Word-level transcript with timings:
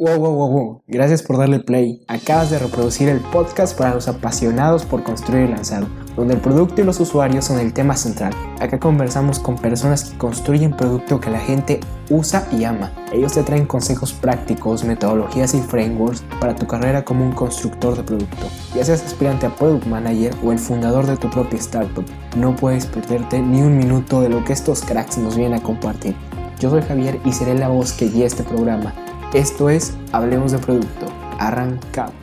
Wow, 0.00 0.16
wow, 0.16 0.32
wow, 0.32 0.48
wow. 0.48 0.82
Gracias 0.86 1.22
por 1.22 1.36
darle 1.36 1.58
play. 1.58 2.02
Acabas 2.08 2.48
de 2.48 2.58
reproducir 2.58 3.10
el 3.10 3.20
podcast 3.20 3.76
para 3.76 3.92
los 3.92 4.08
apasionados 4.08 4.86
por 4.86 5.02
construir 5.02 5.50
y 5.50 5.52
lanzar, 5.52 5.86
donde 6.16 6.32
el 6.32 6.40
producto 6.40 6.80
y 6.80 6.84
los 6.84 6.98
usuarios 7.00 7.44
son 7.44 7.58
el 7.58 7.74
tema 7.74 7.94
central. 7.96 8.32
Acá 8.60 8.80
conversamos 8.80 9.38
con 9.38 9.58
personas 9.58 10.04
que 10.04 10.16
construyen 10.16 10.74
producto 10.74 11.20
que 11.20 11.28
la 11.28 11.38
gente 11.38 11.80
usa 12.08 12.48
y 12.50 12.64
ama. 12.64 12.90
Ellos 13.12 13.34
te 13.34 13.42
traen 13.42 13.66
consejos 13.66 14.14
prácticos, 14.14 14.84
metodologías 14.84 15.52
y 15.52 15.60
frameworks 15.60 16.24
para 16.40 16.56
tu 16.56 16.66
carrera 16.66 17.04
como 17.04 17.22
un 17.22 17.32
constructor 17.32 17.94
de 17.94 18.02
producto. 18.02 18.46
Ya 18.74 18.82
seas 18.82 19.04
aspirante 19.04 19.44
a 19.44 19.54
Product 19.54 19.84
Manager 19.84 20.34
o 20.42 20.50
el 20.50 20.58
fundador 20.58 21.04
de 21.06 21.18
tu 21.18 21.28
propia 21.28 21.58
startup, 21.58 22.06
no 22.38 22.56
puedes 22.56 22.86
perderte 22.86 23.42
ni 23.42 23.60
un 23.60 23.76
minuto 23.76 24.22
de 24.22 24.30
lo 24.30 24.42
que 24.46 24.54
estos 24.54 24.80
cracks 24.80 25.18
nos 25.18 25.36
vienen 25.36 25.58
a 25.58 25.62
compartir. 25.62 26.16
Yo 26.58 26.70
soy 26.70 26.80
Javier 26.80 27.20
y 27.26 27.34
seré 27.34 27.54
la 27.54 27.68
voz 27.68 27.92
que 27.92 28.08
guíe 28.08 28.24
este 28.24 28.44
programa 28.44 28.94
esto 29.34 29.70
es 29.70 29.94
Hablemos 30.10 30.50
de 30.50 30.58
Producto. 30.58 31.06
Arrancamos. 31.38 32.14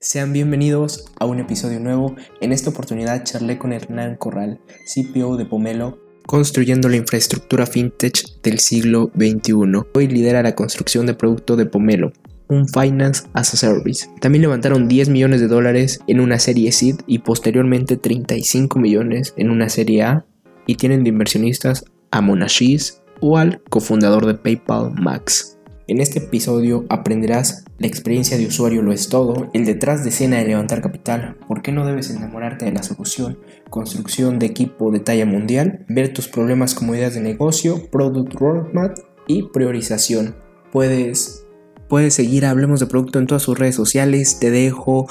Sean 0.00 0.32
bienvenidos 0.32 1.06
a 1.18 1.26
un 1.26 1.38
episodio 1.38 1.80
nuevo. 1.80 2.16
En 2.40 2.52
esta 2.52 2.70
oportunidad 2.70 3.24
charlé 3.24 3.58
con 3.58 3.72
Hernán 3.72 4.16
Corral, 4.16 4.60
CPO 4.92 5.36
de 5.36 5.46
Pomelo, 5.46 5.98
construyendo 6.26 6.88
la 6.88 6.96
infraestructura 6.96 7.66
fintech 7.66 8.40
del 8.42 8.58
siglo 8.58 9.10
XXI. 9.14 9.52
Hoy 9.94 10.08
lidera 10.08 10.42
la 10.42 10.56
construcción 10.56 11.06
de 11.06 11.14
producto 11.14 11.56
de 11.56 11.66
Pomelo, 11.66 12.12
un 12.48 12.68
Finance 12.68 13.28
as 13.32 13.54
a 13.54 13.56
Service. 13.56 14.08
También 14.20 14.42
levantaron 14.42 14.88
10 14.88 15.08
millones 15.08 15.40
de 15.40 15.48
dólares 15.48 16.00
en 16.08 16.20
una 16.20 16.38
serie 16.40 16.72
SID 16.72 16.96
y 17.06 17.20
posteriormente 17.20 17.96
35 17.96 18.78
millones 18.78 19.34
en 19.36 19.50
una 19.50 19.68
serie 19.68 20.02
A 20.02 20.26
y 20.66 20.74
tienen 20.74 21.04
de 21.04 21.10
inversionistas 21.10 21.84
a 22.10 22.20
Monashis, 22.20 23.02
o 23.20 23.38
al 23.38 23.62
cofundador 23.70 24.26
de 24.26 24.34
PayPal, 24.34 24.92
Max. 24.94 25.56
En 25.88 26.00
este 26.00 26.18
episodio 26.18 26.84
aprenderás 26.88 27.64
la 27.78 27.86
experiencia 27.86 28.36
de 28.36 28.46
usuario 28.46 28.82
lo 28.82 28.92
es 28.92 29.08
todo, 29.08 29.50
el 29.52 29.64
detrás 29.66 30.02
de 30.02 30.10
escena 30.10 30.38
de 30.38 30.46
levantar 30.46 30.82
capital, 30.82 31.36
por 31.46 31.62
qué 31.62 31.70
no 31.70 31.86
debes 31.86 32.10
enamorarte 32.10 32.64
de 32.64 32.72
la 32.72 32.82
solución, 32.82 33.38
construcción 33.70 34.40
de 34.40 34.46
equipo 34.46 34.90
de 34.90 34.98
talla 34.98 35.26
mundial, 35.26 35.86
ver 35.88 36.12
tus 36.12 36.26
problemas 36.26 36.74
como 36.74 36.94
ideas 36.96 37.14
de 37.14 37.20
negocio, 37.20 37.88
product 37.90 38.34
roadmap 38.34 38.98
y 39.28 39.44
priorización. 39.44 40.34
Puedes, 40.72 41.46
puedes 41.88 42.14
seguir 42.14 42.46
Hablemos 42.46 42.80
de 42.80 42.86
Producto 42.86 43.20
en 43.20 43.28
todas 43.28 43.42
sus 43.42 43.56
redes 43.56 43.76
sociales, 43.76 44.40
te 44.40 44.50
dejo 44.50 45.06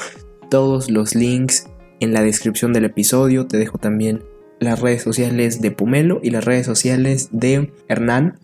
todos 0.50 0.92
los 0.92 1.16
links 1.16 1.67
en 2.02 2.14
la 2.14 2.22
descripción 2.22 2.73
del 2.73 2.83
episodio, 2.83 3.48
te 3.48 3.58
dejo 3.58 3.78
también 3.78 4.23
las 4.59 4.80
redes 4.80 5.03
sociales 5.03 5.61
de 5.61 5.72
Pomelo 5.72 6.20
y 6.23 6.30
las 6.30 6.45
redes 6.45 6.66
sociales 6.66 7.30
de 7.31 7.72
Hernán. 7.88 8.39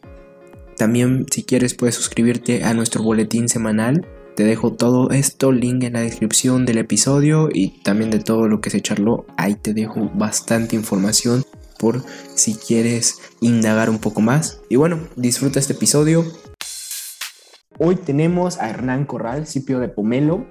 También 0.78 1.26
si 1.32 1.44
quieres 1.44 1.74
puedes 1.74 1.96
suscribirte 1.96 2.64
a 2.64 2.74
nuestro 2.74 3.04
boletín 3.04 3.50
semanal. 3.50 4.08
Te 4.36 4.44
dejo 4.44 4.74
todo 4.74 5.12
esto, 5.12 5.52
link 5.52 5.84
en 5.84 5.94
la 5.94 6.02
descripción 6.02 6.66
del 6.66 6.78
episodio 6.78 7.50
y 7.52 7.82
también 7.84 8.10
de 8.10 8.20
todo 8.20 8.48
lo 8.48 8.62
que 8.62 8.70
se 8.70 8.82
charló. 8.82 9.26
Ahí 9.38 9.56
te 9.56 9.74
dejo 9.74 10.10
bastante 10.16 10.76
información 10.76 11.44
por 11.78 12.04
si 12.36 12.56
quieres 12.56 13.20
indagar 13.42 13.90
un 13.90 14.00
poco 14.00 14.22
más. 14.22 14.62
Y 14.70 14.78
bueno, 14.78 15.00
disfruta 15.16 15.60
este 15.60 15.74
episodio. 15.74 16.26
Hoy 17.78 17.96
tenemos 17.96 18.60
a 18.60 18.70
Hernán 18.70 19.06
Corral, 19.06 19.46
CPO 19.46 19.80
de 19.80 19.90
Pomelo. 19.90 20.46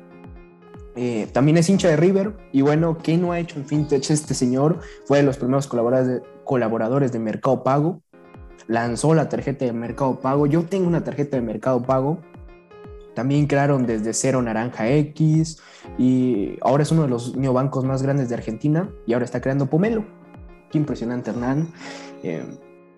Eh, 0.96 1.28
también 1.32 1.56
es 1.56 1.68
hincha 1.68 1.88
de 1.88 1.96
River 1.96 2.36
y 2.52 2.62
bueno, 2.62 2.98
¿qué 2.98 3.16
no 3.16 3.32
ha 3.32 3.38
hecho 3.38 3.58
en 3.58 3.64
FinTech 3.64 4.10
este 4.10 4.34
señor? 4.34 4.80
Fue 5.04 5.18
de 5.18 5.22
los 5.22 5.36
primeros 5.36 5.66
colaboradores 5.66 6.08
de, 6.08 6.22
colaboradores 6.44 7.12
de 7.12 7.20
Mercado 7.20 7.62
Pago, 7.62 8.02
lanzó 8.66 9.14
la 9.14 9.28
tarjeta 9.28 9.64
de 9.64 9.72
Mercado 9.72 10.20
Pago, 10.20 10.46
yo 10.46 10.64
tengo 10.64 10.88
una 10.88 11.04
tarjeta 11.04 11.36
de 11.36 11.42
Mercado 11.42 11.82
Pago, 11.82 12.18
también 13.14 13.46
crearon 13.46 13.86
desde 13.86 14.12
cero 14.12 14.42
Naranja 14.42 14.88
X 14.90 15.60
y 15.98 16.58
ahora 16.60 16.82
es 16.82 16.90
uno 16.90 17.02
de 17.02 17.08
los 17.08 17.36
neobancos 17.36 17.84
más 17.84 18.02
grandes 18.02 18.28
de 18.28 18.34
Argentina 18.34 18.90
y 19.06 19.12
ahora 19.12 19.24
está 19.24 19.40
creando 19.40 19.66
Pomelo. 19.66 20.04
Qué 20.70 20.78
impresionante 20.78 21.30
Hernán. 21.30 21.68
Eh, 22.22 22.44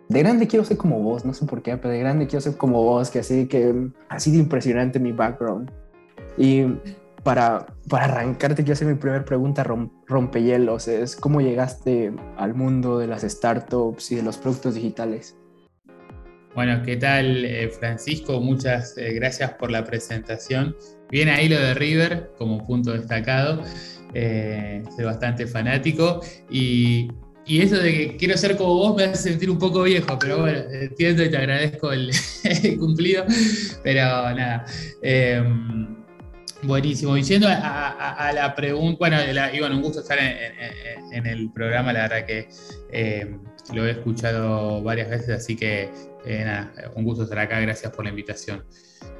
de 0.09 0.19
grande 0.19 0.47
quiero 0.47 0.65
ser 0.65 0.77
como 0.77 1.00
vos, 1.00 1.25
no 1.25 1.33
sé 1.33 1.47
por 1.47 1.62
qué, 1.62 1.77
pero 1.77 1.93
de 1.93 2.00
grande 2.00 2.27
quiero 2.27 2.43
ser 2.43 2.56
como 2.56 2.83
vos, 2.83 3.11
que 3.11 3.21
así 3.21 3.47
que 3.47 3.91
así 4.09 4.31
de 4.31 4.38
impresionante 4.38 4.99
mi 4.99 5.12
background. 5.12 5.71
Y 6.37 6.67
para, 7.22 7.66
para 7.88 8.05
arrancarte, 8.06 8.62
quiero 8.62 8.72
hacer 8.75 8.88
mi 8.88 8.94
primera 8.94 9.25
pregunta 9.25 9.65
rompehielos. 10.06 10.88
Es 10.88 11.16
cómo 11.16 11.41
llegaste 11.41 12.12
al 12.37 12.55
mundo 12.55 12.99
de 12.99 13.06
las 13.06 13.22
startups 13.22 14.12
y 14.12 14.16
de 14.16 14.22
los 14.22 14.38
productos 14.38 14.75
digitales. 14.75 15.37
Bueno, 16.55 16.82
¿qué 16.84 16.97
tal 16.97 17.44
eh, 17.44 17.71
Francisco? 17.71 18.41
Muchas 18.41 18.97
eh, 18.99 19.15
gracias 19.15 19.53
por 19.55 19.71
la 19.71 19.84
presentación. 19.84 20.77
Viene 21.11 21.31
ahí 21.31 21.49
lo 21.49 21.59
de 21.59 21.75
River 21.75 22.32
como 22.37 22.66
punto 22.66 22.93
destacado. 22.93 23.62
Eh, 24.12 24.82
soy 24.94 25.05
bastante 25.06 25.47
fanático 25.47 26.21
y, 26.50 27.09
y, 27.47 27.62
eso 27.62 27.78
de 27.78 27.93
que 27.94 28.16
quiero 28.19 28.37
ser 28.37 28.59
como 28.59 28.75
vos 28.75 28.94
me 28.94 29.05
hace 29.05 29.31
sentir 29.31 29.49
un 29.49 29.59
poco 29.59 29.84
viejo, 29.84 30.19
pero 30.19 30.41
bueno, 30.41 30.59
entiendo 30.71 31.22
y 31.25 31.31
te 31.31 31.38
agradezco 31.38 31.91
el, 31.91 32.11
cumplido. 32.78 33.25
Pero 33.82 34.34
nada. 34.34 34.66
Buenísimo. 36.62 37.17
Diciendo 37.17 37.49
a, 37.50 38.31
la 38.33 38.55
pregunta, 38.55 38.97
bueno, 39.00 39.17
Iván, 39.53 39.73
un 39.73 39.83
gusto 39.83 40.00
estar 40.00 40.17
en, 40.19 41.27
el 41.27 41.50
programa, 41.50 41.93
la 41.93 42.03
verdad 42.03 42.25
que 42.25 42.49
eh, 42.93 43.37
lo 43.73 43.84
he 43.84 43.91
escuchado 43.91 44.81
varias 44.81 45.11
veces, 45.11 45.31
así 45.31 45.56
que 45.56 45.91
eh, 46.25 46.45
nada, 46.45 46.73
un 46.95 47.05
gusto 47.05 47.25
estar 47.25 47.41
acá, 47.41 47.59
gracias 47.59 47.93
por 47.93 48.05
la 48.05 48.11
invitación. 48.11 48.65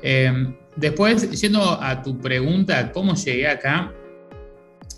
Eh, 0.03 0.33
después, 0.77 1.29
yendo 1.41 1.61
a 1.83 2.01
tu 2.01 2.17
pregunta, 2.21 2.93
¿cómo 2.93 3.15
llegué 3.17 3.49
acá? 3.49 3.93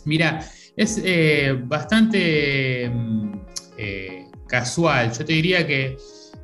Mira, 0.04 0.46
es 0.76 1.00
bastante 1.66 2.90
mm, 2.90 3.32
casual, 4.46 5.12
yo 5.12 5.24
te 5.24 5.32
diría 5.32 5.66
que 5.66 5.96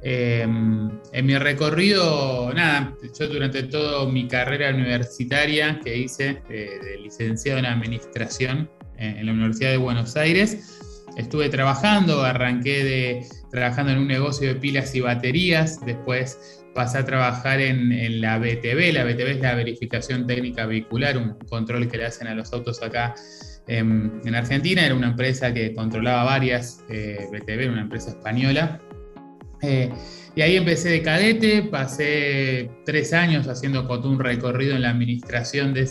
Em, 0.02 0.90
en 1.12 1.26
mi 1.26 1.36
recorrido, 1.36 2.52
nada, 2.54 2.96
yo 3.18 3.28
durante 3.28 3.64
toda 3.64 4.10
mi 4.10 4.26
carrera 4.28 4.70
universitaria 4.70 5.78
que 5.84 5.94
hice 5.94 6.40
de, 6.48 6.98
licenciado 7.02 7.58
en 7.58 7.66
administración 7.66 8.70
en, 8.96 9.26
la 9.26 9.32
Universidad 9.32 9.72
de 9.72 9.76
Buenos 9.76 10.16
Aires, 10.16 11.04
estuve 11.18 11.50
trabajando, 11.50 12.22
arranqué 12.22 12.82
de, 12.82 13.26
trabajando 13.50 13.92
en 13.92 13.98
un 13.98 14.08
negocio 14.08 14.48
de 14.48 14.54
pilas 14.54 14.94
y 14.94 15.00
baterías, 15.00 15.84
después 15.84 16.64
pasé 16.74 16.98
a 16.98 17.04
trabajar 17.04 17.60
en, 17.60 18.20
la 18.22 18.38
BTV, 18.38 18.92
la 18.94 19.04
BTV 19.04 19.32
es 19.32 19.40
la 19.40 19.54
verificación 19.54 20.26
técnica 20.26 20.64
vehicular, 20.64 21.18
un 21.18 21.34
control 21.48 21.90
que 21.90 21.98
le 21.98 22.06
hacen 22.06 22.26
a 22.26 22.34
los 22.34 22.54
autos 22.54 22.82
acá 22.82 23.14
en, 23.66 24.34
Argentina, 24.34 24.86
era 24.86 24.94
una 24.94 25.08
empresa 25.08 25.52
que 25.52 25.74
controlaba 25.74 26.24
varias 26.24 26.84
eh, 26.88 27.26
BTV, 27.30 27.70
una 27.70 27.82
empresa 27.82 28.10
española. 28.10 28.80
Eh, 29.62 29.90
y 30.36 30.42
ahí 30.42 30.56
empecé 30.56 30.90
de 30.90 31.02
cadete, 31.02 31.62
pasé 31.62 32.70
tres 32.84 33.12
años 33.12 33.48
haciendo 33.48 33.86
un 34.04 34.18
recorrido 34.18 34.76
en 34.76 34.82
la 34.82 34.90
administración 34.90 35.74
de, 35.74 35.82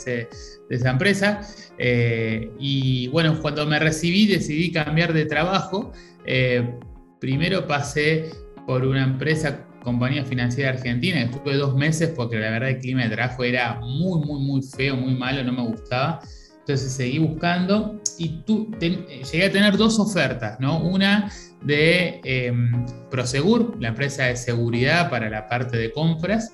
esa 0.69 0.89
empresa. 0.89 1.41
Eh, 1.77 2.51
y 2.57 3.09
bueno, 3.09 3.39
cuando 3.41 3.65
me 3.65 3.79
recibí 3.79 4.27
decidí 4.27 4.71
cambiar 4.71 5.13
de 5.13 5.25
trabajo. 5.25 5.91
Eh, 6.25 6.63
primero 7.19 7.67
pasé 7.67 8.29
por 8.65 8.85
una 8.85 9.03
empresa, 9.03 9.65
compañía 9.83 10.23
financiera 10.23 10.69
argentina, 10.69 11.21
estuve 11.21 11.55
dos 11.55 11.75
meses 11.75 12.09
porque 12.15 12.37
la 12.37 12.51
verdad 12.51 12.69
el 12.69 12.79
clima 12.79 13.03
de 13.03 13.09
trabajo 13.09 13.43
era 13.43 13.79
muy, 13.81 14.25
muy, 14.25 14.39
muy 14.39 14.61
feo, 14.61 14.95
muy 14.95 15.15
malo, 15.15 15.43
no 15.43 15.51
me 15.51 15.63
gustaba. 15.63 16.21
Entonces 16.69 16.93
seguí 16.93 17.17
buscando 17.17 17.99
y 18.19 18.43
tú, 18.45 18.69
llegué 18.79 19.45
a 19.45 19.51
tener 19.51 19.75
dos 19.75 19.97
ofertas, 19.97 20.59
¿no? 20.59 20.79
Una 20.83 21.31
de 21.63 22.21
em, 22.23 22.85
Prosegur, 23.09 23.75
la 23.81 23.87
empresa 23.87 24.25
de 24.25 24.35
seguridad 24.35 25.09
para 25.09 25.31
la 25.31 25.47
parte 25.47 25.77
de 25.77 25.91
compras, 25.91 26.53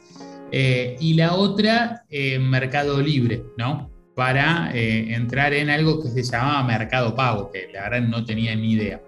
eh, 0.54 0.96
y 1.02 1.16
la 1.16 1.34
otra, 1.34 2.06
eh, 2.10 2.40
Mercado 2.40 3.02
Libre, 3.02 3.44
¿no? 3.58 3.92
Para 4.16 4.72
eh, 4.74 5.14
entrar 5.14 5.54
en 5.54 5.70
algo 5.70 6.02
que 6.02 6.08
se 6.08 6.24
llamaba 6.24 6.64
Mercado 6.64 7.14
Pago, 7.14 7.52
que 7.52 7.68
la 7.74 7.90
verdad 7.90 8.08
no 8.08 8.24
tenía 8.24 8.56
ni 8.56 8.72
idea 8.72 9.02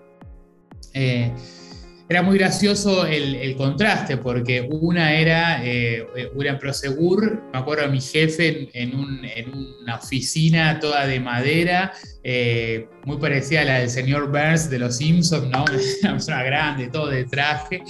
era 2.09 2.21
muy 2.21 2.37
gracioso 2.37 3.05
el, 3.05 3.55
contraste, 3.57 4.17
porque 4.17 4.61
una 4.69 5.13
era, 5.13 5.65
eh, 5.65 6.07
en 6.15 6.57
Prosegur, 6.57 7.43
me 7.51 7.59
acuerdo 7.59 7.85
a 7.85 7.87
mi 7.87 7.99
jefe 7.99 8.69
en, 8.73 8.95
una 8.95 9.95
oficina 9.95 10.79
toda 10.79 11.05
de 11.05 11.19
madera, 11.19 11.91
eh, 12.23 12.87
muy 13.05 13.17
parecida 13.17 13.61
a 13.61 13.65
la 13.65 13.79
del 13.79 13.89
señor 13.89 14.31
Burns 14.31 14.69
de 14.69 14.79
los 14.79 14.97
Simpsons, 14.97 15.45
una 16.01 16.11
persona 16.11 16.43
grande, 16.43 16.87
todo 16.87 17.07
de 17.07 17.25
traje. 17.25 17.83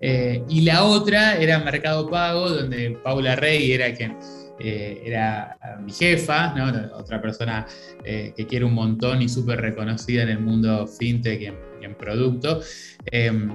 Eh, 0.00 0.42
y 0.48 0.62
la 0.62 0.82
otra 0.82 1.36
era 1.36 1.60
Mercado 1.60 2.10
Pago, 2.10 2.50
donde 2.50 2.98
Paula 3.04 3.36
Rey 3.36 3.70
era 3.70 3.94
quien 3.94 4.16
eh, 4.58 5.00
era 5.04 5.56
mi 5.80 5.92
jefa, 5.92 6.52
otra 6.96 7.22
persona 7.22 7.66
que 8.04 8.46
quiere 8.48 8.64
un 8.64 8.74
montón 8.74 9.22
y 9.22 9.28
súper 9.28 9.60
reconocida 9.60 10.24
en 10.24 10.30
el 10.30 10.40
mundo 10.40 10.88
fintech 10.88 11.71
en, 11.82 11.94
producto. 11.94 12.60
Em, 13.06 13.50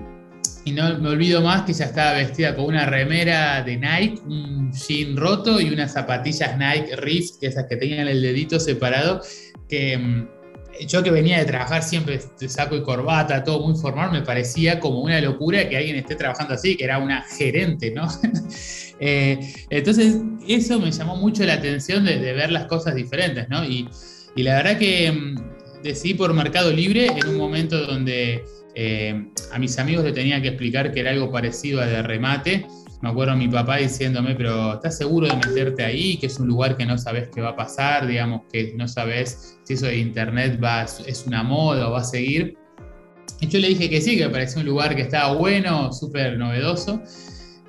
y 0.66 0.72
no 0.72 1.00
me 1.00 1.10
olvido 1.10 1.42
más 1.42 1.62
que 1.62 1.72
ella 1.72 1.86
estaba 1.86 2.14
vestida 2.14 2.56
con 2.56 2.66
una 2.66 2.86
remera 2.86 3.64
de 3.64 3.78
Nike, 3.78 4.22
un 4.26 4.72
jean 4.74 5.16
roto 5.16 5.62
y 5.62 5.70
unas 5.70 5.94
zapatillas 5.94 6.58
Nike 6.58 6.96
Reef, 6.98 7.38
que 7.40 7.48
esas 7.48 7.66
que 7.68 7.78
tenían 7.78 8.08
el 8.08 8.22
dedito 8.22 8.60
separado, 8.60 9.22
que 9.70 9.98
mm, 9.98 10.28
yo 10.86 11.02
que 11.04 11.12
venía 11.12 11.40
de 11.40 11.46
trabajar 11.46 11.84
siempre 11.84 12.20
de 12.40 12.50
saco 12.50 12.76
y 12.76 12.84
corbata, 12.84 13.44
todo 13.44 13.66
muy 13.66 13.80
formal, 13.80 14.12
me 14.12 14.22
parecía 14.22 14.80
como 14.80 15.02
una 15.02 15.20
locura 15.22 15.68
que 15.68 15.78
alguien 15.78 15.96
esté 15.96 16.16
trabajando 16.16 16.54
así, 16.54 16.76
que 16.76 16.84
era 16.84 16.98
una 17.00 17.24
gerente, 17.24 17.92
¿no? 17.92 18.08
Eh, 19.00 19.54
entonces, 19.70 20.18
eso 20.48 20.80
me 20.80 20.90
llamó 20.90 21.18
mucho 21.18 21.44
la 21.44 21.54
atención 21.54 22.04
de, 22.04 22.18
ver 22.18 22.52
las 22.52 22.66
cosas 22.66 22.96
diferentes, 22.96 23.48
¿no? 23.48 23.64
Y, 23.64 23.88
y 24.36 24.42
la 24.42 24.56
verdad 24.56 24.80
que 24.80 25.12
mm, 25.12 25.57
decidí 25.84 26.14
por 26.14 26.34
Mercado 26.34 26.72
Libre 26.72 27.08
en 27.08 27.28
un 27.28 27.38
momento 27.38 27.86
donde 27.86 28.44
eh, 28.76 29.30
a 29.52 29.60
mis 29.60 29.78
amigos 29.80 30.04
le 30.04 30.12
tenía 30.12 30.42
que 30.42 30.50
explicar 30.50 30.92
que 30.92 31.00
era 31.00 31.12
algo 31.12 31.32
parecido 31.32 31.82
a 31.82 31.86
de 31.86 32.02
remate. 32.04 32.68
Me 33.02 33.10
acuerdo 33.10 33.34
a 33.34 33.36
mi 33.36 33.48
papá 33.48 33.78
diciéndome, 33.78 34.36
pero 34.36 34.74
¿estás 34.74 34.98
seguro 34.98 35.28
de 35.28 35.36
meterte 35.36 35.84
ahí? 35.84 36.18
Que 36.18 36.28
es 36.28 36.40
un 36.40 36.48
lugar 36.48 36.78
que 36.78 36.86
no 36.86 36.98
sabes 36.98 37.30
qué 37.34 37.42
va 37.42 37.50
a 37.50 37.56
pasar, 37.56 38.08
digamos 38.08 38.42
que 38.52 38.74
no 38.76 38.88
sabes 38.88 39.60
si 39.64 39.74
eso 39.74 39.86
de 39.86 39.98
internet 39.98 40.60
va, 40.64 40.84
es 40.84 41.26
una 41.28 41.44
moda 41.44 41.90
o 41.90 41.92
va 41.92 42.00
a 42.00 42.04
seguir. 42.04 42.58
Y 43.40 43.48
yo 43.48 43.60
le 43.60 43.70
dije 43.70 43.90
que 43.90 44.02
sí, 44.02 44.18
que 44.18 44.26
me 44.26 44.32
parecía 44.32 44.62
un 44.62 44.68
lugar 44.68 44.96
que 44.96 45.04
estaba 45.04 45.36
bueno, 45.36 45.94
súper 45.94 46.38
novedoso. 46.38 47.02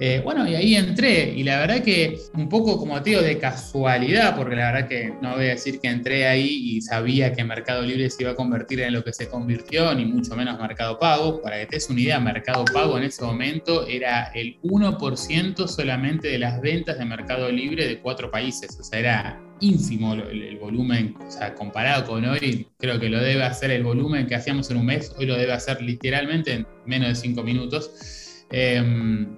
Eh, 0.01 0.21
bueno, 0.23 0.49
y 0.49 0.55
ahí 0.55 0.77
entré, 0.77 1.33
y 1.35 1.43
la 1.43 1.59
verdad 1.59 1.83
que 1.83 2.21
un 2.35 2.49
poco 2.49 2.79
como 2.79 3.03
te 3.03 3.11
digo, 3.11 3.23
de 3.23 3.37
casualidad, 3.39 4.37
porque 4.37 4.55
la 4.55 4.71
verdad 4.71 4.89
que 4.89 5.13
no 5.21 5.35
voy 5.35 5.47
a 5.47 5.51
decir 5.51 5.81
que 5.81 5.89
entré 5.89 6.29
ahí 6.29 6.77
y 6.77 6.81
sabía 6.81 7.33
que 7.33 7.43
Mercado 7.43 7.83
Libre 7.83 8.09
se 8.09 8.23
iba 8.23 8.33
a 8.33 8.35
convertir 8.37 8.81
en 8.81 8.93
lo 8.93 9.03
que 9.03 9.13
se 9.13 9.29
convirtió, 9.29 9.93
ni 9.95 10.05
mucho 10.05 10.37
menos 10.37 10.61
Mercado 10.61 10.99
Pago. 11.01 11.43
Para 11.43 11.59
que 11.59 11.67
te 11.67 11.77
des 11.77 11.91
una 11.91 12.01
idea, 12.01 12.21
Mercado 12.21 12.65
Pago 12.73 12.97
en 12.97 13.05
ese 13.05 13.25
momento 13.25 13.87
era 13.89 14.31
el 14.35 14.61
1% 14.63 15.67
solamente 15.67 16.29
de 16.29 16.39
las 16.39 16.61
ventas 16.61 16.99
de 16.99 17.05
Mercado 17.05 17.51
Libre 17.51 17.89
de 17.89 17.99
cuatro 17.99 18.31
países, 18.31 18.79
o 18.79 18.85
sea, 18.85 19.01
era 19.01 19.41
ínfimo 19.61 20.15
el, 20.15 20.57
volumen, 20.59 21.17
o 21.27 21.31
sea, 21.31 21.55
comparado 21.55 22.07
con 22.07 22.25
hoy, 22.25 22.69
creo 22.79 23.01
que 23.01 23.09
lo 23.09 23.19
debe 23.19 23.43
hacer 23.43 23.71
el 23.71 23.83
volumen 23.83 24.27
que 24.27 24.35
hacíamos 24.35 24.71
en 24.71 24.77
un 24.77 24.87
mes, 24.87 25.13
hoy 25.17 25.27
lo 25.27 25.37
debe 25.37 25.53
hacer 25.53 25.81
literalmente 25.83 26.53
en 26.53 26.67
menos 26.87 27.09
de 27.09 27.15
cinco 27.15 27.43
minutos. 27.43 28.45
Em, 28.51 29.37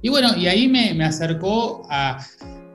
y 0.00 0.08
bueno, 0.08 0.36
y 0.36 0.46
ahí 0.46 0.68
me, 0.68 1.04
acercó 1.04 1.86
a, 1.90 2.24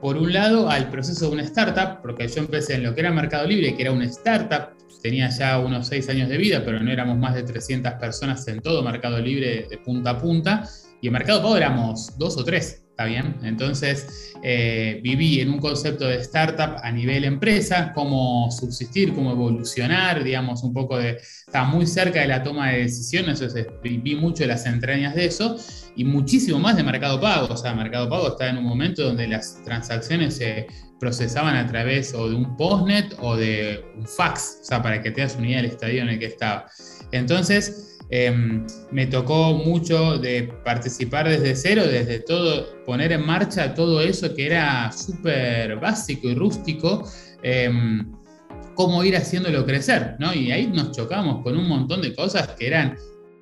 por 0.00 0.16
un 0.16 0.32
lado, 0.32 0.68
al 0.68 0.90
proceso 0.90 1.26
de 1.26 1.32
una 1.32 1.42
startup, 1.42 2.02
porque 2.02 2.28
yo 2.28 2.40
empecé 2.40 2.74
en 2.74 2.82
lo 2.82 2.94
que 2.94 3.00
era 3.00 3.10
Mercado 3.10 3.46
Libre, 3.46 3.74
que 3.74 3.82
era 3.82 3.92
una 3.92 4.04
startup, 4.04 4.76
tenía 5.02 5.28
ya 5.30 5.58
unos 5.58 5.86
seis 5.86 6.08
años 6.08 6.28
de 6.28 6.36
vida, 6.36 6.62
pero 6.64 6.80
no 6.80 6.90
éramos 6.90 7.18
más 7.18 7.34
de 7.34 7.42
300 7.42 7.94
personas 7.94 8.46
en 8.48 8.60
todo 8.60 8.82
Mercado 8.82 9.18
Libre 9.18 9.66
de 9.68 9.78
punta 9.78 10.10
a 10.10 10.18
punta, 10.18 10.68
y 11.00 11.08
en 11.08 11.12
Mercado 11.12 11.42
Pago 11.42 11.56
éramos 11.56 12.18
dos 12.18 12.36
o 12.36 12.44
tres. 12.44 12.83
¿Está 12.94 13.06
bien? 13.06 13.34
Entonces 13.42 14.32
eh, 14.40 15.00
viví 15.02 15.40
en 15.40 15.50
un 15.50 15.58
concepto 15.58 16.06
de 16.06 16.14
startup 16.18 16.76
a 16.80 16.92
nivel 16.92 17.24
empresa, 17.24 17.92
cómo 17.92 18.48
subsistir, 18.52 19.12
cómo 19.12 19.32
evolucionar, 19.32 20.22
digamos, 20.22 20.62
un 20.62 20.72
poco 20.72 20.96
de... 20.98 21.18
Estaba 21.44 21.66
muy 21.66 21.88
cerca 21.88 22.20
de 22.20 22.28
la 22.28 22.44
toma 22.44 22.70
de 22.70 22.82
decisiones, 22.82 23.40
entonces 23.40 23.66
viví 23.82 24.14
mucho 24.14 24.46
las 24.46 24.64
entrañas 24.66 25.16
de 25.16 25.24
eso 25.24 25.56
y 25.96 26.04
muchísimo 26.04 26.60
más 26.60 26.76
de 26.76 26.84
Mercado 26.84 27.20
Pago. 27.20 27.52
O 27.52 27.56
sea, 27.56 27.74
Mercado 27.74 28.08
Pago 28.08 28.28
está 28.28 28.48
en 28.48 28.58
un 28.58 28.64
momento 28.64 29.02
donde 29.02 29.26
las 29.26 29.60
transacciones 29.64 30.36
se 30.36 30.68
procesaban 31.00 31.56
a 31.56 31.66
través 31.66 32.14
o 32.14 32.28
de 32.28 32.36
un 32.36 32.56
postnet 32.56 33.16
o 33.18 33.34
de 33.36 33.84
un 33.96 34.06
fax, 34.06 34.60
o 34.62 34.64
sea, 34.66 34.80
para 34.80 35.02
que 35.02 35.10
te 35.10 35.20
das 35.20 35.34
una 35.34 35.48
idea 35.48 35.62
del 35.62 35.72
estadio 35.72 36.00
en 36.02 36.10
el 36.10 36.18
que 36.20 36.26
estaba. 36.26 36.66
Entonces, 37.10 37.93
Em, 38.10 38.66
me 38.92 39.06
tocó 39.06 39.54
mucho 39.54 40.18
de 40.18 40.44
participar 40.64 41.28
desde 41.28 41.56
cero, 41.56 41.84
desde 41.86 42.20
todo, 42.20 42.84
poner 42.84 43.12
en 43.12 43.24
marcha 43.24 43.74
todo 43.74 44.00
eso 44.00 44.34
que 44.34 44.46
era 44.46 44.92
súper 44.92 45.76
básico 45.76 46.28
y 46.28 46.34
rústico, 46.34 47.08
em, 47.42 48.12
cómo 48.74 49.02
ir 49.04 49.16
haciéndolo 49.16 49.64
crecer, 49.64 50.16
¿no? 50.18 50.34
Y 50.34 50.52
ahí 50.52 50.66
nos 50.66 50.92
chocamos 50.92 51.42
con 51.42 51.56
un 51.56 51.66
montón 51.66 52.02
de 52.02 52.14
cosas 52.14 52.48
que 52.48 52.66
eran 52.66 52.96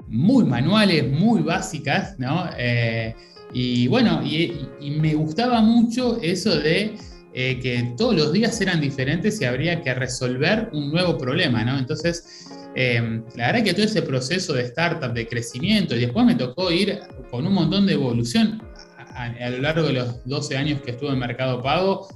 muy 0.08 0.44
manuales, 0.44 1.10
muy 1.10 1.42
básicas, 1.42 2.18
¿no? 2.18 2.48
Eh, 2.56 3.14
y 3.52 3.88
bueno, 3.88 4.22
y, 4.24 4.52
me 4.80 5.14
gustaba 5.14 5.60
mucho 5.60 6.18
eso 6.22 6.58
de 6.58 6.96
eh, 7.34 7.58
que 7.60 7.94
todos 7.96 8.14
los 8.14 8.32
días 8.32 8.60
eran 8.60 8.80
diferentes 8.80 9.40
y 9.40 9.44
habría 9.44 9.82
que 9.82 9.94
resolver 9.94 10.68
un 10.72 10.90
nuevo 10.90 11.18
problema, 11.18 11.64
¿no? 11.64 11.78
Entonces, 11.78 12.52
Em, 12.74 13.22
la 13.36 13.48
verdad 13.48 13.64
que 13.64 13.74
todo 13.74 13.84
ese 13.84 14.02
proceso 14.02 14.54
de 14.54 14.62
startup, 14.62 15.12
de 15.12 15.28
crecimiento, 15.28 15.94
y 15.94 16.00
después 16.00 16.24
me 16.24 16.34
tocó 16.34 16.70
ir 16.70 17.00
con 17.30 17.46
un 17.46 17.52
montón 17.52 17.86
de 17.86 17.92
evolución 17.92 18.62
a, 19.14 19.50
lo 19.50 19.58
largo 19.58 19.86
de 19.86 19.92
los 19.92 20.24
12 20.24 20.56
años 20.56 20.80
que 20.80 20.92
estuve 20.92 21.10
en 21.10 21.18
Mercado 21.18 21.62
Pago, 21.62 22.08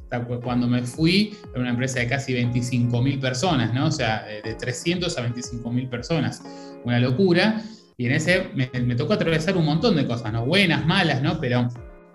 cuando 0.43 0.67
me 0.67 0.83
fui, 0.83 1.37
era 1.53 1.61
una 1.61 1.71
empresa 1.71 2.01
de 2.01 2.09
casi 2.09 2.33
25 2.33 3.03
mil 3.03 3.19
personas, 3.19 3.75
¿no? 3.75 3.87
O 3.87 3.91
sea, 3.91 4.25
de, 4.43 4.55
300 4.55 5.17
a 5.19 5.23
25 5.23 5.71
mil 5.71 5.89
personas. 5.89 6.43
Una 6.85 6.99
locura. 7.01 7.63
Y 7.99 8.07
en 8.07 8.13
ese 8.13 8.51
me, 8.55 8.95
tocó 8.95 9.15
atravesar 9.15 9.57
un 9.57 9.65
montón 9.65 9.97
de 9.97 10.07
cosas, 10.07 10.33
¿no? 10.33 10.47
Buenas, 10.47 10.87
malas, 10.87 11.23
¿no? 11.23 11.41
Pero 11.41 11.69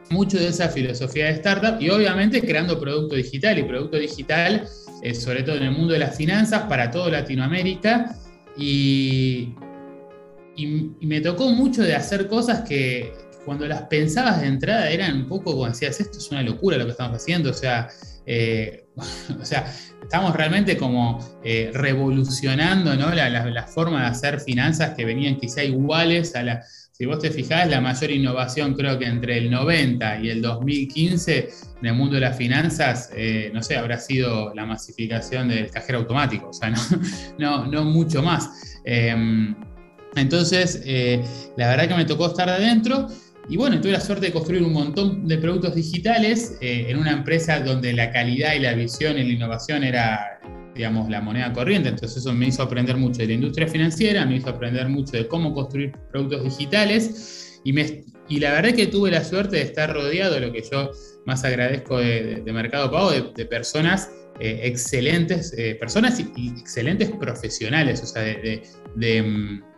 mucho 0.09 0.37
de 0.37 0.47
esa 0.47 0.69
filosofía 0.69 1.25
de 1.25 1.31
startup 1.33 1.81
y 1.81 1.89
obviamente 1.89 2.41
creando 2.41 2.79
producto 2.79 3.15
digital 3.15 3.57
y 3.59 3.63
producto 3.63 3.97
digital, 3.97 4.67
eh, 5.03 5.13
sobre 5.13 5.43
todo 5.43 5.55
en 5.55 5.63
el 5.63 5.71
mundo 5.71 5.93
de 5.93 5.99
las 5.99 6.15
finanzas, 6.15 6.63
para 6.63 6.91
toda 6.91 7.09
Latinoamérica 7.11 8.15
y, 8.57 9.55
me 11.01 11.21
tocó 11.21 11.49
mucho 11.49 11.81
de 11.81 11.95
hacer 11.95 12.27
cosas 12.27 12.61
que 12.61 13.13
cuando 13.45 13.67
las 13.67 13.83
pensabas 13.83 14.41
de 14.41 14.47
entrada 14.47 14.89
eran 14.91 15.21
un 15.21 15.27
poco 15.27 15.53
como 15.53 15.67
decías, 15.67 15.99
esto 15.99 16.19
es 16.19 16.29
una 16.29 16.43
locura 16.43 16.77
lo 16.77 16.85
que 16.85 16.91
estamos 16.91 17.17
haciendo, 17.17 17.49
o 17.49 17.53
sea, 17.53 17.89
eh, 18.25 18.85
o 19.41 19.45
sea 19.45 19.65
estamos 20.11 20.35
realmente 20.35 20.75
como 20.75 21.19
eh, 21.41 21.71
revolucionando 21.73 22.97
¿no? 22.97 23.15
la, 23.15 23.29
la, 23.29 23.67
forma 23.67 24.01
de 24.01 24.07
hacer 24.07 24.41
finanzas 24.41 24.93
que 24.93 25.05
venían 25.05 25.37
quizá 25.37 25.63
iguales 25.63 26.35
a 26.35 26.43
la... 26.43 26.65
Si 26.91 27.05
vos 27.05 27.19
te 27.19 27.31
fijás, 27.31 27.69
la 27.69 27.81
mayor 27.81 28.11
innovación 28.11 28.73
creo 28.73 28.99
que 28.99 29.05
entre 29.05 29.37
el 29.37 29.49
90 29.49 30.19
y 30.19 30.29
el 30.29 30.41
2015 30.41 31.49
en 31.79 31.85
el 31.87 31.93
mundo 31.95 32.15
de 32.15 32.21
las 32.21 32.37
finanzas, 32.37 33.09
eh, 33.15 33.49
no 33.53 33.63
sé, 33.63 33.77
habrá 33.77 33.97
sido 33.97 34.53
la 34.53 34.65
masificación 34.65 35.47
del 35.47 35.71
cajero 35.71 35.99
automático, 35.99 36.49
o 36.49 36.53
sea, 36.53 36.73
no, 37.39 37.65
mucho 37.85 38.21
más. 38.21 38.79
Em, 38.83 39.55
entonces, 40.15 40.83
eh, 40.85 41.23
la 41.57 41.69
verdad 41.69 41.87
que 41.87 41.95
me 41.95 42.05
tocó 42.05 42.27
estar 42.27 42.47
de 42.47 42.55
adentro 42.55 43.07
y 43.49 43.57
bueno, 43.57 43.81
tuve 43.81 43.93
la 43.93 44.01
suerte 44.01 44.27
de 44.27 44.33
construir 44.33 44.61
un 44.61 44.73
montón 44.73 45.27
de 45.27 45.37
productos 45.37 45.75
digitales 45.75 46.57
eh, 46.61 46.85
en 46.89 46.97
una 46.97 47.11
empresa 47.11 47.59
donde 47.61 47.93
la 47.93 48.11
calidad 48.11 48.53
y 48.53 48.59
la 48.59 48.73
visión 48.73 49.17
y 49.17 49.23
la 49.23 49.33
innovación 49.33 49.83
era, 49.83 50.39
digamos, 50.75 51.09
la 51.09 51.21
moneda 51.21 51.51
corriente. 51.53 51.89
Entonces 51.89 52.17
eso 52.17 52.33
me 52.33 52.47
hizo 52.47 52.63
aprender 52.63 52.97
mucho 52.97 53.19
de 53.21 53.27
la 53.27 53.33
industria 53.33 53.67
financiera, 53.67 54.25
me 54.25 54.37
hizo 54.37 54.49
aprender 54.49 54.87
mucho 54.89 55.17
de 55.17 55.27
cómo 55.27 55.53
construir 55.53 55.91
productos 56.11 56.43
digitales 56.43 57.59
y, 57.63 57.73
me, 57.73 58.03
y 58.27 58.39
la 58.39 58.51
verdad 58.53 58.73
que 58.73 58.87
tuve 58.87 59.11
la 59.11 59.23
suerte 59.23 59.57
de 59.57 59.63
estar 59.63 59.93
rodeado 59.93 60.35
de 60.35 60.39
lo 60.41 60.51
que 60.51 60.63
yo 60.69 60.91
más 61.25 61.43
agradezco 61.43 61.99
de, 61.99 62.43
Mercado 62.45 62.91
Pago, 62.91 63.11
de, 63.11 63.45
personas 63.45 64.11
eh, 64.39 64.61
excelentes, 64.63 65.53
eh, 65.57 65.75
personas 65.75 66.19
y, 66.19 66.49
excelentes 66.49 67.11
profesionales, 67.11 68.01
o 68.01 68.05
sea, 68.05 68.23
de, 68.23 69.21
mm, 69.21 69.70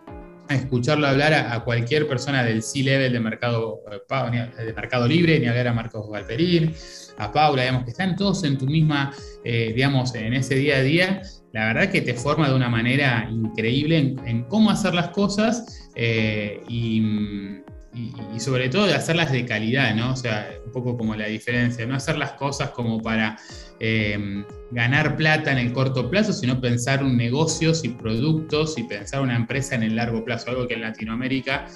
escucharlo 0.50 1.08
hablar 1.08 1.34
a, 1.34 1.64
cualquier 1.64 2.08
persona 2.08 2.44
del 2.44 2.62
C-Level 2.64 3.14
de 3.14 3.20
Mercado, 3.20 3.82
eh, 3.92 4.66
de 4.66 4.74
Mercado 4.74 5.08
Libre, 5.08 5.40
ni 5.40 5.48
hablar 5.48 5.68
a 5.68 5.74
Marcos 5.74 6.10
Galperín, 6.12 6.74
a 7.18 7.32
Paula, 7.32 7.64
digamos, 7.64 7.84
que 7.86 7.92
están 7.92 8.16
todos 8.16 8.44
en 8.44 8.58
tu 8.58 8.66
misma, 8.66 9.14
digamos, 9.44 10.16
en 10.16 10.34
ese 10.34 10.56
día 10.56 10.78
a 10.78 10.82
día, 10.82 11.22
la 11.52 11.68
verdad 11.68 11.92
que 11.92 12.02
te 12.02 12.16
forma 12.16 12.50
de 12.50 12.56
una 12.56 12.70
manera 12.70 13.30
increíble 13.32 14.16
en, 14.26 14.44
cómo 14.46 14.72
hacer 14.72 14.96
las 14.96 15.10
cosas 15.10 15.92
y 15.96 17.62
y, 17.94 18.40
sobre 18.40 18.70
todo 18.70 18.88
de 18.88 18.96
hacerlas 18.96 19.32
de 19.32 19.46
calidad, 19.46 19.96
¿no? 19.96 20.14
O 20.14 20.16
sea, 20.16 20.50
un 20.66 20.72
poco 20.72 20.98
como 20.98 21.16
la 21.16 21.28
diferencia, 21.28 21.86
no 21.86 21.96
hacer 21.96 22.18
las 22.18 22.34
cosas 22.34 22.72
como 22.72 23.02
para 23.02 23.38
eh, 23.80 24.44
ganar 24.72 25.16
plata 25.16 25.52
en 25.52 25.60
el 25.60 25.74
corto 25.74 26.10
plazo, 26.10 26.34
sino 26.34 26.60
pensar 26.60 27.04
un 27.04 27.16
negocios 27.16 27.84
y 27.84 27.90
productos 27.90 28.78
y 28.78 28.84
pensar 28.84 29.22
una 29.22 29.36
empresa 29.36 29.76
en 29.76 29.84
el 29.84 29.96
largo 29.96 30.24
plazo, 30.26 30.50
algo 30.50 30.68
que 30.68 30.74
en 30.74 30.82
Latinoamérica 30.82 31.68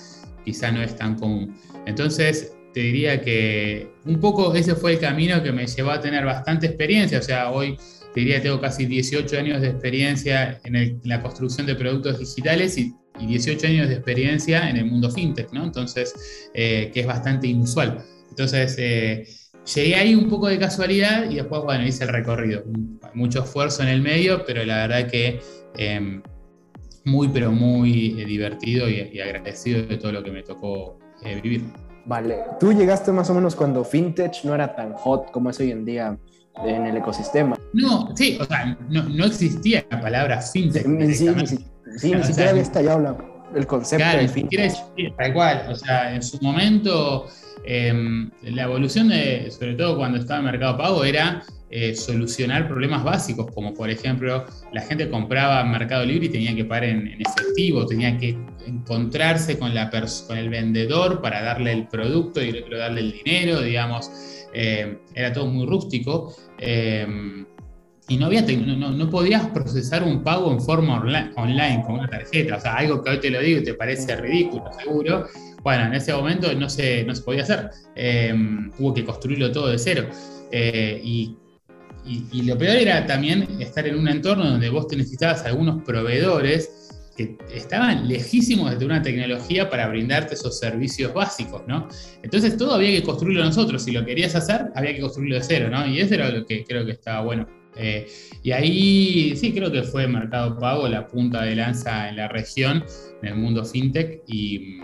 quizá 0.43 0.71
no 0.71 0.81
es 0.81 0.95
tan 0.95 1.15
común. 1.15 1.55
Entonces, 1.85 2.53
te 2.73 2.79
diría 2.81 3.21
que 3.21 3.91
un 4.05 4.19
poco 4.19 4.53
ese 4.53 4.75
fue 4.75 4.93
el 4.93 4.99
camino 4.99 5.41
que 5.41 5.51
me 5.51 5.65
llevó 5.67 5.91
a 5.91 5.99
tener 5.99 6.25
bastante 6.25 6.67
experiencia, 6.67 7.19
o 7.19 7.23
sea, 7.23 7.51
hoy 7.51 7.77
te 8.13 8.21
diría 8.21 8.41
tengo 8.41 8.59
casi 8.59 8.85
18 8.85 9.37
años 9.37 9.61
de 9.61 9.69
experiencia 9.69 10.59
en 10.63 10.99
la 11.03 11.21
construcción 11.21 11.67
de 11.67 11.75
productos 11.75 12.19
digitales 12.19 12.77
y 12.77 12.93
y 13.19 13.27
18 13.27 13.67
años 13.67 13.87
de 13.87 13.95
experiencia 13.95 14.69
en 14.69 14.77
el 14.77 14.85
mundo 14.85 15.09
fintech, 15.11 15.51
¿no? 15.51 15.63
Entonces, 15.63 16.49
eh, 16.53 16.91
que 16.93 17.01
es 17.01 17.07
bastante 17.07 17.47
inusual. 17.47 18.03
Entonces, 18.29 18.75
eh, 18.77 19.27
llegué 19.73 19.95
ahí 19.95 20.15
un 20.15 20.29
poco 20.29 20.47
de 20.47 20.57
casualidad 20.57 21.29
y 21.29 21.35
después, 21.35 21.61
bueno, 21.63 21.85
hice 21.85 22.03
el 22.03 22.09
recorrido. 22.11 22.63
Mucho 23.13 23.43
esfuerzo 23.43 23.83
en 23.83 23.89
el 23.89 24.01
medio, 24.01 24.45
pero 24.45 24.63
la 24.65 24.87
verdad 24.87 25.09
que 25.09 25.39
em, 25.77 26.21
muy, 27.05 27.27
pero 27.29 27.51
muy 27.51 28.21
eh, 28.21 28.25
divertido 28.25 28.89
y, 28.89 29.19
agradecido 29.19 29.85
de 29.85 29.97
todo 29.97 30.11
lo 30.11 30.23
que 30.23 30.31
me 30.31 30.43
tocó 30.43 30.99
vivir. 31.43 31.63
Vale, 32.05 32.37
tú 32.59 32.71
llegaste 32.71 33.11
más 33.11 33.29
o 33.29 33.33
menos 33.33 33.55
cuando 33.55 33.83
fintech 33.83 34.43
no 34.45 34.55
era 34.55 34.73
tan 34.75 34.93
hot 34.93 35.29
como 35.31 35.49
es 35.49 35.59
hoy 35.59 35.71
en 35.71 35.83
día 35.83 36.17
en 36.63 36.85
el 36.85 36.97
ecosistema. 36.97 37.57
No, 37.73 38.15
sí, 38.15 38.37
o 38.39 38.45
sea, 38.45 38.77
no, 38.89 39.25
existía 39.25 39.85
la 39.89 39.99
palabra 39.99 40.41
fintech. 40.41 40.85
Sí, 41.13 41.27
sí, 41.45 41.65
ni 41.93 41.99
siquiera 42.23 42.49
había 42.51 42.61
estallado 42.61 43.17
el 43.55 43.65
concepto 43.65 44.17
de 44.17 44.27
fintech. 44.27 44.73
tal 45.17 45.33
cual, 45.33 45.65
o 45.69 45.75
sea, 45.75 46.13
en 46.13 46.21
su 46.21 46.37
momento 46.41 47.27
em, 47.63 48.29
la 48.43 48.63
evolución 48.63 49.09
de, 49.09 49.49
sobre 49.51 49.75
todo 49.75 49.97
cuando 49.97 50.19
estaba 50.19 50.39
en 50.39 50.45
Mercado 50.45 50.77
Pago, 50.77 51.03
era 51.03 51.43
eh, 51.69 51.95
solucionar 51.95 52.67
problemas 52.67 53.03
básicos, 53.03 53.51
como 53.53 53.73
por 53.73 53.89
ejemplo, 53.89 54.45
la 54.71 54.81
gente 54.81 55.09
compraba 55.09 55.61
en 55.61 55.71
Mercado 55.71 56.05
Libre 56.05 56.27
y 56.27 56.29
tenía 56.29 56.55
que 56.55 56.65
pagar 56.65 56.85
en, 56.85 57.07
efectivo, 57.21 57.85
tenía 57.85 58.17
que 58.17 58.37
encontrarse 58.65 59.57
con, 59.57 59.73
la 59.73 59.89
con 59.89 60.37
el 60.37 60.49
vendedor 60.49 61.21
para 61.21 61.41
darle 61.41 61.73
el 61.73 61.87
producto 61.87 62.41
y 62.41 62.63
darle 62.69 63.01
el 63.01 63.11
dinero, 63.23 63.61
digamos, 63.61 64.11
eh, 64.53 64.99
era 65.13 65.33
todo 65.33 65.47
muy 65.47 65.65
rústico. 65.65 66.33
Eh, 68.09 68.13
y 68.13 68.17
no, 68.17 68.27
había, 68.27 68.41
no, 68.41 68.91
no, 68.91 69.09
podías 69.09 69.47
procesar 69.47 70.03
un 70.03 70.23
pago 70.23 70.51
en 70.51 70.61
forma 70.61 70.99
online, 70.99 71.83
con 71.85 71.95
una 71.95 72.07
tarjeta, 72.07 72.57
o 72.57 72.61
sea, 72.61 72.75
algo 72.75 73.03
que 73.03 73.11
hoy 73.11 73.19
te 73.19 73.29
lo 73.29 73.39
digo 73.39 73.61
y 73.61 73.63
te 73.63 73.73
parece 73.73 74.15
ridículo, 74.15 74.71
seguro. 74.81 75.27
Bueno, 75.63 75.85
en 75.87 75.93
ese 75.95 76.13
momento 76.13 76.53
no 76.53 76.69
se, 76.69 77.03
no 77.03 77.13
se 77.13 77.21
podía 77.21 77.43
hacer, 77.43 77.69
hubo 78.79 78.93
que 78.93 79.03
construirlo 79.03 79.51
todo 79.51 79.67
de 79.67 79.77
cero. 79.77 80.07
y 80.51 81.35
y, 82.07 82.43
lo 82.43 82.57
peor 82.57 82.77
era 82.77 83.05
también 83.05 83.47
estar 83.59 83.85
en 83.87 83.97
un 83.97 84.07
entorno 84.07 84.49
donde 84.49 84.69
vos 84.69 84.87
te 84.87 84.95
necesitabas 84.95 85.45
algunos 85.45 85.83
proveedores 85.83 86.89
que 87.17 87.35
estaban 87.53 88.07
lejísimos 88.07 88.77
de 88.77 88.85
una 88.85 89.01
tecnología 89.01 89.69
para 89.69 89.87
brindarte 89.87 90.35
esos 90.35 90.59
servicios 90.59 91.13
básicos, 91.13 91.63
¿no? 91.67 91.87
Entonces 92.21 92.55
todo 92.57 92.75
había 92.75 92.91
que 92.91 93.03
construirlo 93.03 93.43
nosotros. 93.43 93.83
Si 93.83 93.91
lo 93.91 94.05
querías 94.05 94.35
hacer, 94.35 94.67
había 94.75 94.93
que 94.93 95.01
construirlo 95.01 95.35
de 95.35 95.43
cero, 95.43 95.67
¿no? 95.69 95.85
Y 95.87 95.99
eso 95.99 96.13
era 96.13 96.29
lo 96.29 96.45
que 96.45 96.63
creo 96.63 96.85
que 96.85 96.91
estaba 96.91 97.21
bueno. 97.21 97.47
Eh, 97.77 98.07
y 98.43 98.51
ahí 98.51 99.35
sí 99.35 99.53
creo 99.53 99.71
que 99.71 99.83
fue 99.83 100.07
Mercado 100.07 100.57
Pago 100.57 100.87
la 100.87 101.07
punta 101.07 101.43
de 101.43 101.55
lanza 101.55 102.09
en 102.09 102.17
la 102.17 102.27
región, 102.27 102.83
en 103.21 103.29
el 103.29 103.35
mundo 103.35 103.63
fintech. 103.63 104.23
Y, 104.27 104.79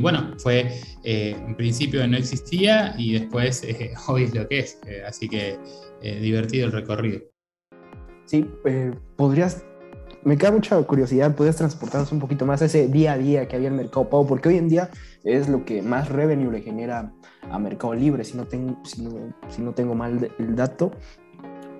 bueno, 0.00 0.34
fue, 0.38 0.70
eh, 1.04 1.34
en 1.46 1.56
principio 1.56 2.06
no 2.06 2.16
existía 2.16 2.94
y 2.98 3.14
después 3.14 3.62
eh, 3.64 3.92
hoy 4.06 4.24
es 4.24 4.34
lo 4.34 4.46
que 4.48 4.58
es. 4.60 4.78
así 5.06 5.28
que 5.28 5.58
eh, 6.00 6.20
divertido 6.20 6.66
el 6.66 6.72
recorrido. 6.72 7.20
Sí, 8.24 8.48
eh, 8.64 8.92
podrías, 9.16 9.64
me 10.22 10.36
queda 10.36 10.52
mucha 10.52 10.80
curiosidad, 10.82 11.34
¿podrías 11.34 11.56
transportarnos 11.56 12.12
un 12.12 12.20
poquito 12.20 12.46
más 12.46 12.62
a 12.62 12.66
ese 12.66 12.86
día 12.86 13.14
a 13.14 13.18
día 13.18 13.48
que 13.48 13.56
había 13.56 13.68
en 13.68 13.76
Mercado 13.76 14.08
Pago? 14.08 14.26
Porque 14.26 14.50
hoy 14.50 14.56
en 14.56 14.68
día 14.68 14.90
es 15.24 15.48
lo 15.48 15.64
que 15.64 15.82
más 15.82 16.08
revenue 16.08 16.52
le 16.52 16.60
genera 16.60 17.12
a 17.50 17.58
Mercado 17.58 17.94
Libre, 17.94 18.22
si 18.22 18.36
no 18.36 18.44
tengo, 18.44 18.80
si 18.84 19.02
no, 19.62 19.72
tengo 19.72 19.94
mal 19.94 20.30
el 20.38 20.54
dato. 20.54 20.92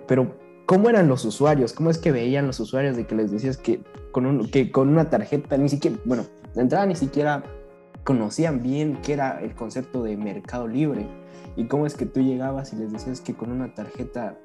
Pero, 0.09 0.35
¿cómo 0.67 0.88
eran 0.88 1.07
los 1.07 1.25
usuarios? 1.25 1.73
¿Cómo 1.73 1.91
es 1.91 1.99
que 1.99 2.11
veían 2.11 2.47
los 2.47 2.59
usuarios 2.59 2.97
de 2.97 3.07
que 3.07 3.15
les 3.15 3.31
decías 3.31 3.59
que 3.59 3.85
con, 4.11 4.27
un, 4.27 4.50
que 4.50 4.73
con 4.73 4.88
una 4.88 5.11
tarjeta 5.11 5.57
ni 5.57 5.69
siquiera, 5.69 5.97
bueno, 6.05 6.25
de 6.55 6.62
entrada 6.62 6.87
ni 6.87 6.97
siquiera 6.97 7.45
conocían 8.03 8.62
bien 8.62 8.99
qué 9.03 9.12
era 9.12 9.41
el 9.41 9.55
concepto 9.55 10.03
de 10.03 10.17
Mercado 10.17 10.67
Libre? 10.67 11.07
¿Y 11.57 11.67
cómo 11.67 11.87
es 11.87 11.95
que 11.95 12.07
tú 12.07 12.21
llegabas 12.21 12.73
y 12.73 12.77
les 12.77 12.91
decías 12.91 13.21
que 13.21 13.35
con 13.35 13.53
una 13.53 13.75
tarjeta, 13.75 14.38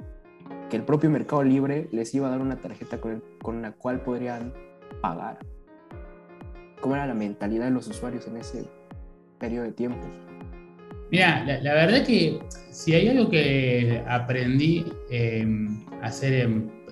que 0.70 0.76
el 0.76 0.84
propio 0.84 1.10
Mercado 1.10 1.44
Libre 1.44 1.88
les 1.92 2.14
iba 2.14 2.28
a 2.28 2.32
dar 2.32 2.42
una 2.42 2.58
tarjeta 2.58 3.00
con, 3.00 3.24
con 3.42 3.62
la 3.62 3.72
cual 3.72 4.02
podrían 4.02 4.54
pagar? 5.02 5.40
¿Cómo 6.82 6.96
era 6.96 7.08
la 7.08 7.14
mentalidad 7.14 7.66
de 7.66 7.72
los 7.72 7.88
usuarios 7.88 8.28
en 8.28 8.36
ese 8.36 8.66
periodo 9.40 9.64
de 9.64 9.72
tiempo? 9.72 10.06
Mira, 11.14 11.46
la, 11.62 11.74
verdad 11.76 12.04
que 12.08 12.40
si 12.72 12.96
hay 12.96 13.08
algo 13.08 13.30
que 13.30 14.02
aprendí 14.08 14.84
a 16.02 16.08
hacer 16.08 16.34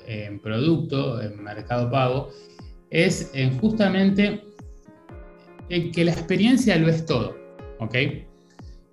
en, 0.06 0.40
producto, 0.40 1.20
en 1.20 1.44
mercado 1.44 1.90
pago, 1.90 2.30
es 2.92 3.32
en 3.34 3.58
justamente 3.58 4.44
que 5.70 6.06
la 6.06 6.12
experiencia 6.12 6.78
lo 6.78 6.88
es 6.88 7.04
todo, 7.04 7.36
¿ok? 7.80 7.96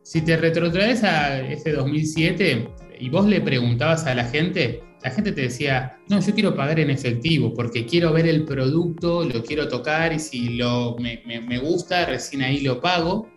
Si 0.00 0.22
te 0.22 0.34
retrotraes 0.38 1.04
a 1.04 1.42
ese 1.42 1.72
2007 1.72 2.66
y 2.98 3.10
vos 3.10 3.26
le 3.26 3.42
preguntabas 3.42 4.06
a 4.06 4.14
la 4.14 4.24
gente, 4.24 4.80
la 5.02 5.10
gente 5.10 5.32
te 5.32 5.42
decía, 5.42 5.98
no, 6.08 6.20
yo 6.20 6.32
quiero 6.32 6.56
pagar 6.56 6.80
en 6.80 6.88
efectivo 6.88 7.52
porque 7.52 7.84
quiero 7.84 8.14
ver 8.14 8.26
el 8.26 8.46
producto, 8.46 9.24
lo 9.24 9.42
quiero 9.42 9.68
tocar 9.68 10.10
y 10.14 10.20
si 10.20 10.56
lo, 10.56 10.96
me, 10.96 11.58
gusta, 11.58 12.06
recién 12.06 12.40
ahí 12.40 12.62
lo 12.62 12.80
pago. 12.80 13.28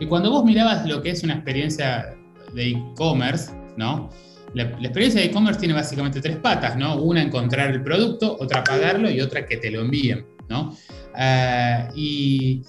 Y 0.00 0.06
cuando 0.06 0.30
vos 0.30 0.44
mirabas 0.44 0.86
lo 0.86 1.02
que 1.02 1.10
es 1.10 1.22
una 1.22 1.34
experiencia 1.34 2.14
de 2.54 2.70
e-commerce, 2.70 3.52
¿no? 3.76 4.10
La, 4.54 4.62
experiencia 4.62 5.20
de 5.20 5.26
e-commerce 5.26 5.60
tiene 5.60 5.74
básicamente 5.74 6.20
tres 6.20 6.36
patas, 6.36 6.76
¿no? 6.76 6.96
Una, 6.96 7.22
encontrar 7.22 7.70
el 7.70 7.82
producto, 7.82 8.36
otra, 8.40 8.64
pagarlo 8.64 9.10
y 9.10 9.20
otra, 9.20 9.44
que 9.44 9.56
te 9.58 9.70
lo 9.70 9.82
envíen, 9.82 10.26
¿no? 10.48 10.76
Ah, 11.14 11.88
y 11.94 12.62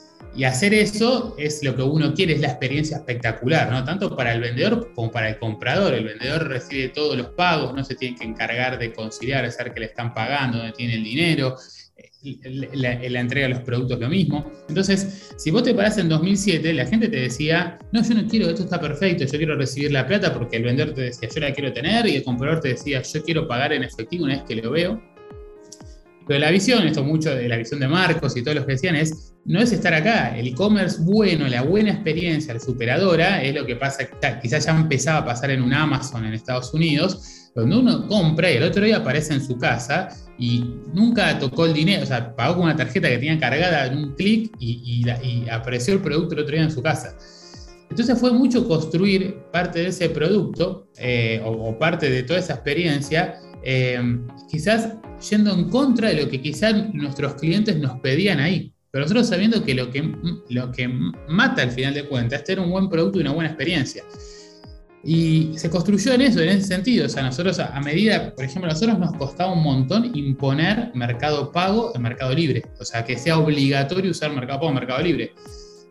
hacer 0.46 0.74
eso 0.74 1.36
es 1.38 1.64
lo 1.64 1.76
que 1.76 1.82
uno 1.82 2.14
quiere, 2.14 2.34
es 2.34 2.42
la 2.42 2.50
experiencia 2.50 2.98
espectacular, 2.98 3.70
¿no? 3.72 3.84
Tanto 3.84 4.16
para 4.16 4.34
el 4.34 4.42
vendedor 4.42 4.92
como 4.94 5.12
para 5.12 5.30
el 5.30 5.40
comprador. 5.40 5.94
El 5.94 6.06
vendedor 6.06 6.48
recibe 6.48 6.90
todos 6.90 7.18
los 7.18 7.28
pagos, 7.30 7.74
no 7.74 7.84
se 7.84 7.96
tiene 7.96 8.16
que 8.16 8.24
encargar 8.24 8.78
de 8.78 8.94
conciliar, 8.94 9.50
saber 9.52 9.74
que 9.74 9.82
le 9.82 9.86
están 9.88 10.14
pagando, 10.14 10.58
dónde 10.58 10.74
tiene 10.74 10.96
el 10.96 11.04
dinero, 11.04 11.58
la, 12.22 13.00
la, 13.02 13.20
entrega 13.20 13.48
de 13.48 13.54
los 13.54 13.64
productos 13.64 14.00
lo 14.00 14.10
mismo. 14.10 14.52
Entonces, 14.68 15.32
si 15.38 15.52
vos 15.52 15.64
te 15.64 15.74
parás 15.74 15.98
en 15.98 16.10
2007, 16.10 16.74
la 16.74 16.86
gente 16.86 17.08
te 17.08 17.18
decía, 17.18 17.80
no, 17.92 18.04
yo 18.04 18.14
no 18.14 18.28
quiero, 18.28 18.50
esto 18.50 18.64
está 18.64 18.80
perfecto, 18.80 19.24
yo 19.24 19.38
quiero 19.38 19.56
recibir 19.56 19.92
la 19.92 20.06
plata 20.06 20.34
porque 20.34 20.58
el 20.58 20.64
vendedor 20.64 20.94
te 20.94 21.02
decía, 21.02 21.30
yo 21.34 21.40
la 21.42 21.54
quiero 21.54 21.72
tener 21.72 22.06
y 22.08 22.16
el 22.18 22.24
comprador 22.24 22.60
te 22.60 22.70
decía, 22.70 23.02
yo 23.02 23.24
quiero 23.24 23.48
pagar 23.48 23.74
en 23.74 23.84
efectivo 23.84 24.26
una 24.26 24.36
vez 24.36 24.44
que 24.44 24.56
lo 24.56 24.72
veo. 24.72 25.02
Pero 26.28 26.40
la 26.40 26.52
visión, 26.52 26.86
esto 26.86 27.04
mucho 27.04 27.34
de 27.34 27.48
la 27.48 27.58
visión 27.58 27.80
de 27.80 27.88
Marcos 27.88 28.38
y 28.38 28.44
todos 28.44 28.58
los 28.58 28.66
que 28.66 28.74
decían, 28.74 28.96
es 28.96 29.34
no 29.46 29.60
es 29.60 29.72
estar 29.72 29.96
acá. 29.96 30.38
El 30.38 30.48
e-commerce 30.48 31.02
bueno, 31.02 31.48
la 31.48 31.64
buena 31.64 31.92
experiencia, 31.92 32.54
la 32.54 32.60
superadora, 32.60 33.42
es 33.42 33.56
lo 33.56 33.66
que 33.66 33.76
pasa, 33.76 34.08
quizás 34.40 34.66
ya 34.66 34.78
empezaba 34.78 35.20
a 35.20 35.26
pasar 35.26 35.50
en 35.50 35.64
un 35.64 35.74
Amazon 35.74 36.26
en 36.26 36.34
Estados 36.34 36.72
Unidos, 36.74 37.39
donde 37.56 37.78
uno 37.78 38.08
compra 38.08 38.52
y 38.52 38.58
el 38.58 38.64
otro 38.64 38.84
día 38.84 38.98
aparece 38.98 39.34
en 39.34 39.44
su 39.44 39.58
casa 39.58 40.10
y 40.38 40.64
nunca 40.94 41.38
tocó 41.38 41.66
el 41.66 41.74
dinero, 41.74 42.04
o 42.04 42.06
sea, 42.06 42.36
pagó 42.36 42.56
con 42.56 42.64
una 42.66 42.76
tarjeta 42.76 43.10
que 43.10 43.18
tenía 43.18 43.40
cargada 43.40 43.88
en 43.88 43.98
un 43.98 44.16
clic 44.16 44.52
y, 44.60 45.04
apareció 45.50 45.94
el 45.94 46.02
producto 46.02 46.36
el 46.36 46.42
otro 46.42 46.56
día 46.56 46.64
en 46.64 46.72
su 46.72 46.82
casa. 46.82 47.18
Entonces 47.90 48.18
fue 48.20 48.32
mucho 48.32 48.68
construir 48.68 49.38
parte 49.52 49.80
de 49.80 49.88
ese 49.88 50.10
producto 50.10 50.88
eh, 50.98 51.42
o, 51.44 51.78
parte 51.78 52.10
de 52.10 52.24
toda 52.24 52.40
esa 52.40 52.54
experiencia, 52.54 53.40
eh, 53.64 54.00
quizás 54.50 54.94
yendo 55.30 55.54
en 55.54 55.70
contra 55.70 56.10
de 56.10 56.24
lo 56.24 56.30
que 56.30 56.40
quizás 56.42 56.94
nuestros 56.94 57.34
clientes 57.36 57.78
nos 57.78 58.00
pedían 58.00 58.40
ahí. 58.40 58.72
Pero 58.92 59.04
nosotros 59.04 59.28
sabiendo 59.28 59.64
que 59.64 59.76
lo 59.76 59.92
que, 59.92 60.12
lo 60.50 60.72
que 60.72 60.88
mata 61.28 61.62
al 61.62 61.72
final 61.72 61.94
de 61.94 62.06
cuentas 62.06 62.40
es 62.40 62.46
tener 62.46 62.64
un 62.64 62.72
buen 62.72 62.90
producto 62.90 63.20
y 63.20 63.22
una 63.22 63.34
buena 63.34 63.50
experiencia. 63.50 64.04
Y 65.04 65.54
se 65.56 65.70
construyó 65.70 66.14
en 66.14 66.22
eso, 66.22 66.42
en 66.42 66.50
ese 66.50 66.68
sentido. 66.68 67.06
O 67.06 67.10
sea, 67.10 67.24
nosotros 67.24 67.60
a 67.60 67.80
medida, 67.80 68.34
por 68.36 68.44
ejemplo, 68.44 68.70
a 68.70 68.74
nosotros 68.74 69.00
nos 69.00 69.14
costaba 69.14 69.54
un 69.54 69.64
montón 69.64 70.12
imponer 70.14 70.92
mercado 70.94 71.52
pago 71.52 71.92
en 71.96 72.02
mercado 72.02 72.34
libre. 72.34 72.64
O 72.80 72.86
sea, 72.86 73.06
que 73.06 73.18
sea 73.18 73.38
obligatorio 73.38 74.12
usar 74.12 74.32
mercado 74.32 74.60
pago 74.60 74.70
en 74.70 74.76
mercado 74.76 75.02
libre. 75.02 75.34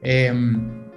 Em, 0.02 0.88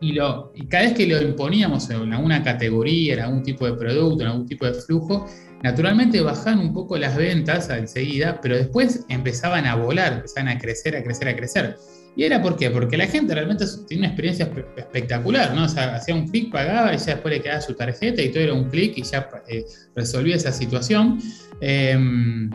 y, 0.00 0.12
lo, 0.12 0.52
y 0.54 0.66
cada 0.66 0.84
vez 0.84 0.92
que 0.92 1.06
lo 1.06 1.20
imponíamos 1.22 1.88
en 1.88 2.12
alguna 2.12 2.42
categoría, 2.42 3.14
en 3.14 3.20
algún 3.20 3.42
tipo 3.42 3.64
de 3.66 3.72
producto, 3.72 4.22
en 4.22 4.30
algún 4.30 4.46
tipo 4.46 4.66
de 4.66 4.74
flujo, 4.74 5.26
Naturalmente 5.64 6.20
bajan 6.20 6.58
un 6.58 6.74
poco 6.74 6.98
las 6.98 7.16
ventas 7.16 7.70
enseguida, 7.70 8.38
pero 8.42 8.54
después 8.54 9.06
empezaban 9.08 9.64
a 9.64 9.74
volar, 9.76 10.12
empezaban 10.12 10.48
a 10.48 10.58
crecer, 10.58 10.94
a 10.94 11.02
crecer, 11.02 11.26
a 11.26 11.34
crecer. 11.34 11.76
¿Y 12.16 12.24
era 12.24 12.40
por 12.40 12.56
qué? 12.56 12.70
Porque 12.70 12.96
la 12.96 13.06
gente 13.06 13.34
realmente 13.34 13.64
tiene 13.88 14.02
una 14.02 14.08
experiencia 14.08 14.48
espectacular, 14.76 15.52
¿no? 15.54 15.64
O 15.64 15.68
sea, 15.68 15.96
hacía 15.96 16.14
un 16.14 16.28
clic, 16.28 16.52
pagaba 16.52 16.94
y 16.94 16.98
ya 16.98 17.14
después 17.14 17.34
le 17.34 17.42
quedaba 17.42 17.60
su 17.60 17.74
tarjeta 17.74 18.22
y 18.22 18.30
todo 18.30 18.42
era 18.42 18.54
un 18.54 18.70
clic 18.70 18.96
y 18.96 19.02
ya 19.02 19.28
eh, 19.48 19.64
resolvía 19.96 20.36
esa 20.36 20.52
situación. 20.52 21.18
Em, 21.60 22.50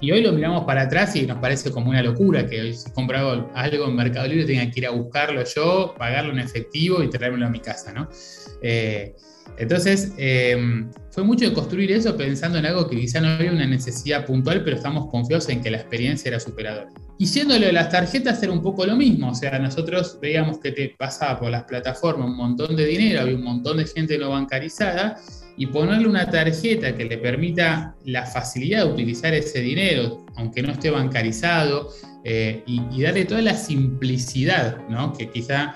y 0.00 0.10
hoy 0.10 0.22
lo 0.22 0.32
miramos 0.32 0.64
para 0.64 0.82
atrás 0.82 1.14
y 1.16 1.26
nos 1.26 1.38
parece 1.38 1.70
como 1.70 1.90
una 1.90 2.02
locura 2.02 2.46
que 2.46 2.60
hoy 2.60 2.74
si 2.74 2.90
compraba 2.90 3.50
algo 3.54 3.88
en 3.88 3.96
Mercado 3.96 4.28
Libre 4.28 4.46
tenga 4.46 4.70
que 4.70 4.80
ir 4.80 4.86
a 4.86 4.90
buscarlo 4.90 5.42
yo, 5.44 5.94
pagarlo 5.96 6.32
en 6.32 6.40
efectivo 6.40 7.02
y 7.02 7.10
traérmelo 7.10 7.46
a 7.46 7.50
mi 7.50 7.60
casa, 7.60 7.92
¿no? 7.92 8.08
Eh, 8.62 9.14
entonces, 9.58 10.12
em, 10.16 10.90
fue 11.10 11.24
mucho 11.24 11.44
de 11.44 11.52
construir 11.52 11.90
eso 11.90 12.16
pensando 12.16 12.58
en 12.58 12.66
algo 12.66 12.88
que 12.88 12.96
quizá 12.96 13.20
no 13.20 13.28
había 13.28 13.50
una 13.50 13.66
necesidad 13.66 14.24
puntual, 14.24 14.62
pero 14.62 14.76
estamos 14.76 15.10
confiados 15.10 15.48
en 15.48 15.60
que 15.60 15.70
la 15.70 15.78
experiencia 15.78 16.28
era 16.28 16.38
superadora. 16.38 16.88
Y 17.18 17.26
siendo 17.26 17.58
de 17.58 17.72
las 17.72 17.90
tarjetas 17.90 18.40
era 18.42 18.52
un 18.52 18.62
poco 18.62 18.86
lo 18.86 18.94
mismo, 18.94 19.30
o 19.30 19.34
sea, 19.34 19.58
nosotros 19.58 20.18
veíamos 20.22 20.60
que 20.60 20.70
te 20.70 20.94
pasaba 20.96 21.40
por 21.40 21.50
las 21.50 21.64
plataformas 21.64 22.28
un 22.28 22.36
montón 22.36 22.76
de 22.76 22.86
dinero, 22.86 23.20
había 23.20 23.34
un 23.34 23.42
montón 23.42 23.78
de 23.78 23.86
gente 23.86 24.16
no 24.16 24.30
bancarizada, 24.30 25.16
y 25.56 25.66
ponerle 25.66 26.06
una 26.06 26.30
tarjeta 26.30 26.96
que 26.96 27.04
le 27.04 27.18
permita 27.18 27.96
la 28.04 28.24
facilidad 28.24 28.84
de 28.84 28.92
utilizar 28.92 29.34
ese 29.34 29.60
dinero, 29.60 30.24
aunque 30.36 30.62
no 30.62 30.70
esté 30.70 30.90
bancarizado, 30.90 31.90
eh, 32.22 32.62
y, 32.66 33.02
darle 33.02 33.24
toda 33.24 33.42
la 33.42 33.54
simplicidad, 33.54 34.86
¿no? 34.88 35.12
que 35.12 35.28
quizá 35.28 35.74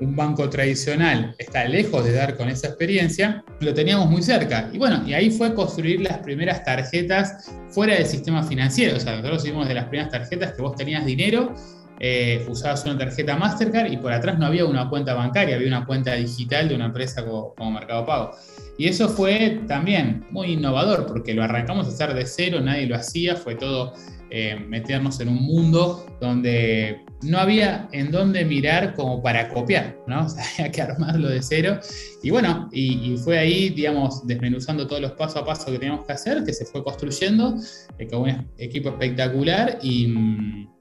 un 0.00 0.14
banco 0.14 0.48
tradicional 0.50 1.34
está 1.38 1.64
lejos 1.64 2.04
de 2.04 2.12
dar 2.12 2.36
con 2.36 2.48
esa 2.48 2.68
experiencia, 2.68 3.44
lo 3.60 3.72
teníamos 3.72 4.10
muy 4.10 4.22
cerca. 4.22 4.68
Y 4.72 4.78
bueno, 4.78 5.02
y 5.06 5.14
ahí 5.14 5.30
fue 5.30 5.54
construir 5.54 6.00
las 6.00 6.18
primeras 6.18 6.64
tarjetas 6.64 7.50
fuera 7.70 7.94
del 7.94 8.06
sistema 8.06 8.42
financiero. 8.42 8.96
O 8.96 9.00
sea, 9.00 9.12
nosotros 9.12 9.44
hicimos 9.44 9.68
de 9.68 9.74
las 9.74 9.86
primeras 9.86 10.10
tarjetas 10.10 10.52
que 10.52 10.62
vos 10.62 10.76
tenías 10.76 11.04
dinero 11.06 11.54
eh, 11.98 12.44
usabas 12.48 12.84
una 12.84 12.98
tarjeta 12.98 13.36
Mastercard 13.36 13.90
y 13.90 13.96
por 13.96 14.12
atrás 14.12 14.38
no 14.38 14.46
había 14.46 14.66
una 14.66 14.88
cuenta 14.88 15.14
bancaria, 15.14 15.56
había 15.56 15.68
una 15.68 15.86
cuenta 15.86 16.14
digital 16.14 16.68
de 16.68 16.74
una 16.74 16.86
empresa 16.86 17.24
como, 17.24 17.70
Mercado 17.70 18.04
Pago. 18.04 18.36
Y 18.78 18.88
eso 18.88 19.08
fue 19.08 19.62
también 19.66 20.26
muy 20.30 20.52
innovador 20.52 21.06
porque 21.06 21.34
lo 21.34 21.42
arrancamos 21.42 21.86
a 21.86 21.90
hacer 21.90 22.14
de 22.14 22.26
cero, 22.26 22.60
nadie 22.60 22.86
lo 22.86 22.96
hacía, 22.96 23.36
fue 23.36 23.54
todo 23.54 23.94
eh, 24.28 24.56
meternos 24.68 25.20
en 25.20 25.28
un 25.28 25.42
mundo 25.42 26.04
donde 26.20 27.00
no 27.22 27.38
había 27.38 27.88
en 27.92 28.10
dónde 28.10 28.44
mirar 28.44 28.94
como 28.94 29.22
para 29.22 29.48
copiar, 29.48 29.96
¿no? 30.06 30.26
O 30.26 30.30
había 30.58 30.72
que 30.72 30.82
armarlo 30.82 31.28
de 31.28 31.40
cero. 31.42 31.78
Y 32.22 32.30
bueno, 32.30 32.68
y, 32.72 33.16
fue 33.18 33.38
ahí, 33.38 33.70
digamos, 33.70 34.26
desmenuzando 34.26 34.86
todos 34.86 35.00
los 35.00 35.12
pasos 35.12 35.36
a 35.42 35.44
paso 35.44 35.70
que 35.70 35.78
teníamos 35.78 36.04
que 36.06 36.12
hacer, 36.12 36.44
que 36.44 36.52
se 36.52 36.64
fue 36.66 36.82
construyendo 36.82 37.56
eh, 37.98 38.08
con 38.08 38.22
un 38.22 38.48
equipo 38.58 38.88
espectacular 38.88 39.78
y 39.80 40.08
mm, 40.08 40.75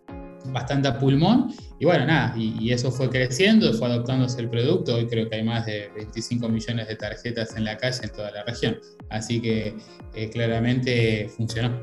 bastante 0.51 0.87
a 0.87 0.97
pulmón. 0.99 1.53
Y 1.79 1.85
bueno, 1.85 2.05
nada, 2.05 2.35
y, 2.37 2.71
eso 2.71 2.91
fue 2.91 3.09
creciendo, 3.09 3.73
fue 3.73 3.87
adoptándose 3.87 4.41
el 4.41 4.49
producto. 4.49 4.95
Hoy 4.95 5.07
creo 5.07 5.29
que 5.29 5.35
hay 5.35 5.43
más 5.43 5.65
de 5.65 5.89
25 5.95 6.47
millones 6.49 6.87
de 6.87 6.95
tarjetas 6.95 7.55
en 7.55 7.65
la 7.65 7.77
calle 7.77 7.99
en 8.03 8.09
toda 8.11 8.31
la 8.31 8.43
región. 8.43 8.77
Así 9.09 9.41
que 9.41 9.75
eh, 10.13 10.29
claramente 10.29 11.29
funcionó. 11.35 11.79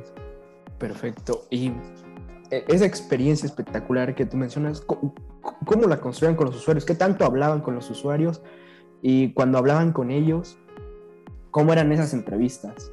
Perfecto. 0.79 1.47
Y 1.51 1.73
eh, 2.51 2.65
esa 2.69 2.85
experiencia 2.85 3.47
espectacular 3.47 4.15
que 4.15 4.27
tú 4.27 4.37
mencionas, 4.37 4.81
¿cómo, 4.81 5.87
la 5.87 6.01
construían 6.01 6.37
con 6.37 6.47
los 6.47 6.57
usuarios? 6.57 6.85
¿Qué 6.85 6.95
tanto 6.95 7.25
hablaban 7.25 7.61
con 7.61 7.75
los 7.75 7.89
usuarios? 7.91 8.43
Y 9.01 9.33
cuando 9.33 9.59
hablaban 9.59 9.93
con 9.93 10.11
ellos, 10.11 10.59
¿cómo 11.51 11.73
eran 11.73 11.93
esas 11.93 12.13
entrevistas? 12.15 12.93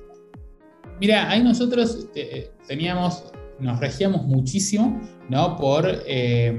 Mira, 0.99 1.29
ahí 1.29 1.43
nosotros 1.43 2.09
eh, 2.15 2.51
teníamos 2.67 3.31
nos 3.59 3.79
regíamos 3.79 4.25
muchísimo 4.25 5.01
¿no? 5.29 5.57
por, 5.57 6.03
eh, 6.05 6.57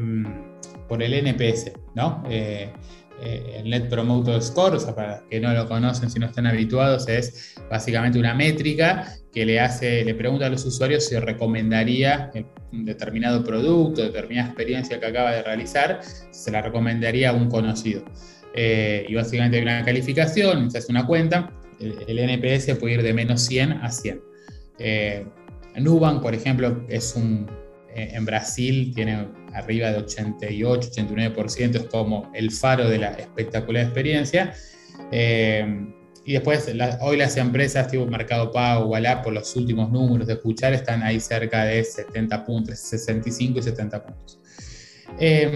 por 0.89 1.03
el 1.03 1.15
NPS, 1.15 1.73
¿no? 1.95 2.23
Eh, 2.29 2.71
eh, 3.23 3.57
el 3.59 3.69
Net 3.69 3.89
Promoter 3.91 4.41
Score, 4.43 4.77
o 4.77 4.81
sea, 4.81 4.95
para 4.95 5.23
que 5.29 5.41
no 5.41 5.53
lo 5.53 5.69
conocen 5.69 6.11
si 6.11 6.19
no 6.19 6.27
están 6.27 6.47
habituados, 6.47 7.07
es 7.07 7.55
básicamente 7.69 8.19
una 8.19 8.35
métrica 8.35 9.15
que 9.31 9.45
le 9.45 9.61
hace, 9.61 10.05
le 10.05 10.15
pregunta 10.15 10.47
a 10.47 10.49
los 10.49 10.65
usuarios 10.65 11.05
si 11.05 11.19
recomendaría 11.19 12.31
un 12.73 12.87
determinado 12.87 13.45
producto, 13.45 14.03
determinada 14.03 14.49
experiencia 14.49 14.99
que 14.99 15.07
acaba 15.07 15.33
de 15.33 15.43
realizar, 15.43 16.01
se 16.31 16.51
la 16.51 16.63
recomendaría 16.63 17.31
a 17.31 17.33
un 17.35 17.51
conocido. 17.51 18.05
y 18.55 19.15
básicamente 19.15 19.59
hay 19.59 19.63
una 19.63 19.85
calificación, 19.85 20.71
se 20.71 20.79
hace 20.79 20.91
una 20.91 21.07
cuenta, 21.07 21.53
el, 21.79 22.19
NPS 22.19 22.75
puede 22.77 22.95
ir 22.95 23.03
de 23.03 23.13
menos 23.13 23.43
100 23.43 23.73
a 23.73 23.91
100. 23.91 24.21
Nubank, 25.77 26.23
por 26.23 26.35
ejemplo, 26.35 26.85
es 26.89 27.15
un, 27.17 27.47
eh, 27.95 28.11
en 28.13 28.25
Brasil 28.25 28.93
tiene 28.95 29.29
arriba 29.53 29.91
de 29.91 29.99
88, 29.99 30.91
89%, 30.93 31.77
es 31.77 31.85
como 31.85 32.31
el 32.35 32.51
faro 32.51 32.89
de 32.89 32.99
la 32.99 33.11
espectacular 33.11 33.85
experiencia. 33.85 34.55
Eh, 35.11 35.87
y 36.25 36.35
después, 36.35 36.71
hoy 37.01 37.17
las 37.17 37.37
empresas 37.37 37.89
tipo 37.89 38.07
Mercado 38.07 38.53
Pago, 38.53 38.87
Walla, 38.87 39.23
por 39.23 39.33
los 39.33 39.57
últimos 39.57 39.91
números 39.91 40.27
de 40.27 40.35
escuchar, 40.35 40.73
están 40.73 41.03
ahí 41.03 41.19
cerca 41.19 41.65
de 41.65 41.83
70 41.83 42.45
puntos, 42.45 42.79
65 42.79 43.59
y 43.59 43.63
70 43.63 44.03
puntos. 44.05 44.39
Eh, 45.19 45.51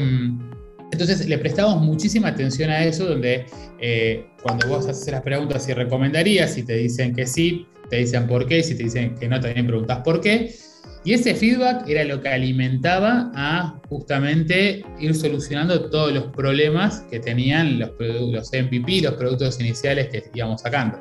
entonces 0.90 1.26
le 1.28 1.38
prestamos 1.38 1.80
muchísima 1.82 2.28
atención 2.28 2.70
a 2.70 2.84
eso, 2.84 3.06
donde 3.06 3.46
cuando 4.42 4.68
vos 4.68 4.86
haces 4.86 5.10
las 5.12 5.22
preguntas 5.22 5.64
si 5.64 5.72
recomendarías, 5.72 6.54
si 6.54 6.62
te 6.62 6.74
dicen 6.74 7.14
que 7.14 7.26
sí, 7.26 7.66
te 7.94 8.00
dicen 8.00 8.26
por 8.26 8.44
qué, 8.48 8.60
si 8.60 8.74
te 8.74 8.82
dicen 8.82 9.14
que 9.14 9.28
no, 9.28 9.38
también 9.40 9.68
preguntas 9.68 10.00
por 10.04 10.20
qué. 10.20 10.52
Y 11.04 11.12
ese 11.12 11.36
feedback 11.36 11.88
era 11.88 12.02
lo 12.02 12.20
que 12.20 12.28
alimentaba 12.28 13.30
a 13.36 13.80
justamente 13.88 14.84
ir 14.98 15.14
solucionando 15.14 15.90
todos 15.90 16.12
los 16.12 16.24
problemas 16.24 17.04
que 17.08 17.20
tenían 17.20 17.78
los, 17.78 17.90
los 18.00 18.50
MVP, 18.52 19.02
los 19.02 19.14
productos 19.14 19.60
iniciales 19.60 20.08
que 20.08 20.24
íbamos 20.34 20.62
sacando. 20.62 20.98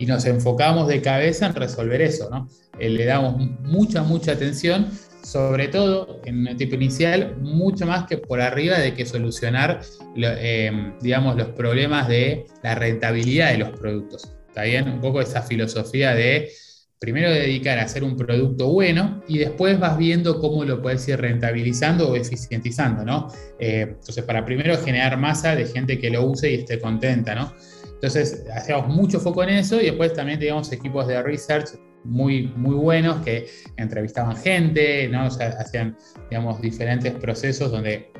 Y 0.00 0.06
nos 0.06 0.24
enfocamos 0.24 0.88
de 0.88 1.00
cabeza 1.00 1.46
en 1.46 1.54
resolver 1.54 2.02
eso, 2.02 2.28
¿no? 2.28 2.48
Eh, 2.80 2.88
le 2.88 3.04
damos 3.04 3.36
mucha, 3.60 4.02
mucha 4.02 4.32
atención, 4.32 4.88
sobre 5.22 5.68
todo 5.68 6.22
en 6.24 6.48
el 6.48 6.56
tipo 6.56 6.74
inicial, 6.74 7.36
mucho 7.40 7.86
más 7.86 8.08
que 8.08 8.18
por 8.18 8.40
arriba 8.40 8.80
de 8.80 8.94
que 8.94 9.06
solucionar, 9.06 9.80
eh, 10.16 10.92
digamos, 11.00 11.36
los 11.36 11.50
problemas 11.50 12.08
de 12.08 12.46
la 12.64 12.74
rentabilidad 12.74 13.52
de 13.52 13.58
los 13.58 13.70
productos. 13.78 14.32
Está 14.52 14.64
bien, 14.64 14.86
un 14.86 15.00
poco 15.00 15.22
esa 15.22 15.40
filosofía 15.40 16.14
de 16.14 16.50
primero 16.98 17.30
dedicar 17.30 17.78
a 17.78 17.84
hacer 17.84 18.04
un 18.04 18.18
producto 18.18 18.68
bueno 18.68 19.22
y 19.26 19.38
después 19.38 19.80
vas 19.80 19.96
viendo 19.96 20.38
cómo 20.38 20.62
lo 20.66 20.82
puedes 20.82 21.08
ir 21.08 21.18
rentabilizando 21.18 22.10
o 22.10 22.16
eficientizando, 22.16 23.02
¿no? 23.02 23.32
Eh, 23.58 23.86
entonces, 23.88 24.22
para 24.24 24.44
primero 24.44 24.76
generar 24.76 25.16
masa 25.16 25.56
de 25.56 25.64
gente 25.64 25.98
que 25.98 26.10
lo 26.10 26.26
use 26.26 26.50
y 26.50 26.54
esté 26.56 26.78
contenta, 26.78 27.34
¿no? 27.34 27.54
Entonces, 27.94 28.44
hacíamos 28.54 28.88
mucho 28.88 29.20
foco 29.20 29.42
en 29.42 29.48
eso 29.48 29.80
y 29.80 29.86
después 29.86 30.12
también 30.12 30.38
teníamos 30.38 30.70
equipos 30.70 31.06
de 31.06 31.22
research 31.22 31.70
muy, 32.04 32.48
muy 32.54 32.74
buenos 32.74 33.24
que 33.24 33.48
entrevistaban 33.78 34.36
gente, 34.36 35.08
¿no? 35.08 35.28
O 35.28 35.30
sea, 35.30 35.48
hacían, 35.58 35.96
digamos, 36.28 36.60
diferentes 36.60 37.14
procesos 37.14 37.70
donde 37.70 38.12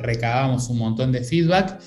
recabábamos 0.00 0.68
un 0.68 0.78
montón 0.78 1.12
de 1.12 1.22
feedback 1.22 1.78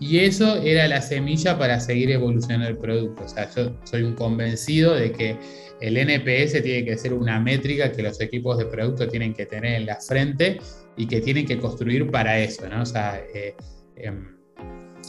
y 0.00 0.18
eso 0.18 0.56
era 0.62 0.88
la 0.88 1.00
semilla 1.00 1.58
para 1.58 1.78
seguir 1.80 2.10
evolucionando 2.10 2.68
el 2.68 2.76
producto. 2.76 3.24
O 3.24 3.28
sea, 3.28 3.48
yo 3.54 3.76
soy 3.84 4.02
un 4.02 4.14
convencido 4.14 4.94
de 4.94 5.12
que 5.12 5.36
el 5.80 5.96
NPS 5.96 6.62
tiene 6.62 6.84
que 6.84 6.96
ser 6.96 7.12
una 7.12 7.40
métrica 7.40 7.92
que 7.92 8.02
los 8.02 8.20
equipos 8.20 8.58
de 8.58 8.66
producto 8.66 9.06
tienen 9.08 9.34
que 9.34 9.46
tener 9.46 9.74
en 9.74 9.86
la 9.86 9.96
frente 10.00 10.60
y 10.96 11.06
que 11.06 11.20
tienen 11.20 11.46
que 11.46 11.58
construir 11.58 12.10
para 12.10 12.38
eso, 12.38 12.68
¿no? 12.68 12.82
O 12.82 12.86
sea, 12.86 13.20
eh, 13.34 13.54
em, 13.96 14.36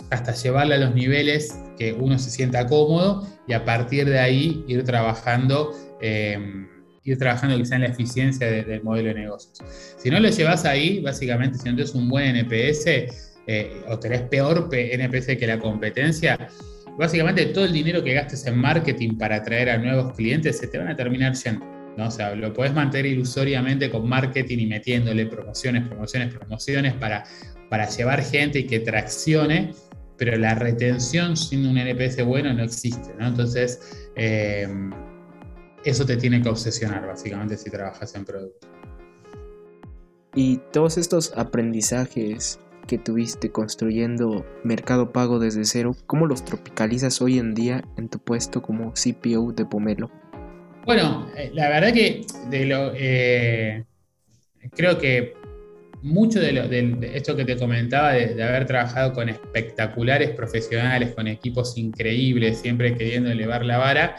hasta 0.09 0.33
llevarla 0.33 0.75
a 0.75 0.77
los 0.79 0.93
niveles 0.93 1.57
que 1.77 1.93
uno 1.93 2.19
se 2.19 2.29
sienta 2.29 2.67
cómodo 2.67 3.27
y 3.47 3.53
a 3.53 3.65
partir 3.65 4.07
de 4.07 4.19
ahí 4.19 4.63
ir 4.67 4.83
trabajando, 4.83 5.71
em, 6.01 6.67
ir 7.03 7.17
trabajando 7.17 7.57
quizá 7.57 7.75
en 7.75 7.81
la 7.81 7.87
eficiencia 7.87 8.47
del 8.49 8.83
modelo 8.83 9.09
de 9.09 9.15
negocios. 9.15 9.59
Si 9.97 10.09
no 10.09 10.19
lo 10.19 10.29
llevas 10.29 10.65
ahí, 10.65 10.99
básicamente, 11.01 11.57
si 11.57 11.69
no 11.69 11.75
tienes 11.75 11.93
un 11.93 12.09
buen 12.09 12.35
NPS, 12.35 13.34
eh, 13.47 13.83
o 13.87 13.99
tenés 13.99 14.21
peor 14.21 14.69
NPS 14.71 15.37
que 15.37 15.47
la 15.47 15.59
competencia, 15.59 16.47
básicamente 16.97 17.45
todo 17.47 17.65
el 17.65 17.73
dinero 17.73 18.03
que 18.03 18.13
gastes 18.13 18.45
en 18.47 18.57
marketing 18.57 19.17
para 19.17 19.37
atraer 19.37 19.69
a 19.69 19.77
nuevos 19.77 20.13
clientes 20.13 20.57
se 20.57 20.67
te 20.67 20.77
van 20.77 20.87
a 20.87 20.95
terminar 20.95 21.33
yendo. 21.33 21.65
¿no? 21.97 22.07
O 22.07 22.11
sea, 22.11 22.35
lo 22.35 22.53
puedes 22.53 22.73
mantener 22.73 23.05
ilusoriamente 23.05 23.89
con 23.89 24.07
marketing 24.07 24.59
y 24.59 24.65
metiéndole 24.67 25.25
promociones, 25.27 25.87
promociones, 25.87 26.33
promociones 26.33 26.93
para, 26.93 27.23
para 27.69 27.87
llevar 27.87 28.23
gente 28.23 28.59
y 28.59 28.67
que 28.67 28.79
traccione, 28.79 29.73
pero 30.17 30.37
la 30.37 30.55
retención 30.55 31.37
sin 31.37 31.65
un 31.65 31.77
NPS 31.77 32.25
bueno 32.25 32.53
no 32.53 32.63
existe. 32.63 33.13
Entonces, 33.19 34.09
eh, 34.15 34.67
eso 35.83 36.05
te 36.05 36.17
tiene 36.17 36.41
que 36.41 36.49
obsesionar 36.49 37.05
básicamente 37.05 37.57
si 37.57 37.69
trabajas 37.69 38.15
en 38.15 38.25
producto. 38.25 38.67
Y 40.33 40.57
todos 40.73 40.97
estos 40.97 41.31
aprendizajes 41.37 42.59
que 42.85 42.97
tuviste 42.97 43.51
construyendo 43.51 44.45
Mercado 44.63 45.11
Pago 45.11 45.39
desde 45.39 45.65
cero, 45.65 45.95
¿cómo 46.07 46.27
los 46.27 46.45
tropicalizas 46.45 47.21
hoy 47.21 47.39
en 47.39 47.53
día 47.53 47.83
en 47.97 48.09
tu 48.09 48.19
puesto 48.19 48.61
como 48.61 48.93
CPO 48.93 49.51
de 49.53 49.65
Pomelo? 49.65 50.11
Bueno, 50.85 51.27
eh, 51.35 51.49
la 51.53 51.69
verdad 51.69 51.93
que 51.93 52.25
de 52.49 52.65
lo, 52.65 52.91
eh, 52.95 53.83
creo 54.75 54.99
que 54.99 55.33
mucho 56.03 56.39
de, 56.39 57.11
esto 57.15 57.35
que 57.35 57.43
te 57.43 57.57
comentaba, 57.57 58.13
de, 58.13 58.41
haber 58.43 58.67
trabajado 58.67 59.13
con 59.13 59.27
espectaculares 59.27 60.29
profesionales, 60.31 61.15
con 61.15 61.27
equipos 61.27 61.75
increíbles, 61.77 62.59
siempre 62.59 62.95
queriendo 62.95 63.31
elevar 63.31 63.65
la 63.65 63.79
vara, 63.79 64.17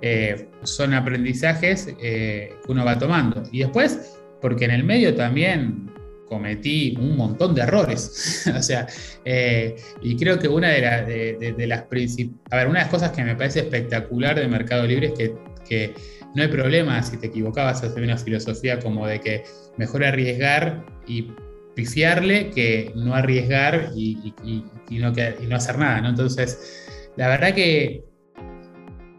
eh, 0.00 0.48
son 0.62 0.94
aprendizajes 0.94 1.86
que 1.86 2.54
uno 2.68 2.84
va 2.84 2.96
tomando. 2.96 3.42
Y 3.50 3.60
después, 3.60 4.16
porque 4.40 4.66
en 4.66 4.70
el 4.70 4.84
medio 4.84 5.16
también 5.16 5.90
cometí 6.26 6.96
un 6.98 7.16
montón 7.16 7.54
de 7.54 7.62
errores. 7.62 8.44
o 8.56 8.62
sea, 8.62 8.86
eh, 9.24 9.76
y 10.02 10.16
creo 10.16 10.38
que 10.38 10.48
una 10.48 10.68
de, 10.70 11.54
de, 11.56 11.66
las 11.66 11.80
a 11.82 12.56
ver, 12.56 12.68
una 12.68 12.78
de 12.78 12.84
las 12.84 12.88
cosas 12.88 13.10
que 13.10 13.24
me 13.24 13.34
parece 13.34 13.60
espectacular 13.60 14.38
de 14.38 14.48
Mercado 14.48 14.86
Libre 14.86 15.08
es 15.08 15.12
que, 15.12 15.34
que 15.68 15.94
no 16.34 16.42
hay 16.42 16.48
problema 16.48 17.02
si 17.02 17.16
te 17.16 17.28
equivocabas, 17.28 17.82
hacer 17.82 18.02
una 18.02 18.18
filosofía 18.18 18.78
como 18.78 19.06
de 19.06 19.20
que 19.20 19.44
mejor 19.78 20.04
arriesgar 20.04 20.84
y 21.06 21.32
pifiarle 21.74 22.50
que 22.50 22.92
no 22.94 23.14
arriesgar 23.14 23.90
y, 23.94 24.34
y, 24.42 24.98
no, 24.98 25.12
y 25.40 25.46
no, 25.46 25.56
hacer 25.56 25.78
nada, 25.78 26.00
¿no? 26.00 26.08
Entonces, 26.08 27.10
la 27.16 27.28
verdad 27.28 27.54
que 27.54 28.02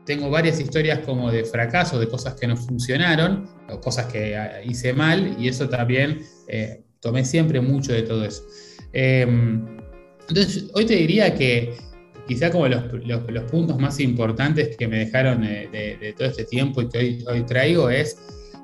tengo 0.05 0.29
varias 0.29 0.59
historias 0.59 0.99
como 0.99 1.31
de 1.31 1.43
fracaso, 1.43 1.99
de 1.99 2.07
cosas 2.07 2.33
que 2.35 2.47
no 2.47 2.55
funcionaron, 2.55 3.47
o 3.69 3.79
cosas 3.79 4.05
que 4.11 4.35
ah, 4.35 4.63
hice 4.63 4.93
mal, 4.93 5.35
y 5.37 5.49
eso 5.49 5.69
también 5.69 6.21
eh, 6.47 6.81
tomé 6.99 7.25
siempre 7.25 7.61
mucho 7.61 7.93
de 7.93 8.03
todo 8.03 8.23
eso. 8.23 8.43
Em, 8.93 9.65
entonces, 10.29 10.69
hoy 10.73 10.85
te 10.85 10.95
diría 10.95 11.33
que 11.33 11.75
quizá 12.27 12.51
como 12.51 12.67
los, 12.67 12.83
puntos 13.49 13.79
más 13.79 13.99
importantes 13.99 14.75
que 14.77 14.87
me 14.87 14.99
dejaron 14.99 15.41
de, 15.41 16.13
todo 16.17 16.27
este 16.27 16.43
tiempo 16.43 16.81
y 16.81 16.89
que 16.89 16.97
hoy, 16.97 17.25
hoy 17.27 17.45
traigo 17.45 17.89
es, 17.89 18.17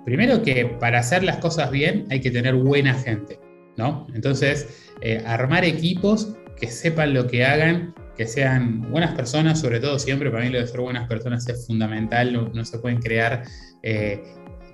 primero 0.05 0.41
que 0.41 0.65
para 0.79 0.99
hacer 0.99 1.23
las 1.23 1.37
cosas 1.37 1.71
bien 1.71 2.05
hay 2.09 2.19
que 2.19 2.29
tener 2.29 2.55
buena 2.55 2.93
gente, 2.93 3.39
¿no? 3.77 4.05
Entonces, 4.13 4.91
eh, 5.01 5.21
armar 5.25 5.63
equipos 5.63 6.35
que 6.59 6.67
sepan 6.67 7.13
lo 7.13 7.27
que 7.27 7.45
hagan, 7.45 7.93
que 8.17 8.27
sean 8.27 8.89
buenas 8.91 9.15
personas, 9.15 9.59
sobre 9.59 9.79
todo 9.79 9.97
siempre, 9.97 10.29
para 10.29 10.43
mí 10.43 10.49
lo 10.49 10.59
de 10.59 10.67
ser 10.67 10.81
buenas 10.81 11.07
personas 11.07 11.47
es 11.47 11.65
fundamental, 11.65 12.51
no, 12.53 12.65
se 12.65 12.79
pueden 12.79 12.99
crear... 12.99 13.43
Eh, 13.81 14.21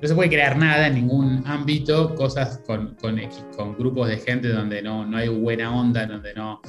no 0.02 0.08
se 0.08 0.16
puede 0.16 0.30
crear 0.30 0.58
nada 0.58 0.88
en 0.88 0.96
ningún 0.96 1.44
ámbito, 1.46 2.16
cosas 2.16 2.62
con, 2.66 2.96
con, 2.96 3.78
grupos 3.78 4.08
de 4.08 4.18
gente 4.18 4.48
donde 4.48 4.82
no, 4.82 5.06
no 5.06 5.18
hay 5.18 5.28
buena 5.28 5.76
onda, 5.76 6.06
donde 6.06 6.34
no, 6.34 6.62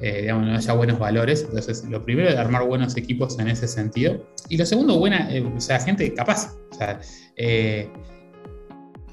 eh, 0.00 0.22
digamos, 0.22 0.46
no 0.46 0.56
haya 0.56 0.72
buenos 0.72 0.98
valores. 0.98 1.44
Entonces, 1.44 1.84
lo 1.88 2.04
primero 2.04 2.28
es 2.28 2.36
armar 2.36 2.64
buenos 2.64 2.96
equipos 2.96 3.38
en 3.38 3.48
ese 3.48 3.68
sentido. 3.68 4.26
Y 4.48 4.56
lo 4.56 4.64
segundo, 4.64 4.98
buena, 4.98 5.30
eh, 5.30 5.42
o 5.42 5.60
sea, 5.60 5.78
gente 5.80 6.12
capaz. 6.14 6.56
O 6.70 6.74
sea, 6.74 7.00
eh, 7.36 7.90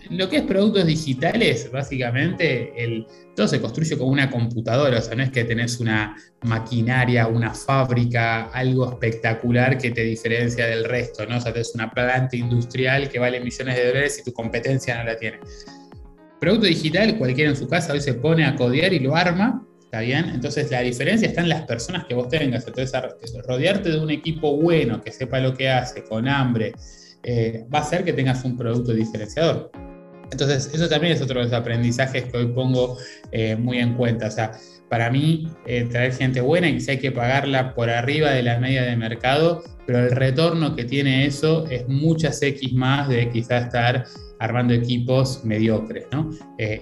lo 0.09 0.29
que 0.29 0.37
es 0.37 0.43
productos 0.43 0.85
digitales, 0.85 1.69
básicamente, 1.71 2.73
el, 2.83 3.05
todo 3.35 3.47
se 3.47 3.61
construye 3.61 3.97
con 3.97 4.09
una 4.09 4.29
computadora, 4.29 4.99
o 4.99 5.01
sea, 5.01 5.15
no 5.15 5.23
es 5.23 5.31
que 5.31 5.43
tenés 5.43 5.79
una 5.79 6.15
maquinaria, 6.43 7.27
una 7.27 7.53
fábrica, 7.53 8.45
algo 8.51 8.89
espectacular 8.89 9.77
que 9.77 9.91
te 9.91 10.01
diferencia 10.03 10.67
del 10.67 10.85
resto, 10.85 11.25
¿no? 11.25 11.37
O 11.37 11.41
sea, 11.41 11.53
tenés 11.53 11.73
una 11.75 11.91
planta 11.91 12.35
industrial 12.35 13.09
que 13.09 13.19
vale 13.19 13.39
millones 13.39 13.75
de 13.75 13.87
dólares 13.87 14.19
y 14.19 14.23
tu 14.23 14.33
competencia 14.33 14.97
no 14.97 15.03
la 15.03 15.17
tiene. 15.17 15.39
Producto 16.39 16.67
digital, 16.67 17.17
cualquiera 17.17 17.49
en 17.49 17.57
su 17.57 17.67
casa 17.67 17.93
hoy 17.93 18.01
se 18.01 18.13
pone 18.13 18.45
a 18.45 18.55
codear 18.55 18.93
y 18.93 18.99
lo 18.99 19.15
arma 19.15 19.63
¿Está 19.87 20.01
bien? 20.01 20.31
Entonces 20.35 20.69
la 20.69 20.81
diferencia 20.81 21.29
está 21.29 21.39
en 21.39 21.47
las 21.47 21.61
personas 21.61 22.03
que 22.03 22.13
vos 22.13 22.27
tengas. 22.27 22.67
Entonces 22.67 22.91
rodearte 23.47 23.89
de 23.89 23.99
un 23.99 24.09
equipo 24.09 24.57
bueno, 24.57 25.01
que 25.01 25.13
sepa 25.13 25.39
lo 25.39 25.53
que 25.53 25.69
hace, 25.69 26.03
con 26.03 26.27
hambre, 26.27 26.73
eh, 27.23 27.65
va 27.73 27.79
a 27.79 27.81
hacer 27.83 28.03
que 28.03 28.11
tengas 28.11 28.43
un 28.43 28.57
producto 28.57 28.93
diferenciador. 28.93 29.71
Entonces 30.31 30.69
eso 30.73 30.89
también 30.89 31.13
es 31.13 31.21
otro 31.21 31.39
de 31.39 31.45
los 31.45 31.53
aprendizajes 31.53 32.25
que 32.25 32.37
hoy 32.37 32.47
pongo 32.47 32.97
eh, 33.31 33.55
muy 33.55 33.79
en 33.79 33.95
cuenta. 33.95 34.27
O 34.27 34.31
sea, 34.31 34.51
para 34.89 35.09
mí 35.09 35.47
eh, 35.65 35.87
traer 35.89 36.13
gente 36.13 36.41
buena 36.41 36.69
y 36.69 36.79
si 36.79 36.91
hay 36.91 36.99
que 36.99 37.11
pagarla 37.11 37.73
por 37.73 37.89
arriba 37.89 38.31
de 38.31 38.43
la 38.43 38.59
media 38.59 38.83
de 38.83 38.95
mercado, 38.95 39.63
pero 39.85 39.99
el 39.99 40.11
retorno 40.11 40.75
que 40.75 40.85
tiene 40.85 41.25
eso 41.25 41.65
es 41.69 41.87
muchas 41.87 42.41
X 42.41 42.73
más 42.73 43.09
de 43.09 43.29
quizás 43.29 43.65
estar 43.65 44.05
armando 44.39 44.73
equipos 44.73 45.43
mediocres, 45.43 46.05
¿no? 46.11 46.29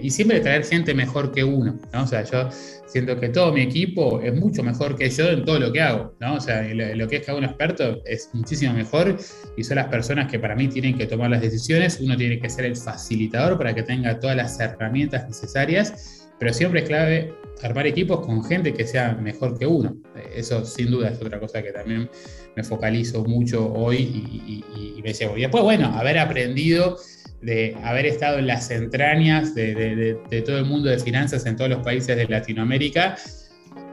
y 0.02 0.10
siempre 0.10 0.40
traer 0.40 0.64
gente 0.66 0.94
mejor 0.94 1.32
que 1.32 1.44
uno, 1.44 1.80
¿no? 1.94 2.04
O 2.04 2.08
sea, 2.08 2.24
yo 2.24 2.50
siento 2.96 3.20
que 3.20 3.28
todo 3.28 3.52
mi 3.52 3.62
equipo 3.62 4.22
es 4.22 4.34
mucho 4.34 4.64
mejor 4.64 4.96
que 4.96 5.10
yo 5.10 5.30
en 5.30 5.44
todo 5.44 5.60
lo 5.60 5.74
que 5.74 5.82
hago, 5.82 6.16
¿no? 6.22 6.36
O 6.36 6.40
sea, 6.40 6.64
lo, 6.64 7.08
que 7.10 7.18
es 7.18 7.26
cada 7.26 7.38
un 7.38 7.44
experto 7.44 8.02
es 8.06 8.30
muchísimo 8.32 8.74
mejor 8.74 9.18
y 9.58 9.64
son 9.66 9.76
las 9.76 9.88
personas 9.88 10.32
que 10.32 10.40
para 10.40 10.56
mí 10.56 10.70
tienen 10.70 10.98
que 10.98 11.06
tomar 11.06 11.30
las 11.30 11.42
decisiones. 11.42 12.00
Uno 12.00 12.16
tiene 12.16 12.40
que 12.40 12.50
ser 12.50 12.64
el 12.64 12.78
facilitador 12.78 13.58
para 13.58 13.76
que 13.76 13.84
tenga 13.84 14.18
todas 14.20 14.38
las 14.38 14.58
herramientas 14.62 15.28
necesarias, 15.28 16.30
pero 16.40 16.54
siempre 16.54 16.82
es 16.82 16.88
clave 16.88 17.34
armar 17.64 17.86
equipos 17.88 18.26
con 18.26 18.44
gente 18.44 18.74
que 18.74 18.86
sea 18.86 19.14
mejor 19.14 19.60
que 19.60 19.66
uno. 19.68 19.98
Eso 20.34 20.64
sin 20.64 20.90
duda 20.90 21.10
es 21.10 21.22
otra 21.22 21.38
cosa 21.38 21.62
que 21.62 21.72
también 21.72 22.10
me 22.56 22.64
focalizo 22.64 23.26
mucho 23.26 23.74
hoy 23.74 23.98
y, 23.98 25.02
me 25.04 25.14
llevo. 25.14 25.38
Y 25.38 25.42
después, 25.42 25.64
bueno, 25.64 25.88
haber 25.88 26.18
aprendido 26.18 26.98
de 27.42 27.78
haber 27.84 28.06
estado 28.06 28.40
en 28.40 28.48
las 28.48 28.72
entrañas 28.72 29.54
de, 29.56 30.18
todo 30.46 30.58
el 30.58 30.66
mundo 30.66 30.90
de 30.90 31.00
finanzas 31.00 31.46
en 31.46 31.56
todos 31.56 31.70
los 31.70 31.84
países 31.84 32.16
de 32.16 32.26
Latinoamérica, 32.28 33.16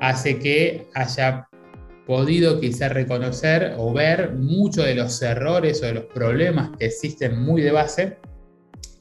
hace 0.00 0.38
que 0.38 0.86
haya 0.94 1.48
podido 2.06 2.60
quizá 2.60 2.88
reconocer 2.88 3.74
o 3.78 3.92
ver 3.92 4.32
muchos 4.32 4.84
de 4.84 4.94
los 4.94 5.20
errores 5.22 5.82
o 5.82 5.86
de 5.86 5.94
los 5.94 6.04
problemas 6.06 6.70
que 6.78 6.86
existen 6.86 7.40
muy 7.40 7.62
de 7.62 7.72
base 7.72 8.18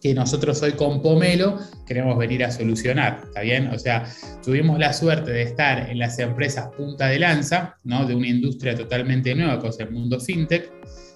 que 0.01 0.13
nosotros 0.15 0.62
hoy 0.63 0.71
con 0.71 1.01
Pomelo 1.01 1.60
queremos 1.86 2.17
venir 2.17 2.43
a 2.43 2.51
solucionar, 2.51 3.21
¿está 3.23 3.41
bien? 3.41 3.67
O 3.67 3.77
sea, 3.77 4.06
tuvimos 4.43 4.80
la 4.80 4.93
suerte 4.93 5.32
de 5.32 5.43
estar 5.43 5.89
en 5.89 5.99
las 5.99 6.17
empresas 6.17 6.69
punta 6.75 7.08
de 7.08 7.19
lanza, 7.19 7.77
¿no? 7.84 8.06
De 8.06 8.15
una 8.15 8.27
industria 8.27 8.75
totalmente 8.75 9.36
nueva, 9.36 9.62
que 9.62 9.67
es 9.67 9.80
el 9.80 9.91
mundo 9.91 10.19
fintech, 10.19 10.71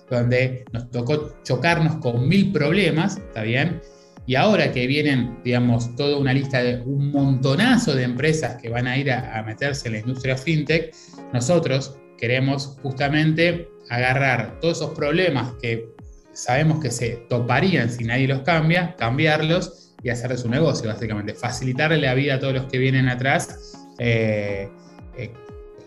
donde 0.09 0.65
nos 0.71 0.89
tocó 0.91 1.35
chocarnos 1.43 1.95
con 1.97 2.27
mil 2.27 2.51
problemas, 2.51 3.17
¿está 3.17 3.43
bien? 3.43 3.81
Y 4.27 4.35
ahora 4.35 4.71
que 4.71 4.87
vienen, 4.87 5.37
digamos, 5.43 5.95
toda 5.95 6.17
una 6.17 6.33
lista 6.33 6.63
de 6.63 6.81
un 6.81 7.11
montonazo 7.11 7.93
de 7.93 8.03
empresas 8.03 8.59
que 8.59 8.69
van 8.69 8.87
a 8.87 8.97
ir 8.97 9.11
a, 9.11 9.43
meterse 9.43 9.87
en 9.87 9.93
la 9.93 9.99
industria 9.99 10.35
fintech, 10.35 10.95
nosotros 11.31 11.97
queremos 12.17 12.77
justamente 12.81 13.69
agarrar 13.89 14.59
todos 14.61 14.77
esos 14.77 14.91
problemas 14.95 15.53
que 15.61 15.87
sabemos 16.33 16.79
que 16.79 16.89
se 16.89 17.25
toparían 17.29 17.89
si 17.89 18.03
nadie 18.03 18.27
los 18.27 18.41
cambia, 18.41 18.95
cambiarlos 18.97 19.95
y 20.01 20.09
hacer 20.09 20.35
su 20.37 20.49
negocio, 20.49 20.89
básicamente. 20.89 21.35
Facilitarle 21.35 21.97
la 21.99 22.13
vida 22.15 22.35
a 22.35 22.39
todos 22.39 22.53
los 22.53 22.65
que 22.65 22.79
vienen 22.79 23.07
atrás. 23.07 23.77
Eh, 23.99 24.69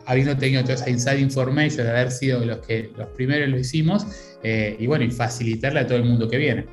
habiendo 0.09 0.37
tenido 0.37 0.62
toda 0.62 0.75
esa 0.75 0.88
inside 0.88 1.21
information 1.21 1.85
de 1.85 1.90
haber 1.90 2.11
sido 2.11 2.44
los 2.44 2.59
que 2.66 2.90
los 2.97 3.09
primeros 3.09 3.49
lo 3.51 3.59
hicimos, 3.59 4.07
eh, 4.42 4.75
y 4.79 4.87
bueno, 4.87 5.05
y 5.05 5.11
facilitarle 5.11 5.81
a 5.81 5.87
todo 5.87 5.99
el 5.99 6.05
mundo 6.05 6.29
que 6.29 6.38
viene. 6.38 6.66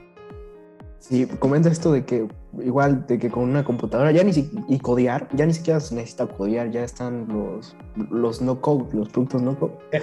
Sí, 0.99 1.27
comenta 1.37 1.69
esto 1.69 1.91
de 1.91 2.05
que 2.05 2.27
igual 2.63 3.05
de 3.05 3.19
que 3.19 3.29
con 3.29 3.43
una 3.43 3.63
computadora 3.65 4.11
ya 4.11 4.23
ni 4.23 4.31
y 4.69 4.79
codear, 4.79 5.27
ya 5.33 5.45
ni 5.45 5.53
siquiera 5.53 5.81
se 5.81 5.93
necesita 5.93 6.25
codear, 6.27 6.71
ya 6.71 6.83
están 6.83 7.27
los, 7.27 7.75
los 8.09 8.41
no 8.41 8.61
code, 8.61 8.85
los 8.93 9.09
productos 9.09 9.41
no 9.41 9.59
code. 9.59 9.73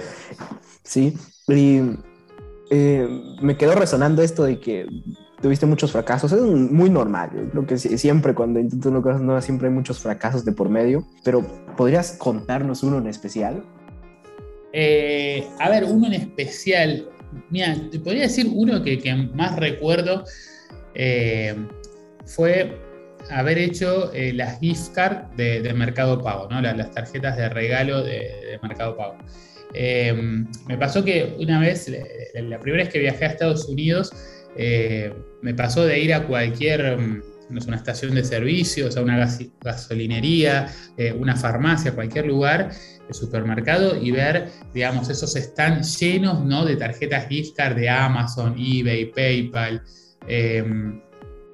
Sí, 0.83 1.17
y 1.47 1.79
eh, 2.69 3.07
me 3.41 3.57
quedó 3.57 3.73
resonando 3.73 4.21
esto 4.21 4.43
de 4.43 4.59
que 4.59 4.85
tuviste 5.43 5.65
muchos 5.65 5.91
fracasos. 5.91 6.31
Es 6.31 6.41
muy 6.41 6.89
normal. 6.89 7.29
Creo 7.51 7.67
que 7.67 7.77
siempre 7.77 8.33
cuando 8.33 8.59
intento 8.59 8.89
una 8.89 9.01
cosa 9.01 9.19
nueva 9.19 9.41
siempre 9.41 9.67
hay 9.67 9.73
muchos 9.73 9.99
fracasos 9.99 10.43
de 10.45 10.53
por 10.53 10.69
medio. 10.69 11.05
Pero 11.23 11.45
¿podrías 11.77 12.13
contarnos 12.13 12.81
uno 12.81 12.97
en 12.97 13.07
especial? 13.07 13.61
Eh, 14.71 15.45
a 15.59 15.69
ver, 15.69 15.83
uno 15.83 16.07
en 16.07 16.13
especial. 16.13 17.09
Mira, 17.49 17.75
te 17.91 17.99
podría 17.99 18.23
decir 18.23 18.49
uno 18.51 18.81
que, 18.81 19.29
más 19.33 19.57
recuerdo 19.57 20.23
eh, 20.95 21.55
fue 22.25 22.79
haber 23.29 23.57
hecho 23.57 24.13
eh, 24.13 24.31
las 24.33 24.59
gift 24.59 24.93
cards 24.93 25.35
de, 25.35 25.73
Mercado 25.73 26.21
Pago, 26.21 26.47
¿no? 26.49 26.61
las, 26.61 26.91
tarjetas 26.91 27.35
de 27.35 27.49
regalo 27.49 28.01
de, 28.01 28.59
Mercado 28.61 28.95
Pago. 28.95 29.17
me 29.73 30.77
pasó 30.77 31.03
que 31.03 31.35
una 31.39 31.59
vez, 31.59 31.91
la 32.33 32.59
primera 32.59 32.83
vez 32.83 32.93
que 32.93 32.99
viajé 32.99 33.25
a 33.25 33.27
Estados 33.29 33.67
Unidos, 33.67 34.13
eh, 34.57 35.13
me 35.41 35.53
pasó 35.53 35.85
de 35.85 35.99
ir 35.99 36.13
a 36.13 36.27
cualquier, 36.27 36.97
mm, 36.97 37.21
no 37.49 37.59
una 37.67 37.75
estación 37.75 38.15
de 38.15 38.23
servicios, 38.23 38.97
a 38.97 39.01
una 39.01 39.27
gasolinería, 39.61 40.67
eh, 40.97 41.13
una 41.13 41.35
farmacia, 41.35 41.93
cualquier 41.93 42.25
lugar, 42.25 42.71
de 43.07 43.13
supermercado 43.13 44.01
y 44.01 44.11
ver, 44.11 44.49
digamos, 44.73 45.09
esos 45.09 45.35
están 45.35 45.83
llenos 45.83 46.43
¿no? 46.45 46.65
de 46.65 46.77
tarjetas 46.77 47.27
gift 47.27 47.55
card 47.55 47.75
de 47.75 47.89
Amazon, 47.89 48.55
eBay, 48.57 49.11
PayPal. 49.11 49.83
Em, 50.27 51.01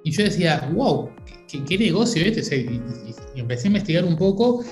y 0.04 0.12
yo 0.12 0.24
decía, 0.24 0.70
wow, 0.74 1.10
¿qué, 1.48 1.78
negocio 1.78 2.24
este? 2.24 2.56
Y, 2.56 2.82
y, 3.36 3.40
empecé 3.40 3.68
a 3.68 3.68
investigar 3.68 4.06
un 4.06 4.16
poco 4.16 4.64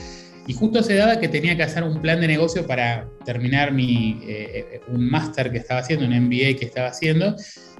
y 0.47 0.53
justo 0.53 0.81
se 0.81 0.95
daba 0.95 1.19
que 1.19 1.27
tenía 1.27 1.57
que 1.57 1.63
hacer 1.63 1.83
un 1.83 2.01
plan 2.01 2.21
de 2.21 2.27
negocio 2.27 2.65
para 2.65 3.09
terminar 3.25 3.73
mi, 3.73 4.21
eh, 4.23 4.81
un 4.87 5.09
máster 5.09 5.51
que 5.51 5.57
estaba 5.57 5.81
haciendo, 5.81 6.05
un 6.05 6.13
MBA 6.13 6.57
que 6.57 6.65
estaba 6.65 6.87
haciendo. 6.87 7.35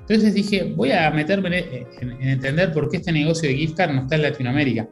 Entonces 0.10 0.34
dije, 0.34 0.74
voy 0.76 0.92
a 0.92 1.12
meterme 1.12 1.66
en, 2.02 2.22
entender 2.22 2.72
por 2.72 2.90
qué 2.90 2.98
este 2.98 3.12
negocio 3.12 3.50
de 3.50 3.56
gift 3.56 3.76
card 3.76 3.92
no 3.94 4.02
está 4.02 4.16
en 4.16 4.22
Latinoamérica. 4.22 4.88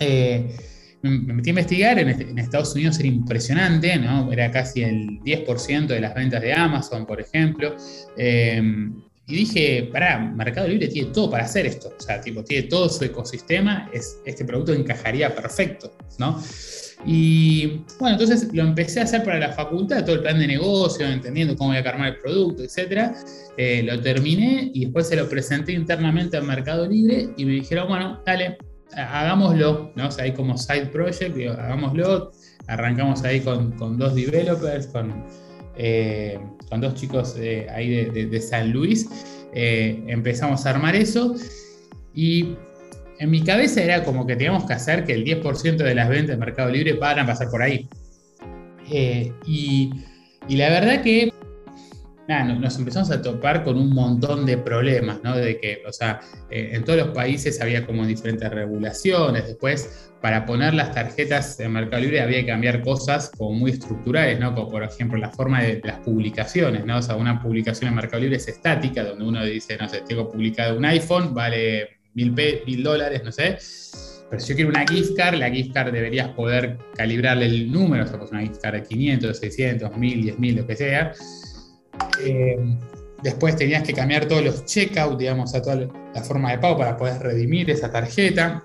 Eh, 0.00 0.56
me 1.02 1.34
metí 1.34 1.50
a 1.50 1.52
investigar, 1.52 1.98
en, 2.00 2.38
Estados 2.38 2.74
Unidos 2.74 2.98
era 2.98 3.06
impresionante, 3.06 3.96
¿no? 3.96 4.32
Era 4.32 4.50
casi 4.50 4.82
el 4.82 5.20
10% 5.20 5.86
de 5.86 6.00
las 6.00 6.14
ventas 6.14 6.42
de 6.42 6.52
Amazon, 6.52 7.06
por 7.06 7.20
ejemplo. 7.20 7.76
Eh, 8.16 8.60
y 9.28 9.36
dije, 9.36 9.90
pará, 9.92 10.18
Mercado 10.18 10.66
Libre 10.68 10.88
tiene 10.88 11.10
todo 11.10 11.30
para 11.30 11.44
hacer 11.44 11.66
esto. 11.66 11.92
O 11.96 12.00
sea, 12.00 12.18
tipo, 12.18 12.42
tiene 12.42 12.66
todo 12.66 12.88
su 12.88 13.04
ecosistema, 13.04 13.90
es, 13.92 14.20
este 14.24 14.42
producto 14.42 14.72
encajaría 14.72 15.34
perfecto, 15.34 15.92
¿no? 16.18 16.42
Y 17.04 17.82
bueno, 18.00 18.18
entonces 18.18 18.48
lo 18.54 18.62
empecé 18.62 19.00
a 19.00 19.04
hacer 19.04 19.22
para 19.24 19.38
la 19.38 19.52
facultad, 19.52 20.02
todo 20.02 20.16
el 20.16 20.22
plan 20.22 20.38
de 20.38 20.46
negocio, 20.46 21.06
entendiendo 21.06 21.56
cómo 21.56 21.70
voy 21.70 21.76
a 21.76 21.80
armar 21.80 22.14
el 22.14 22.18
producto, 22.18 22.62
etc. 22.62 23.12
Eh, 23.58 23.82
lo 23.84 24.00
terminé 24.00 24.70
y 24.72 24.86
después 24.86 25.06
se 25.06 25.16
lo 25.16 25.28
presenté 25.28 25.72
internamente 25.72 26.38
al 26.38 26.44
Mercado 26.44 26.88
Libre 26.88 27.28
y 27.36 27.44
me 27.44 27.52
dijeron, 27.52 27.86
bueno, 27.86 28.22
dale, 28.24 28.56
hagámoslo, 28.94 29.92
¿no? 29.94 30.08
O 30.08 30.10
sea, 30.10 30.24
ahí 30.24 30.32
como 30.32 30.56
side 30.56 30.86
project, 30.86 31.36
hagámoslo, 31.36 32.32
arrancamos 32.66 33.22
ahí 33.24 33.40
con, 33.40 33.72
con 33.72 33.98
dos 33.98 34.14
developers, 34.14 34.86
con 34.86 35.22
eh, 35.78 36.38
con 36.68 36.80
dos 36.80 36.94
chicos 36.94 37.36
ahí 37.72 38.04
de, 38.04 38.40
San 38.40 38.72
Luis, 38.72 39.08
empezamos 39.52 40.66
a 40.66 40.70
armar 40.70 40.94
eso 40.94 41.34
y 42.14 42.56
en 43.18 43.30
mi 43.30 43.42
cabeza 43.42 43.82
era 43.82 44.04
como 44.04 44.26
que 44.26 44.36
teníamos 44.36 44.64
que 44.64 44.74
hacer 44.74 45.04
que 45.04 45.14
el 45.14 45.24
10% 45.24 45.76
de 45.76 45.94
las 45.94 46.08
ventas 46.08 46.36
de 46.36 46.36
Mercado 46.36 46.70
Libre 46.70 46.92
van 46.94 47.20
a 47.20 47.26
pasar 47.26 47.48
por 47.50 47.62
ahí. 47.62 47.88
y 49.46 49.90
la 50.48 50.68
verdad 50.68 51.02
que 51.02 51.32
nos 52.28 52.78
empezamos 52.78 53.10
a 53.10 53.22
topar 53.22 53.64
con 53.64 53.78
un 53.78 53.88
montón 53.88 54.44
de 54.44 54.58
problemas, 54.58 55.20
¿no? 55.22 55.34
De 55.34 55.58
que, 55.58 55.82
o 55.86 55.92
sea, 55.92 56.20
eh, 56.50 56.70
en 56.72 56.84
todos 56.84 56.98
los 56.98 57.08
países 57.08 57.60
había 57.62 57.86
como 57.86 58.06
diferentes 58.06 58.50
regulaciones. 58.50 59.46
Después, 59.46 60.10
para 60.20 60.44
poner 60.44 60.74
las 60.74 60.92
tarjetas 60.92 61.58
en 61.58 61.72
Mercado 61.72 62.02
Libre 62.02 62.20
había 62.20 62.40
que 62.40 62.48
cambiar 62.48 62.82
cosas 62.82 63.30
como 63.34 63.52
muy 63.52 63.70
estructurales, 63.70 64.38
¿no? 64.38 64.54
Como 64.54 64.68
por 64.68 64.82
ejemplo 64.82 65.16
la 65.16 65.30
forma 65.30 65.62
de, 65.62 65.80
las 65.82 66.00
publicaciones, 66.00 66.84
¿no? 66.84 66.98
O 66.98 67.02
sea, 67.02 67.16
una 67.16 67.40
publicación 67.40 67.88
en 67.88 67.94
Mercado 67.96 68.20
Libre 68.20 68.36
es 68.36 68.46
estática, 68.46 69.04
donde 69.04 69.24
uno 69.24 69.42
dice, 69.44 69.78
no 69.78 69.88
sé, 69.88 70.02
tengo 70.06 70.30
publicado 70.30 70.76
un 70.76 70.84
iPhone, 70.84 71.32
vale 71.32 72.00
mil, 72.12 72.34
mil 72.66 72.82
dólares, 72.82 73.22
no 73.24 73.32
sé. 73.32 73.56
Pero 74.28 74.42
si 74.42 74.50
yo 74.50 74.54
quiero 74.56 74.68
una 74.68 74.86
gift 74.86 75.16
card, 75.16 75.36
la 75.36 75.48
gift 75.50 75.72
card 75.72 75.92
deberías 75.92 76.28
poder 76.30 76.76
calibrarle 76.94 77.46
el 77.46 77.72
número, 77.72 78.04
o 78.04 78.06
sea, 78.06 78.18
pues 78.18 78.30
una 78.30 78.42
gift 78.42 78.60
card 78.60 78.74
de 78.74 78.82
500, 78.82 79.38
600, 79.38 79.96
1000, 79.96 80.24
10000, 80.24 80.56
lo 80.56 80.66
que 80.66 80.76
sea 80.76 81.14
eh, 82.24 82.58
después 83.22 83.56
tenías 83.56 83.82
que 83.82 83.92
cambiar 83.92 84.26
todos 84.26 84.44
los 84.44 84.64
checkouts, 84.64 85.18
digamos, 85.18 85.54
a 85.54 85.62
toda 85.62 85.88
la 86.14 86.22
forma 86.22 86.50
de 86.50 86.58
pago 86.58 86.78
para 86.78 86.96
poder 86.96 87.20
redimir 87.20 87.70
esa 87.70 87.90
tarjeta, 87.90 88.64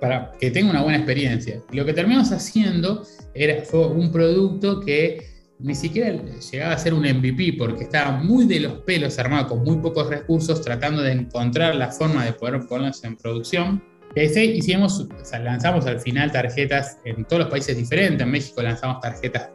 para 0.00 0.32
que 0.38 0.50
tenga 0.50 0.70
una 0.70 0.82
buena 0.82 0.98
experiencia. 0.98 1.60
Lo 1.70 1.84
que 1.84 1.92
terminamos 1.92 2.32
haciendo 2.32 3.04
era, 3.34 3.64
fue 3.64 3.86
un 3.88 4.10
producto 4.10 4.80
que 4.80 5.32
ni 5.62 5.74
siquiera 5.74 6.20
llegaba 6.50 6.74
a 6.74 6.78
ser 6.78 6.92
un 6.92 7.02
MVP 7.02 7.54
porque 7.56 7.84
estaba 7.84 8.10
muy 8.18 8.46
de 8.46 8.60
los 8.60 8.72
pelos 8.80 9.18
armado 9.18 9.48
con 9.48 9.62
muy 9.62 9.76
pocos 9.76 10.08
recursos 10.08 10.60
tratando 10.60 11.02
de 11.02 11.12
encontrar 11.12 11.76
la 11.76 11.88
forma 11.92 12.24
de 12.24 12.32
poder 12.32 12.66
ponernos 12.66 13.02
en 13.04 13.16
producción. 13.16 13.91
Y 14.14 14.20
hicimos, 14.20 15.06
lanzamos 15.42 15.86
al 15.86 16.00
final 16.00 16.30
tarjetas 16.30 16.98
en 17.04 17.24
todos 17.24 17.44
los 17.44 17.50
países 17.50 17.76
diferentes. 17.76 18.20
En 18.20 18.30
México 18.30 18.62
lanzamos 18.62 19.00
tarjetas 19.00 19.50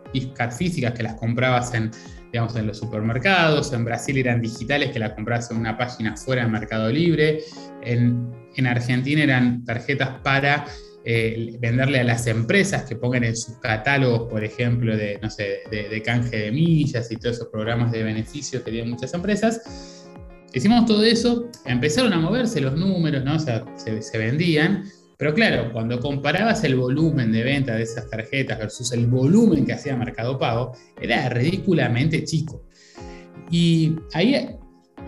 físicas 0.58 0.94
que 0.94 1.04
las 1.04 1.16
comprabas 1.16 1.74
en 1.74 1.92
digamos, 2.32 2.56
en 2.58 2.68
los 2.68 2.78
supermercados, 2.78 3.72
en 3.72 3.86
Brasil 3.86 4.18
eran 4.18 4.42
digitales 4.42 4.92
que 4.92 5.00
la 5.00 5.16
compras 5.16 5.50
en 5.50 5.58
una 5.58 5.78
página 5.78 6.18
fuera 6.18 6.44
de 6.44 6.50
Mercado 6.50 6.92
Libre, 6.92 7.40
en, 7.82 8.30
en 8.56 8.68
Argentina 8.68 9.24
eran 9.24 9.64
tarjetas 9.64 10.10
para 10.22 10.66
eh, 11.10 11.56
venderle 11.62 12.02
a 12.02 12.04
las 12.04 12.28
empresas 12.28 12.84
que 12.84 12.98
pongan 12.98 13.24
en 13.24 13.38
sus 13.38 13.58
catálogos, 13.60 14.30
por 14.30 14.44
ejemplo, 14.44 14.98
de, 14.98 15.18
no 15.22 15.30
sé, 15.30 15.60
de, 15.72 16.02
canje 16.02 16.36
de 16.36 16.52
millas 16.52 17.10
y 17.10 17.16
todos 17.16 17.38
esos 17.38 17.48
programas 17.48 17.94
de 17.94 18.04
beneficios 18.04 18.62
que 18.62 18.72
tienen 18.72 18.90
muchas 18.90 19.14
empresas. 19.14 20.07
Hicimos 20.54 20.86
todo 20.86 21.04
eso, 21.04 21.50
empezaron 21.66 22.14
a 22.14 22.20
moverse 22.20 22.62
los 22.62 22.76
números, 22.76 23.24
¿no? 23.24 23.38
Se, 23.40 24.02
se 24.02 24.18
vendían, 24.18 24.86
pero 25.18 25.34
claro, 25.34 25.72
cuando 25.74 26.00
comparabas 26.00 26.64
el 26.64 26.76
volumen 26.76 27.32
de 27.32 27.44
venta 27.44 27.76
de 27.76 27.84
esas 27.84 28.10
tarjetas 28.10 28.60
versus 28.60 28.92
el 28.92 29.08
volumen 29.08 29.66
que 29.66 29.74
hacía 29.74 29.96
Mercado 29.96 30.38
Pago, 30.38 30.74
era 31.02 31.28
ridículamente 31.30 32.24
chico. 32.24 32.64
Y 33.50 33.96
ahí 34.14 34.58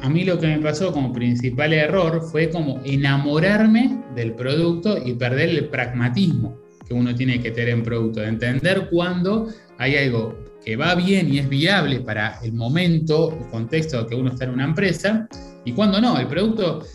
a 0.01 0.09
mí 0.09 0.23
lo 0.23 0.39
que 0.39 0.47
me 0.47 0.59
pasó 0.59 0.91
como 0.91 1.11
principal 1.11 1.73
error 1.73 2.21
fue 2.31 2.49
como 2.49 2.81
enamorarme 2.85 4.01
del 4.15 4.33
producto 4.33 4.97
y 5.03 5.13
perder 5.13 5.49
el 5.49 5.69
pragmatismo 5.69 6.57
que 6.87 6.93
uno 6.93 7.13
tiene 7.13 7.39
que 7.39 7.51
tener 7.51 7.69
en 7.69 7.83
producto, 7.83 8.21
de 8.21 8.27
entender 8.27 8.89
cuando 8.89 9.47
hay 9.77 9.95
algo 9.95 10.48
que 10.69 10.75
va 10.75 10.93
bien 10.93 11.33
y 11.33 11.39
es 11.39 11.49
viable 11.49 11.99
para 12.01 12.39
el 12.43 12.53
momento, 12.53 13.35
el 13.35 13.47
contexto 13.49 14.05
que 14.05 14.13
uno 14.13 14.29
está 14.29 14.45
en 14.45 14.51
una 14.51 14.65
empresa, 14.65 15.27
y 15.65 15.71
cuando 15.71 15.99
no, 15.99 16.19
el 16.19 16.27
producto... 16.27 16.85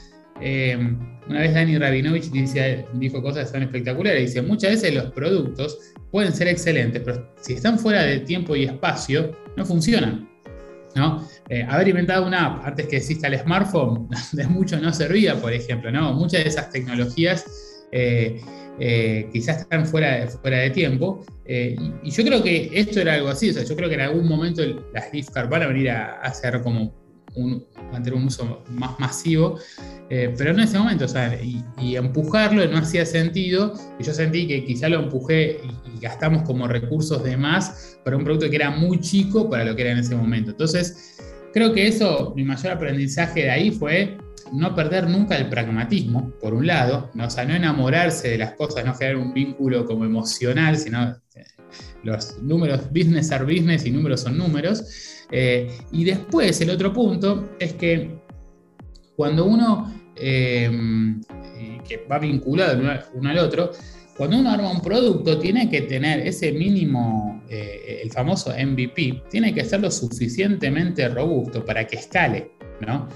Eh, 0.41 0.79
una 1.27 1.41
vez 1.41 1.55
Dani 1.55 1.77
Rabinovich 1.79 2.31
dijo 2.31 3.23
cosas 3.23 3.51
tan 3.51 3.63
espectaculares. 3.63 4.27
Dice, 4.27 4.43
muchas 4.43 4.73
veces 4.73 4.95
los 4.95 5.11
productos 5.13 5.79
pueden 6.11 6.33
ser 6.33 6.49
excelentes, 6.49 7.03
pero 7.03 7.35
si 7.41 7.55
están 7.55 7.79
fuera 7.79 8.03
de 8.03 8.21
tiempo 8.21 8.55
y 8.55 8.65
espacio, 8.65 9.33
no 9.57 9.65
funcionan. 9.65 10.29
¿no? 10.95 11.27
Eh, 11.49 11.67
haber 11.69 11.89
inventado 11.89 12.27
una 12.27 12.47
app 12.47 12.67
antes 12.67 12.87
que 12.87 12.99
exista 12.99 13.27
el 13.27 13.41
smartphone 13.41 14.07
de 14.33 14.47
mucho 14.47 14.79
no 14.79 14.93
servía, 14.93 15.35
por 15.35 15.53
ejemplo. 15.53 15.91
¿no? 15.91 16.13
Muchas 16.13 16.45
de 16.45 16.51
esas 16.51 16.71
tecnologías 16.71 17.45
eh, 17.91 18.41
eh, 18.79 19.29
quizás 19.33 19.63
están 19.63 19.87
fuera 19.87 20.27
fuera 20.29 20.59
de 20.59 20.71
tiempo. 20.71 21.25
Y, 21.47 22.11
yo 22.11 22.25
creo 22.25 22.43
que 22.43 22.71
esto 22.73 23.01
era 23.01 23.15
algo 23.15 23.29
así. 23.29 23.51
O 23.51 23.53
sea, 23.53 23.65
yo 23.65 23.77
creo 23.77 23.89
que 23.89 23.95
en 23.97 24.03
algún 24.03 24.29
momento 24.29 24.63
las 24.93 25.11
gift 25.11 25.31
cards 25.31 25.51
van 25.51 25.63
a 25.63 25.67
venir 25.67 25.91
a, 25.91 26.21
a 26.21 26.33
ser 26.33 26.61
como 26.63 27.05
un, 27.35 27.65
mantener 27.93 28.19
un 28.19 28.27
uso 28.27 28.63
más 28.71 28.99
masivo, 28.99 29.59
eh, 30.11 30.33
pero 30.37 30.51
en 30.51 30.61
ese 30.61 30.79
momento, 30.79 31.05
o 31.05 31.09
sea, 31.09 31.39
y, 31.43 31.97
empujarlo 31.97 32.67
no 32.69 32.79
hacía 32.79 33.05
sentido, 33.07 33.75
y 33.99 34.05
yo 34.05 34.15
sentí 34.15 34.47
que 34.47 34.65
quizá 34.65 34.89
lo 34.89 35.01
empujé 35.01 35.61
y, 35.63 36.01
gastamos 36.01 36.43
como 36.43 36.69
recursos 36.69 37.23
de 37.25 37.37
más 37.37 37.99
para 38.05 38.17
un 38.17 38.25
producto 38.25 38.51
que 38.51 38.57
era 38.57 38.71
muy 38.71 39.01
chico 39.01 39.49
para 39.49 39.65
lo 39.65 39.75
que 39.75 39.83
era 39.83 39.93
en 39.93 39.99
ese 39.99 40.15
momento. 40.15 40.51
Entonces, 40.51 41.34
creo 41.55 41.73
que 41.73 41.87
eso, 41.87 42.35
mi 42.35 42.43
mayor 42.43 42.73
aprendizaje 42.73 43.45
de 43.45 43.51
ahí 43.51 43.71
fue 43.71 44.19
no 44.53 44.75
perder 44.75 45.09
nunca 45.09 45.37
el 45.37 45.49
pragmatismo, 45.49 46.33
por 46.41 46.53
un 46.53 46.67
lado, 46.67 47.11
¿no? 47.15 47.27
o 47.27 47.31
sea, 47.31 47.45
no 47.45 47.55
enamorarse 47.55 48.29
de 48.29 48.39
las 48.39 48.53
cosas, 48.55 48.85
no 48.85 48.93
generar 48.95 49.17
un 49.17 49.33
vínculo 49.33 49.87
como 49.87 50.05
emocional, 50.05 50.77
sino 50.77 51.17
eh, 51.35 51.45
los 52.03 52.43
números, 52.43 52.89
business 52.91 53.31
are 53.31 53.45
business 53.45 53.87
y 53.87 53.93
números 53.93 54.23
son 54.23 54.37
números. 54.37 54.85
Eh, 55.31 55.69
y 55.93 56.05
después 56.05 56.61
el 56.61 56.71
otro 56.71 56.93
punto 56.93 57.51
es 57.59 57.73
que 57.75 58.21
cuando 59.17 59.45
uno, 59.45 59.95
eh, 60.17 60.71
que 61.89 62.05
va 62.11 62.19
vinculado 62.19 62.81
uno 63.15 63.31
al 63.31 63.39
otro, 63.39 63.71
cuando 64.17 64.39
uno 64.39 64.51
arma 64.51 64.71
un 64.71 64.81
producto 64.81 65.39
tiene 65.39 65.71
que 65.71 65.83
tener 65.83 66.27
ese 66.27 66.53
mínimo, 66.53 67.34
eh, 67.49 68.01
el 68.03 68.11
famoso 68.11 68.51
MVP, 68.51 69.25
tiene 69.31 69.55
que 69.55 69.65
ser 69.65 69.81
lo 69.81 69.91
suficientemente 69.91 71.09
robusto 71.09 71.65
para 71.65 71.87
que 71.87 71.97
escale, 71.97 72.53
¿no? 72.81 73.09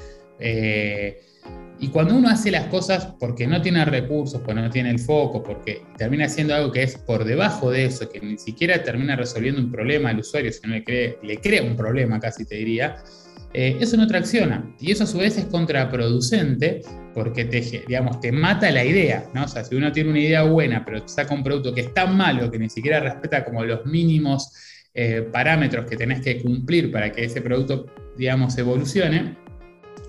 y 1.81 1.89
cuando 1.89 2.17
uno 2.17 2.29
hace 2.29 2.51
las 2.51 2.67
cosas 2.67 3.15
porque 3.19 3.47
no 3.47 3.63
tiene 3.63 3.85
recursos, 3.85 4.41
porque 4.41 4.61
no 4.61 4.71
tiene 4.71 4.91
el 4.91 4.99
foco, 4.99 5.43
porque 5.43 5.83
termina 5.97 6.27
haciendo 6.27 6.55
algo 6.55 6.73
que 6.73 6.83
es 6.83 6.97
por 6.97 7.25
debajo 7.25 7.71
de 7.71 7.85
eso, 7.85 8.09
que 8.09 8.21
ni 8.21 8.37
siquiera 8.37 8.83
termina 8.83 9.15
resolviendo 9.15 9.61
un 9.61 9.71
problema 9.71 10.11
al 10.11 10.19
usuario, 10.19 10.53
sino 10.53 10.75
le, 10.75 11.19
le 11.23 11.37
crea 11.39 11.63
un 11.63 11.77
problema, 11.77 12.19
casi 12.19 12.45
te 12.45 12.57
diría, 12.57 12.97
eh, 13.53 13.77
eso 13.81 13.97
no 13.97 14.07
tracciona. 14.07 14.75
Y 14.81 14.93
eso 14.93 15.05
a 15.05 15.07
su 15.07 15.19
vez 15.19 15.37
es 15.39 15.47
contraproducente 15.47 16.83
porque 17.15 17.45
te, 17.45 17.61
digamos, 17.87 18.21
te 18.21 18.33
mata 18.33 18.71
la 18.71 18.85
idea. 18.85 19.25
¿no? 19.35 19.45
O 19.45 19.49
sea, 19.49 19.65
si 19.65 19.75
uno 19.75 19.91
tiene 19.93 20.11
una 20.11 20.21
idea 20.21 20.43
buena, 20.43 20.85
pero 20.85 21.07
saca 21.09 21.35
un 21.35 21.43
producto 21.43 21.75
que 21.75 21.83
es 21.83 21.95
tan 21.95 22.17
malo 22.17 22.51
que 22.51 22.59
ni 22.59 22.69
siquiera 22.69 23.01
respeta 23.01 23.45
como 23.45 23.65
los 23.65 23.85
mínimos 23.87 24.53
eh, 24.95 25.29
parámetros 25.33 25.87
que 25.87 25.97
tenés 25.97 26.21
que 26.21 26.41
cumplir 26.41 26.91
para 26.91 27.11
que 27.13 27.25
ese 27.25 27.41
producto, 27.41 27.87
digamos, 28.17 28.57
evolucione, 28.59 29.37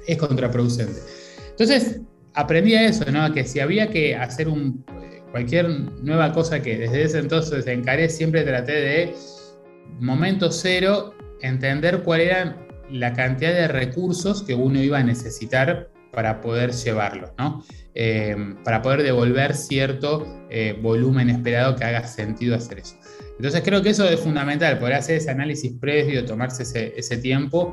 es 0.08 0.18
contraproducente. 0.18 1.00
Entonces, 1.52 2.02
aprendí 2.34 2.76
a 2.76 2.88
eso, 2.88 3.10
¿no? 3.12 3.32
Que 3.34 3.44
si 3.44 3.60
había 3.60 3.90
que 3.90 4.16
hacer 4.16 4.48
un, 4.48 4.84
cualquier 5.32 5.70
nueva 5.70 6.32
cosa 6.34 6.62
que 6.62 6.78
desde 6.78 7.04
ese 7.04 7.20
entonces 7.20 7.68
encaré, 7.68 8.10
siempre 8.10 8.44
traté 8.44 8.72
de, 8.72 9.14
momento 10.00 10.52
cero, 10.52 11.14
entender 11.42 12.04
cuál 12.04 12.22
era 12.22 12.58
la 12.92 13.14
cantidad 13.14 13.54
de 13.54 13.68
recursos 13.68 14.44
que 14.44 14.56
uno 14.56 14.82
iba 14.82 14.98
a 14.98 15.04
necesitar 15.04 15.90
para 16.12 16.42
poder 16.42 16.72
llevarlo, 16.72 17.34
¿no? 17.38 17.64
Eh, 17.94 18.56
para 18.64 18.82
poder 18.82 19.04
devolver 19.04 19.56
cierto 19.56 20.26
eh, 20.50 20.78
volumen 20.82 21.30
esperado 21.30 21.76
que 21.76 21.84
haga 21.84 22.08
sentido 22.08 22.56
hacer 22.56 22.80
eso. 22.80 22.96
Entonces 23.38 23.62
creo 23.64 23.82
que 23.82 23.90
eso 23.90 24.08
es 24.08 24.20
fundamental, 24.20 24.80
poder 24.80 24.96
hacer 24.96 25.18
ese 25.18 25.32
análisis 25.32 25.74
previo, 25.80 26.26
tomarse 26.26 26.64
ese, 26.64 27.18
tiempo 27.18 27.72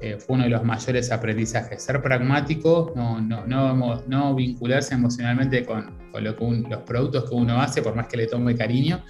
eh, 0.00 0.18
fue 0.18 0.34
uno 0.34 0.44
de 0.44 0.50
los 0.50 0.64
mayores 0.64 1.10
aprendizajes. 1.10 1.82
Ser 1.82 2.02
pragmático, 2.02 2.92
no, 2.96 3.20
no, 3.20 4.02
no, 4.06 4.34
vincularse 4.34 4.94
emocionalmente 4.94 5.64
con, 5.64 5.96
con 6.12 6.24
lo 6.24 6.36
que 6.36 6.64
los 6.68 6.82
productos 6.82 7.30
que 7.30 7.34
uno 7.34 7.60
hace, 7.60 7.82
por 7.82 7.94
más 7.94 8.08
que 8.08 8.18
le 8.18 8.26
tome 8.26 8.54
cariño. 8.54 9.02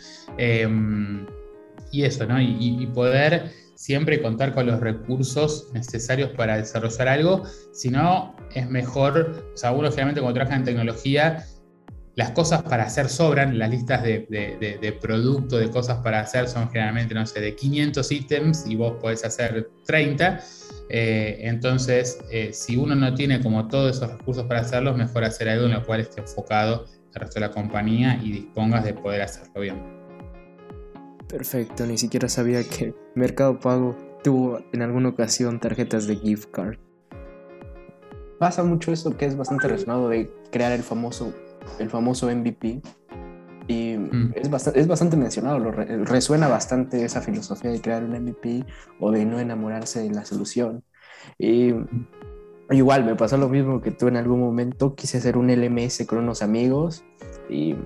Y 1.92 2.04
eso, 2.04 2.26
¿no? 2.26 2.40
Y, 2.40 2.86
poder 2.94 3.50
siempre 3.76 4.20
contar 4.22 4.54
con 4.54 4.66
los 4.66 4.80
recursos 4.80 5.68
necesarios 5.72 6.30
para 6.30 6.56
desarrollar 6.56 7.08
algo. 7.08 7.44
Si 7.72 7.90
no, 7.90 8.34
es 8.54 8.68
mejor, 8.68 9.50
o 9.54 9.56
sea, 9.56 9.72
uno 9.72 9.88
generalmente 9.90 10.20
cuando 10.20 10.34
trabaja 10.34 10.56
en 10.56 10.64
tecnología, 10.64 11.44
las 12.16 12.30
cosas 12.30 12.62
para 12.62 12.84
hacer 12.84 13.10
sobran, 13.10 13.58
las 13.58 13.68
listas 13.70 14.02
de, 14.02 14.26
de, 14.30 14.78
de, 14.80 14.92
producto, 14.92 15.58
de 15.58 15.68
cosas 15.68 15.98
para 15.98 16.20
hacer 16.20 16.48
son 16.48 16.70
generalmente, 16.70 17.14
no 17.14 17.26
sé, 17.26 17.42
de 17.42 17.54
500 17.54 18.10
ítems 18.10 18.64
y 18.66 18.74
vos 18.74 18.94
podés 18.98 19.22
hacer 19.22 19.68
30. 19.84 20.40
Eh, 20.88 21.40
entonces, 21.42 22.18
eh, 22.30 22.54
si 22.54 22.76
uno 22.76 22.94
no 22.94 23.14
tiene 23.14 23.42
como 23.42 23.68
todos 23.68 23.96
esos 23.96 24.10
recursos 24.16 24.44
para 24.44 24.60
hacerlo, 24.60 24.92
es 24.92 24.96
mejor 24.96 25.24
hacer 25.24 25.50
algo 25.50 25.66
en 25.66 25.72
lo 25.72 25.84
cual 25.84 26.00
esté 26.00 26.22
enfocado 26.22 26.86
el 27.14 27.20
resto 27.20 27.34
de 27.34 27.40
la 27.40 27.50
compañía 27.50 28.18
y 28.22 28.32
dispongas 28.32 28.84
de 28.84 28.94
poder 28.94 29.20
hacerlo 29.20 29.60
bien. 29.60 29.82
Perfecto, 31.28 31.84
ni 31.84 31.98
siquiera 31.98 32.30
sabía 32.30 32.64
que 32.64 32.94
Mercado 33.16 33.58
Pago 33.58 33.96
tuvo 34.22 34.60
en 34.72 34.82
alguna 34.82 35.08
ocasión 35.08 35.58
tarjetas 35.58 36.06
de 36.06 36.16
gift 36.16 36.50
card. 36.50 36.76
Pasa 38.38 38.62
mucho 38.62 38.92
eso 38.92 39.16
que 39.16 39.24
es 39.24 39.36
bastante 39.36 39.66
relacionado 39.66 40.10
de 40.10 40.30
crear 40.52 40.72
el 40.72 40.82
famoso, 40.82 41.32
el 41.78 41.88
famoso 41.88 42.30
MVP. 42.30 42.82
Y 43.68 43.96
mm. 43.96 44.34
es, 44.36 44.50
bastante, 44.50 44.80
es 44.80 44.86
bastante 44.86 45.16
mencionado, 45.16 45.58
lo 45.58 45.72
resuena 45.72 46.46
bastante 46.46 47.04
esa 47.04 47.22
filosofía 47.22 47.70
de 47.70 47.80
crear 47.80 48.04
un 48.04 48.10
MVP 48.10 48.66
o 49.00 49.10
de 49.10 49.24
no 49.24 49.40
enamorarse 49.40 50.02
de 50.02 50.10
la 50.10 50.26
solución. 50.26 50.84
Y 51.38 51.72
igual 52.70 53.04
me 53.04 53.16
pasó 53.16 53.38
lo 53.38 53.48
mismo 53.48 53.80
que 53.80 53.92
tú 53.92 54.08
en 54.08 54.16
algún 54.16 54.40
momento, 54.40 54.94
quise 54.94 55.16
hacer 55.16 55.38
un 55.38 55.50
LMS 55.50 56.04
con 56.06 56.18
unos 56.18 56.42
amigos 56.42 57.02
y 57.48 57.76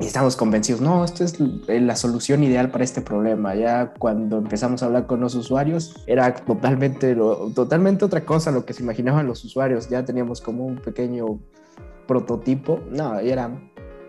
y 0.00 0.06
estamos 0.06 0.34
convencidos, 0.34 0.80
no, 0.80 1.04
esta 1.04 1.24
es 1.24 1.38
la 1.38 1.94
solución 1.94 2.42
ideal 2.42 2.70
para 2.70 2.84
este 2.84 3.02
problema. 3.02 3.54
Ya 3.54 3.92
cuando 3.98 4.38
empezamos 4.38 4.82
a 4.82 4.86
hablar 4.86 5.06
con 5.06 5.20
los 5.20 5.34
usuarios, 5.34 5.94
era 6.06 6.34
totalmente, 6.34 7.14
totalmente 7.54 8.06
otra 8.06 8.24
cosa 8.24 8.50
lo 8.50 8.64
que 8.64 8.72
se 8.72 8.82
imaginaban 8.82 9.26
los 9.26 9.44
usuarios. 9.44 9.90
Ya 9.90 10.02
teníamos 10.02 10.40
como 10.40 10.64
un 10.64 10.76
pequeño 10.76 11.38
prototipo. 12.08 12.80
No, 12.90 13.18
era 13.18 13.50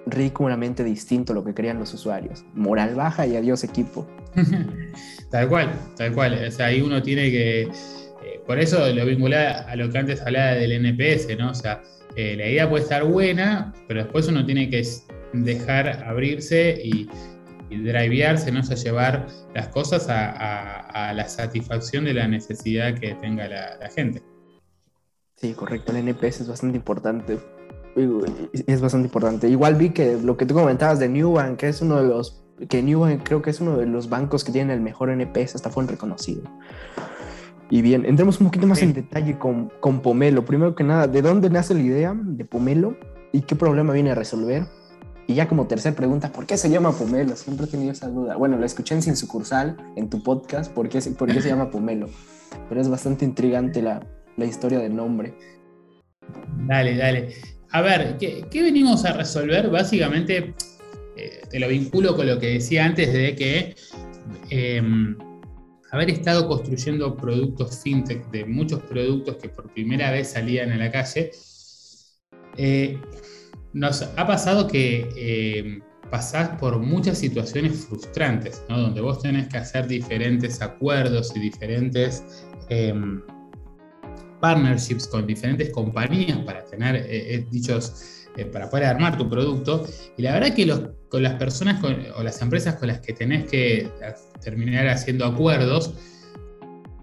ridículamente 0.06 0.86
distinto 0.86 1.34
lo 1.34 1.44
que 1.44 1.54
querían 1.54 1.78
los 1.78 1.94
usuarios. 1.94 2.46
Moral 2.54 2.96
baja 2.96 3.28
y 3.28 3.36
adiós 3.36 3.66
equipo. 3.66 4.08
tal 5.30 5.50
cual, 5.50 5.74
tal 5.98 6.14
cual. 6.14 6.42
O 6.48 6.52
sea, 6.52 6.68
ahí 6.68 6.80
uno 6.80 7.02
tiene 7.02 7.30
que... 7.30 7.64
Eh, 7.64 8.42
por 8.48 8.60
eso 8.60 8.88
lo 8.94 9.06
vincular 9.06 9.66
a 9.68 9.76
lo 9.76 9.90
que 9.90 9.98
antes 9.98 10.22
hablaba 10.22 10.52
del 10.52 10.72
NPS, 10.72 11.38
¿no? 11.38 11.52
O 11.52 11.54
sea, 11.54 11.82
eh, 12.16 12.38
la 12.38 12.48
idea 12.48 12.70
puede 12.70 12.84
estar 12.84 13.04
buena, 13.04 13.74
pero 13.90 14.04
después 14.04 14.30
uno 14.30 14.46
tiene 14.46 14.70
que 14.70 14.80
dejar 15.34 16.04
abrirse 16.04 16.80
y, 16.84 17.10
y 17.72 17.78
drivearse, 17.78 18.52
¿no? 18.52 18.62
llevar 18.62 19.28
las 19.56 19.70
cosas 19.70 20.08
a, 20.10 21.14
la 21.14 21.28
satisfacción 21.28 22.06
de 22.06 22.14
la 22.14 22.28
necesidad 22.28 22.94
que 23.00 23.16
tenga 23.16 23.48
la, 23.48 23.90
gente. 23.96 24.22
Sí, 25.38 25.54
correcto, 25.54 25.92
el 25.92 26.08
NPS 26.08 26.42
es 26.42 26.48
bastante 26.48 26.78
importante. 26.78 27.40
Es 28.68 28.82
bastante 28.82 29.08
importante. 29.08 29.50
Igual 29.50 29.76
vi 29.76 29.90
que 29.90 30.18
lo 30.22 30.38
que 30.38 30.46
tú 30.46 30.54
comentabas 30.54 31.00
de 31.00 31.10
Newbank, 31.10 31.58
que 31.58 31.70
es 31.70 31.82
uno 31.82 32.02
de 32.02 32.08
los, 32.08 32.44
que 32.70 32.84
Newbank 32.84 33.24
creo 33.24 33.42
que 33.42 33.50
es 33.50 33.60
uno 33.60 33.78
de 33.78 33.86
los 33.86 34.10
bancos 34.10 34.44
que 34.44 34.52
tienen 34.52 34.72
el 34.76 34.82
mejor 34.82 35.10
NPS, 35.10 35.56
hasta 35.56 35.70
fue 35.70 35.86
reconocido. 35.86 36.44
Y 37.70 37.82
bien, 37.82 38.06
entremos 38.06 38.40
un 38.42 38.48
poquito 38.48 38.68
más 38.68 38.82
en 38.82 38.94
detalle 38.94 39.40
con, 39.40 39.72
con 39.80 40.02
Pomelo. 40.02 40.44
Primero 40.44 40.76
que 40.76 40.84
nada, 40.84 41.08
¿de 41.08 41.22
dónde 41.22 41.50
nace 41.50 41.74
la 41.74 41.82
idea 41.82 42.14
de 42.14 42.44
Pomelo 42.44 42.98
y 43.32 43.42
qué 43.42 43.56
problema 43.56 43.94
viene 43.94 44.12
a 44.12 44.16
resolver? 44.16 44.66
Y 45.28 45.36
ya 45.36 45.48
como 45.48 45.68
tercera 45.68 45.96
pregunta, 45.96 46.32
¿por 46.32 46.46
qué 46.46 46.58
se 46.58 46.70
llama 46.70 46.92
Pomelo? 46.92 47.36
Siempre 47.36 47.66
he 47.66 47.70
tenido 47.70 47.92
esa 47.92 48.10
duda. 48.10 48.36
Bueno, 48.36 48.58
la 48.58 48.66
escuché 48.66 48.96
en 48.96 49.02
Sin 49.02 49.16
Sucursal, 49.16 49.78
en 49.96 50.10
tu 50.10 50.22
podcast, 50.24 50.72
¿por 50.74 50.90
qué, 50.90 51.00
por 51.18 51.32
qué 51.32 51.42
se 51.42 51.50
llama 51.50 51.72
Pomelo? 51.72 52.10
Pero 52.68 52.82
es 52.82 52.90
bastante 52.90 53.24
intrigante 53.24 53.82
la, 53.82 54.06
la 54.38 54.46
historia 54.46 54.80
del 54.80 54.96
nombre. 54.96 55.34
Dale, 56.68 56.98
dale. 56.98 57.34
A 57.72 57.82
ver, 57.82 58.18
¿qué, 58.18 58.46
qué 58.52 58.62
venimos 58.62 59.06
a 59.06 59.14
resolver? 59.14 59.70
Básicamente, 59.70 60.54
eh, 61.16 61.42
te 61.50 61.60
lo 61.60 61.68
vinculo 61.68 62.16
con 62.16 62.28
lo 62.28 62.40
que 62.40 62.48
decía 62.48 62.86
antes 62.86 63.14
de 63.14 63.36
que 63.36 63.76
em, 64.50 65.18
haber 65.92 66.10
estado 66.10 66.48
construyendo 66.48 67.16
productos 67.16 67.82
fintech, 67.82 68.30
de 68.32 68.46
muchos 68.46 68.82
productos 68.84 69.38
que 69.38 69.50
por 69.50 69.72
primera 69.74 70.12
vez 70.12 70.32
salían 70.32 70.72
a 70.72 70.78
la 70.78 70.92
calle, 70.92 71.32
eh, 72.58 73.00
nos 73.74 74.02
ha 74.02 74.28
pasado 74.28 74.68
que 74.68 75.10
eh, 75.16 75.82
pasás 76.10 76.50
por 76.60 76.78
muchas 76.80 77.18
situaciones 77.18 77.86
frustrantes, 77.86 78.64
¿no? 78.70 78.80
donde 78.80 79.02
vos 79.02 79.22
tenés 79.22 79.48
que 79.48 79.58
hacer 79.58 79.88
diferentes 79.88 80.62
acuerdos 80.62 81.34
y 81.36 81.40
diferentes 81.40 82.24
em, 82.70 83.22
partnerships 84.42 85.08
con 85.08 85.26
diferentes 85.26 85.70
compañías 85.70 86.38
para 86.40 86.66
tener 86.66 86.96
eh, 86.96 87.36
eh, 87.36 87.48
dichos, 87.50 88.28
para 88.52 88.70
poder 88.70 88.86
armar 88.86 89.18
tu 89.18 89.30
producto. 89.30 89.86
Y 90.18 90.22
la 90.22 90.34
verdad 90.34 90.54
que 90.54 90.66
con 91.10 91.22
las 91.22 91.34
personas 91.36 91.84
o 92.16 92.24
las 92.24 92.42
empresas 92.42 92.76
con 92.76 92.88
las 92.88 93.00
que 93.02 93.14
tenés 93.14 93.50
que 93.50 93.90
terminar 94.42 94.88
haciendo 94.88 95.26
acuerdos, 95.26 95.94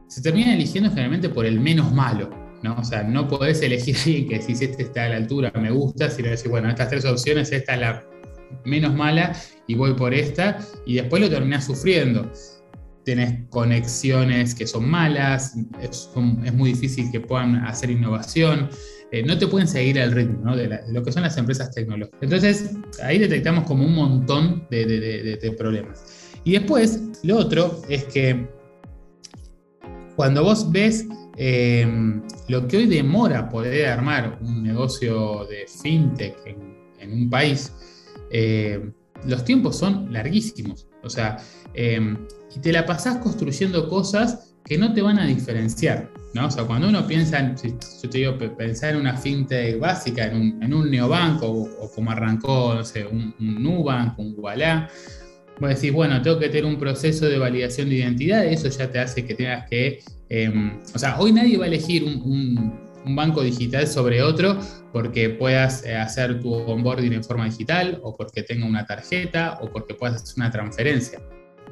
se 0.09 0.22
termina 0.22 0.54
eligiendo 0.54 0.88
generalmente 0.88 1.28
por 1.28 1.44
el 1.44 1.61
menos 1.61 1.92
malo. 1.92 2.48
¿No? 2.62 2.77
O 2.79 2.85
sea, 2.85 3.03
no 3.03 3.29
podés 3.29 3.62
elegir 3.62 4.27
que 4.29 4.40
si 4.42 4.53
este 4.53 4.83
está 4.83 5.05
a 5.05 5.09
la 5.11 5.16
altura, 5.16 5.53
me 5.61 5.71
gusta, 5.71 6.11
sino 6.11 6.31
decir, 6.31 6.51
bueno, 6.51 6.68
estas 6.68 6.90
tres 6.90 7.05
opciones, 7.05 7.53
esta 7.53 7.75
es 7.75 7.81
la 7.81 8.05
menos 8.64 8.94
mala 8.94 9.37
y 9.66 9.75
voy 9.75 9.94
por 9.94 10.14
esta, 10.14 10.59
y 10.87 10.97
después 10.97 11.23
lo 11.23 11.29
terminás 11.29 11.66
sufriendo. 11.66 12.31
Tenés 13.05 13.47
conexiones 13.49 14.55
que 14.55 14.66
son 14.66 14.88
malas, 14.88 15.57
es, 15.81 16.11
muy 16.14 16.73
difícil 16.73 17.11
que 17.11 17.21
puedan 17.21 17.57
hacer 17.66 17.90
innovación, 17.90 18.68
eh, 19.11 19.23
no 19.23 19.38
te 19.38 19.47
pueden 19.47 19.66
seguir 19.66 19.97
el 19.97 20.12
ritmo 20.12 20.55
de, 20.55 20.81
lo 20.88 21.03
que 21.03 21.12
son 21.12 21.23
las 21.23 21.37
empresas 21.38 21.71
tecnológicas. 21.75 22.23
Entonces, 22.23 22.77
ahí 23.03 23.18
detectamos 23.18 23.64
como 23.64 23.85
un 23.85 23.94
montón 23.94 24.66
de 24.71 25.55
problemas. 25.57 26.05
Y 26.44 26.53
después, 26.53 27.01
lo 27.23 27.38
otro 27.38 27.83
es 27.88 28.05
que 28.05 28.49
cuando 30.16 30.42
vos 30.42 30.71
ves 30.73 31.07
Em, 31.40 32.20
lo 32.48 32.66
que 32.66 32.79
hoy 32.79 32.87
demora 32.87 33.48
poder 33.48 33.87
armar 33.87 34.40
un 34.42 34.61
negocio 34.61 35.46
de 35.46 35.66
fintech 35.68 36.37
en, 36.44 37.12
un 37.12 37.31
país, 37.31 37.72
em, 38.33 38.92
los 39.24 39.44
tiempos 39.44 39.79
son 39.79 40.12
larguísimos. 40.12 40.88
O 41.05 41.09
sea, 41.09 41.37
em, 41.74 42.16
y 42.55 42.59
te 42.59 42.72
la 42.72 42.85
pasás 42.85 43.18
construyendo 43.18 43.88
cosas 43.88 44.57
que 44.64 44.77
no 44.77 44.92
te 44.92 45.01
van 45.01 45.20
a 45.20 45.27
diferenciar. 45.27 46.11
O 46.35 46.51
sea, 46.51 46.64
cuando 46.64 46.88
uno 46.88 47.07
piensa, 47.07 47.38
en, 47.38 47.55
yo 47.57 48.11
te 48.11 48.18
digo, 48.18 48.37
pensar 48.57 48.94
en 48.94 49.01
una 49.01 49.16
fintech 49.16 49.79
básica, 49.79 50.27
en 50.27 50.74
un, 50.74 50.90
neobanco, 50.90 51.46
o, 51.46 51.90
como 51.94 52.11
arrancó, 52.11 52.74
no 52.74 52.85
sé, 52.85 53.07
un, 53.07 53.35
un 53.38 53.62
Nubank, 53.62 54.18
un 54.18 54.35
Walla, 54.37 54.88
vos 55.61 55.70
decís, 55.70 55.92
bueno, 55.92 56.20
tengo 56.20 56.38
que 56.38 56.48
tener 56.48 56.64
un 56.64 56.79
proceso 56.79 57.27
de 57.27 57.38
validación 57.38 57.88
de 57.88 57.96
identidad, 57.96 58.44
eso 58.44 58.68
ya 58.68 58.90
te 58.90 58.98
hace 58.98 59.24
que 59.24 59.35
tengas 59.35 59.68
que 59.68 60.01
Em, 60.29 60.79
o 60.95 60.99
sea, 60.99 61.19
hoy 61.19 61.33
nadie 61.33 61.57
va 61.57 61.64
a 61.64 61.69
elegir 61.69 62.05
un, 62.05 62.87
banco 63.11 63.43
digital 63.43 63.87
sobre 63.87 64.23
otro 64.23 64.59
porque 64.93 65.31
puedas 65.31 65.83
eh, 65.87 65.97
hacer 65.97 66.41
tu 66.41 66.53
onboarding 66.53 67.14
en 67.14 67.25
forma 67.25 67.47
digital 67.47 67.99
o 68.03 68.14
porque 68.14 68.43
tenga 68.43 68.67
una 68.67 68.85
tarjeta 68.85 69.59
o 69.62 69.71
porque 69.71 69.95
puedas 69.95 70.23
hacer 70.23 70.35
una 70.37 70.51
transferencia. 70.51 71.19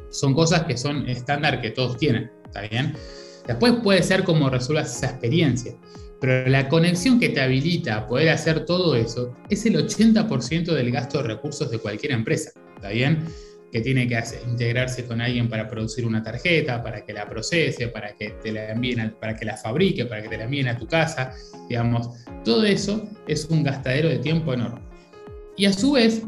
Son 0.09 0.33
cosas 0.33 0.63
que 0.63 0.79
son 0.79 1.07
estándar 1.07 1.61
que 1.61 1.73
todos 1.73 1.99
tienen, 1.99 2.31
¿está 2.47 2.63
bien? 2.63 2.95
Después 3.47 3.75
puede 3.83 4.03
ser 4.03 4.25
como 4.25 4.49
resuelvas 4.49 4.97
esa 4.97 5.11
experiencia, 5.11 5.75
pero 6.23 6.49
la 6.49 6.71
conexión 6.71 7.21
que 7.21 7.29
te 7.29 7.43
habilita 7.43 7.97
a 7.97 8.07
poder 8.07 8.31
hacer 8.31 8.65
todo 8.65 8.97
eso 8.97 9.35
es 9.51 9.67
el 9.67 9.77
80% 9.77 10.73
del 10.73 10.91
gasto 10.91 11.19
de 11.19 11.29
recursos 11.29 11.71
de 11.71 11.79
cualquier 11.79 12.13
empresa, 12.13 12.51
¿está 12.77 12.89
bien? 12.89 13.27
Que 13.77 13.83
tiene 13.83 14.09
que 14.09 14.19
integrarse 14.49 15.05
con 15.05 15.21
alguien 15.21 15.51
para 15.51 15.69
producir 15.69 16.07
una 16.07 16.23
tarjeta, 16.23 16.83
para 16.83 17.05
que 17.05 17.13
la 17.13 17.29
procese, 17.29 17.89
para 17.89 18.17
que 18.17 18.31
te 18.43 18.51
la 18.51 18.71
envíen, 18.71 19.15
para 19.21 19.37
que 19.37 19.45
la 19.45 19.55
fabrique, 19.55 20.07
para 20.07 20.23
que 20.23 20.31
te 20.31 20.39
la 20.39 20.45
envíen 20.45 20.69
a 20.69 20.79
tu 20.79 20.87
casa, 20.87 21.35
digamos, 21.69 22.09
todo 22.43 22.65
eso 22.65 23.07
es 23.29 23.45
un 23.51 23.63
gastadero 23.63 24.09
de 24.09 24.17
tiempo 24.17 24.55
enorme. 24.55 24.81
Y 25.59 25.67
a 25.67 25.75
su 25.75 25.93
vez, 25.93 26.23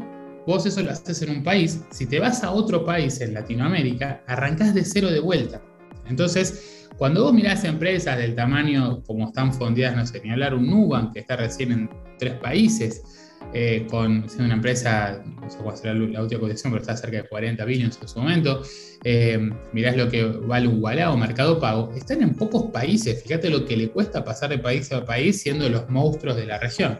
vos 0.45 0.63
eso 0.67 0.83
lo 0.83 0.91
haces 0.91 1.23
en 1.23 1.31
un 1.31 1.43
país, 1.43 1.81
si 1.89 2.05
te 2.05 2.19
vas 2.19 2.43
a 2.43 2.51
otro 2.51 2.85
país 2.85 3.19
en 3.19 3.33
Latinoamérica, 3.33 4.21
arrancás 4.27 4.75
de 4.75 4.85
cero 4.85 5.09
de 5.09 5.19
vuelta. 5.19 5.59
Entonces, 6.07 6.87
cuando 6.97 7.23
vos 7.23 7.33
mirás 7.33 7.63
empresas 7.63 8.15
del 8.19 8.35
tamaño 8.35 9.01
como 9.07 9.29
están 9.29 9.55
fondeadas, 9.55 9.97
no 9.97 10.05
sé, 10.05 10.21
ni 10.23 10.29
hablar 10.29 10.53
un 10.53 10.67
Nubank 10.69 11.13
que 11.13 11.21
está 11.21 11.35
recién 11.35 11.71
en 11.71 11.89
tres 12.19 12.35
países, 12.35 13.28
eh, 13.53 13.87
con, 13.89 14.27
siendo 14.27 14.45
una 14.45 14.55
empresa, 14.55 15.23
no 15.41 15.49
sé 15.49 15.57
cuál 15.57 15.77
será 15.77 15.93
la 15.93 16.21
última 16.21 16.39
cotización, 16.39 16.73
pero 16.73 16.81
está 16.81 16.95
cerca 16.95 17.17
de 17.17 17.23
40 17.27 17.65
billones 17.65 17.99
en 18.01 18.07
su 18.07 18.19
momento. 18.19 18.61
Eh, 19.03 19.49
mirás 19.73 19.97
lo 19.97 20.09
que 20.09 20.23
vale 20.23 20.67
un 20.67 20.83
o 20.83 21.17
Mercado 21.17 21.59
Pago, 21.59 21.91
están 21.95 22.21
en 22.21 22.35
pocos 22.35 22.71
países. 22.71 23.23
Fíjate 23.23 23.49
lo 23.49 23.65
que 23.65 23.75
le 23.75 23.89
cuesta 23.89 24.23
pasar 24.23 24.49
de 24.49 24.59
país 24.59 24.91
a 24.91 25.05
país 25.05 25.41
siendo 25.41 25.67
los 25.69 25.89
monstruos 25.89 26.35
de 26.35 26.45
la 26.45 26.59
región. 26.59 26.99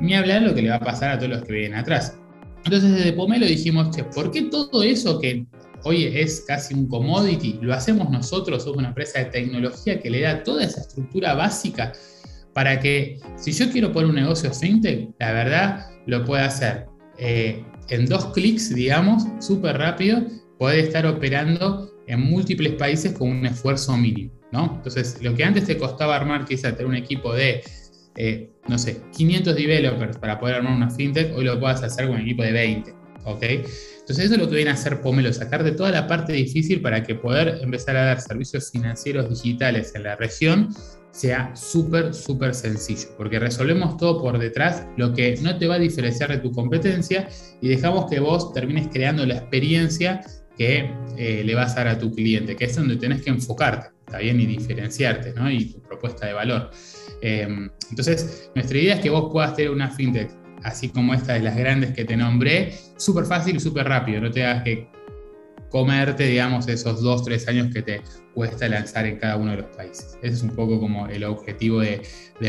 Ni 0.00 0.14
hablar 0.14 0.42
lo 0.42 0.54
que 0.54 0.62
le 0.62 0.70
va 0.70 0.76
a 0.76 0.80
pasar 0.80 1.10
a 1.10 1.18
todos 1.18 1.30
los 1.30 1.42
que 1.44 1.52
vienen 1.52 1.78
atrás. 1.78 2.16
Entonces 2.64 2.92
desde 2.92 3.12
Pomelo 3.12 3.46
dijimos, 3.46 3.94
che, 3.94 4.04
¿por 4.04 4.30
qué 4.30 4.42
todo 4.42 4.82
eso 4.82 5.18
que 5.18 5.46
hoy 5.84 6.04
es 6.04 6.44
casi 6.46 6.74
un 6.74 6.86
commodity, 6.88 7.58
lo 7.62 7.74
hacemos 7.74 8.10
nosotros, 8.10 8.62
somos 8.62 8.78
una 8.78 8.88
empresa 8.88 9.20
de 9.20 9.26
tecnología 9.26 10.00
que 10.00 10.10
le 10.10 10.20
da 10.20 10.42
toda 10.42 10.64
esa 10.64 10.82
estructura 10.82 11.34
básica 11.34 11.92
para 12.54 12.80
que 12.80 13.18
si 13.36 13.52
yo 13.52 13.70
quiero 13.70 13.92
poner 13.92 14.10
un 14.10 14.16
negocio 14.16 14.52
fintech, 14.52 15.10
la 15.18 15.32
verdad 15.32 15.86
lo 16.06 16.24
pueda 16.24 16.46
hacer 16.46 16.86
eh, 17.18 17.62
en 17.88 18.06
dos 18.06 18.26
clics, 18.32 18.74
digamos, 18.74 19.24
súper 19.40 19.78
rápido, 19.78 20.22
puede 20.58 20.80
estar 20.80 21.06
operando 21.06 21.90
en 22.06 22.20
múltiples 22.20 22.74
países 22.74 23.12
con 23.12 23.30
un 23.30 23.46
esfuerzo 23.46 23.96
mínimo, 23.96 24.32
¿no? 24.52 24.74
Entonces, 24.76 25.18
lo 25.22 25.34
que 25.34 25.44
antes 25.44 25.64
te 25.64 25.76
costaba 25.76 26.16
armar, 26.16 26.44
quizá 26.44 26.72
tener 26.72 26.86
un 26.86 26.96
equipo 26.96 27.32
de, 27.32 27.62
eh, 28.16 28.50
no 28.68 28.78
sé, 28.78 29.00
500 29.16 29.54
developers 29.54 30.18
para 30.18 30.38
poder 30.38 30.56
armar 30.56 30.74
una 30.74 30.90
fintech, 30.90 31.34
hoy 31.36 31.44
lo 31.44 31.58
puedes 31.60 31.82
hacer 31.82 32.06
con 32.06 32.16
un 32.16 32.22
equipo 32.22 32.42
de 32.42 32.52
20. 32.52 33.00
¿ok? 33.24 33.42
Entonces 33.42 34.26
eso 34.26 34.34
es 34.34 34.40
lo 34.40 34.48
que 34.48 34.56
viene 34.56 34.70
a 34.70 34.74
hacer 34.74 35.00
Pomelo, 35.00 35.32
sacarte 35.32 35.72
toda 35.72 35.90
la 35.90 36.06
parte 36.06 36.32
difícil 36.32 36.80
para 36.80 37.02
que 37.02 37.14
poder 37.14 37.58
empezar 37.62 37.96
a 37.96 38.04
dar 38.04 38.20
servicios 38.20 38.70
financieros 38.70 39.28
digitales 39.28 39.94
en 39.94 40.04
la 40.04 40.16
región 40.16 40.68
sea 41.12 41.54
súper, 41.56 42.14
súper 42.14 42.54
sencillo, 42.54 43.08
porque 43.16 43.38
resolvemos 43.38 43.96
todo 43.96 44.20
por 44.20 44.38
detrás, 44.38 44.86
lo 44.96 45.12
que 45.12 45.36
no 45.42 45.56
te 45.58 45.66
va 45.66 45.74
a 45.74 45.78
diferenciar 45.78 46.30
de 46.30 46.38
tu 46.38 46.52
competencia 46.52 47.28
y 47.60 47.68
dejamos 47.68 48.08
que 48.10 48.20
vos 48.20 48.52
termines 48.52 48.88
creando 48.88 49.26
la 49.26 49.34
experiencia 49.34 50.22
que 50.56 50.90
eh, 51.16 51.42
le 51.44 51.54
vas 51.54 51.72
a 51.72 51.84
dar 51.84 51.88
a 51.88 51.98
tu 51.98 52.14
cliente, 52.14 52.54
que 52.54 52.66
es 52.66 52.76
donde 52.76 52.96
tenés 52.96 53.22
que 53.22 53.30
enfocarte, 53.30 53.88
¿está 54.06 54.18
bien? 54.18 54.40
Y 54.40 54.46
diferenciarte, 54.46 55.32
¿no? 55.32 55.50
Y 55.50 55.72
tu 55.72 55.80
propuesta 55.80 56.26
de 56.26 56.34
valor. 56.34 56.70
Em, 57.22 57.70
entonces, 57.88 58.50
nuestra 58.54 58.78
idea 58.78 58.94
es 58.94 59.00
que 59.00 59.10
vos 59.10 59.30
puedas 59.32 59.54
tener 59.56 59.70
una 59.70 59.90
fintech, 59.90 60.30
así 60.62 60.90
como 60.90 61.14
esta 61.14 61.34
de 61.34 61.40
las 61.40 61.56
grandes 61.56 61.92
que 61.92 62.04
te 62.04 62.16
nombré, 62.16 62.74
súper 62.96 63.24
fácil 63.24 63.56
y 63.56 63.60
súper 63.60 63.88
rápido, 63.88 64.20
no 64.20 64.30
te 64.30 64.44
hagas 64.44 64.62
que 64.64 64.88
comerte, 65.70 66.26
digamos, 66.26 66.68
esos 66.68 67.00
dos, 67.00 67.24
tres 67.24 67.48
años 67.48 67.72
que 67.72 67.82
te 67.82 68.02
cuesta 68.34 68.68
lanzar 68.68 69.06
en 69.06 69.18
cada 69.18 69.36
uno 69.36 69.52
de 69.52 69.58
los 69.58 69.76
países. 69.76 70.18
Ese 70.22 70.34
es 70.34 70.42
un 70.42 70.50
poco 70.50 70.78
como 70.78 71.06
el 71.06 71.24
objetivo 71.24 71.80
de, 71.80 72.02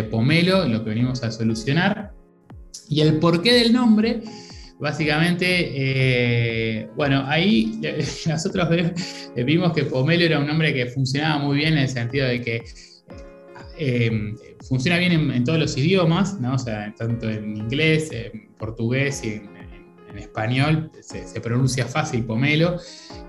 Pomelo, 0.10 0.68
lo 0.68 0.84
que 0.84 0.90
venimos 0.90 1.24
a 1.24 1.32
solucionar. 1.32 2.14
Y 2.90 3.02
el 3.02 3.20
porqué 3.20 3.54
del 3.54 3.74
nombre, 3.74 4.22
básicamente, 4.80 5.46
eh, 5.48 6.90
bueno, 6.96 7.24
ahí 7.28 7.80
nosotros 8.28 8.68
vimos 9.36 9.74
que 9.74 9.84
Pomelo 9.84 10.26
era 10.26 10.40
un 10.40 10.48
nombre 10.48 10.74
que 10.74 10.88
funcionaba 10.88 11.44
muy 11.44 11.58
bien 11.58 11.74
en 11.74 11.80
el 11.80 11.90
sentido 11.90 12.28
de 12.28 12.42
que 12.42 12.64
eh, 13.78 14.12
funciona 14.68 14.98
bien 14.98 15.32
en, 15.32 15.44
todos 15.44 15.60
los 15.60 15.78
idiomas, 15.78 16.40
¿no? 16.40 16.56
o 16.56 16.60
sea, 16.60 16.94
tanto 16.98 17.30
en 17.30 17.58
inglés, 17.58 18.12
en 18.12 18.50
portugués 18.58 19.24
y 19.24 19.34
en 19.34 19.61
en 20.12 20.20
español, 20.20 20.92
se, 21.02 21.42
pronuncia 21.42 21.86
fácil 21.86 22.26
pomelo. 22.26 22.78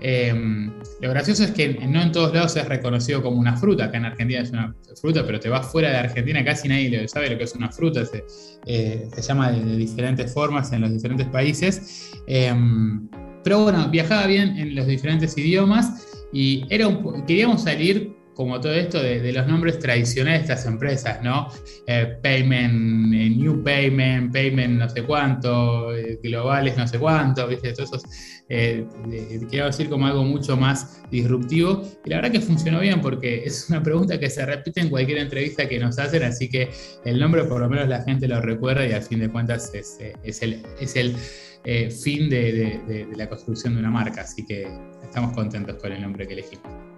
Em, 0.01 0.73
lo 1.01 1.11
gracioso 1.11 1.45
es 1.45 1.53
que 1.53 1.75
no 1.87 2.03
en 2.03 2.13
todos 2.13 2.35
lados 2.35 2.57
es 2.57 2.69
reconocido 2.69 3.23
como 3.23 3.39
una 3.39 3.57
fruta. 3.57 3.85
Acá 3.85 3.99
en 3.99 4.07
Argentina 4.07 4.41
es 4.41 4.51
una 4.51 4.75
fruta, 5.01 5.25
pero 5.25 5.41
te 5.41 5.49
vas 5.49 5.67
fuera 5.71 5.91
de 5.91 5.97
Argentina, 5.97 6.45
casi 6.45 6.69
nadie 6.69 7.07
sabe 7.09 7.31
lo 7.31 7.39
que 7.39 7.45
es 7.45 7.55
una 7.55 7.71
fruta. 7.71 8.05
Se, 8.05 8.25
eh, 8.67 9.09
llama 9.27 9.53
de, 9.53 9.77
diferentes 9.77 10.33
formas 10.33 10.73
en 10.73 10.83
los 10.83 10.93
diferentes 10.93 11.27
países. 11.29 12.13
Em, 12.27 13.09
pero 13.45 13.63
bueno, 13.63 13.89
viajaba 13.89 14.27
bien 14.27 14.57
en 14.57 14.75
los 14.75 14.87
diferentes 14.87 15.37
idiomas 15.37 16.07
y 16.33 16.65
era 16.71 16.89
queríamos 17.27 17.63
salir 17.63 18.22
como 18.35 18.61
todo 18.61 18.73
esto 18.73 19.03
de, 19.03 19.33
los 19.33 19.47
nombres 19.47 19.79
tradicionales 19.79 20.47
de 20.47 20.55
estas 20.55 20.67
empresas, 20.67 21.23
¿no? 21.23 21.49
Eh, 21.87 22.17
payment, 22.23 23.13
eh, 23.15 23.31
New 23.31 23.63
Payment, 23.63 24.33
Payment 24.33 24.79
no 24.79 24.89
sé 24.89 25.03
cuánto, 25.03 25.95
eh, 25.95 26.19
globales 26.23 26.77
no 26.77 26.87
sé 26.87 26.99
cuánto, 26.99 27.47
¿viste? 27.47 27.73
Todos 27.73 27.91
esos, 27.91 28.05
quiero 29.49 29.67
decir 29.67 29.89
como 29.89 30.07
algo 30.07 30.25
mucho 30.25 30.57
más 30.57 31.03
disruptivo. 31.11 31.83
Y 32.05 32.11
la 32.11 32.17
verdad 32.17 32.33
que 32.33 32.41
funcionó 32.41 32.81
bien 32.81 33.01
porque 33.01 33.45
es 33.45 33.69
una 33.69 33.83
pregunta 33.83 34.19
que 34.19 34.31
se 34.31 34.45
repite 34.47 34.81
en 34.81 34.89
cualquier 34.89 35.19
entrevista 35.19 35.69
que 35.69 35.79
nos 35.79 35.99
hacen, 35.99 36.23
así 36.23 36.49
que 36.49 36.71
el 37.05 37.19
nombre 37.19 37.45
por 37.45 37.61
lo 37.61 37.69
menos 37.69 37.89
la 37.89 38.03
gente 38.03 38.29
lo 38.29 38.41
recuerda 38.41 38.87
y 38.87 38.93
al 38.93 39.03
fin 39.03 39.21
de 39.21 39.29
cuentas 39.29 39.73
es, 39.75 39.99
el, 40.43 40.63
es 40.81 40.97
el 40.97 41.17
fin 41.91 42.31
de 42.31 43.11
la 43.17 43.29
construcción 43.29 43.75
de 43.75 43.81
una 43.81 43.91
marca, 43.91 44.23
así 44.23 44.45
que 44.45 44.67
estamos 45.03 45.35
contentos 45.35 45.77
con 45.77 45.93
el 45.93 46.01
nombre 46.01 46.27
que 46.27 46.35
elegimos. 46.35 46.92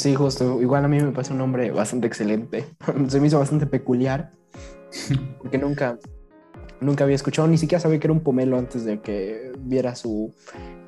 Sí, 0.00 0.14
justo. 0.14 0.62
Igual 0.62 0.82
a 0.86 0.88
mí 0.88 0.98
me 0.98 1.12
parece 1.12 1.32
un 1.32 1.38
nombre 1.40 1.70
bastante 1.72 2.06
excelente. 2.06 2.64
Se 3.08 3.20
me 3.20 3.26
hizo 3.26 3.38
bastante 3.38 3.66
peculiar. 3.66 4.32
Porque 5.42 5.58
nunca, 5.58 5.98
nunca 6.80 7.04
había 7.04 7.16
escuchado, 7.16 7.46
ni 7.46 7.58
siquiera 7.58 7.80
sabía 7.80 8.00
que 8.00 8.06
era 8.06 8.14
un 8.14 8.20
pomelo 8.20 8.56
antes 8.56 8.86
de 8.86 9.02
que 9.02 9.52
viera 9.58 9.94
su, 9.94 10.34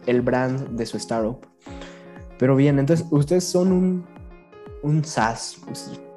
el 0.07 0.23
brand 0.23 0.71
de 0.71 0.87
su 0.87 0.97
startup. 0.97 1.47
Pero 2.39 2.57
bien, 2.57 2.79
entonces 2.79 3.07
ustedes 3.11 3.45
son 3.45 3.73
un, 3.73 4.07
un 4.83 5.05
SaaS. 5.05 5.61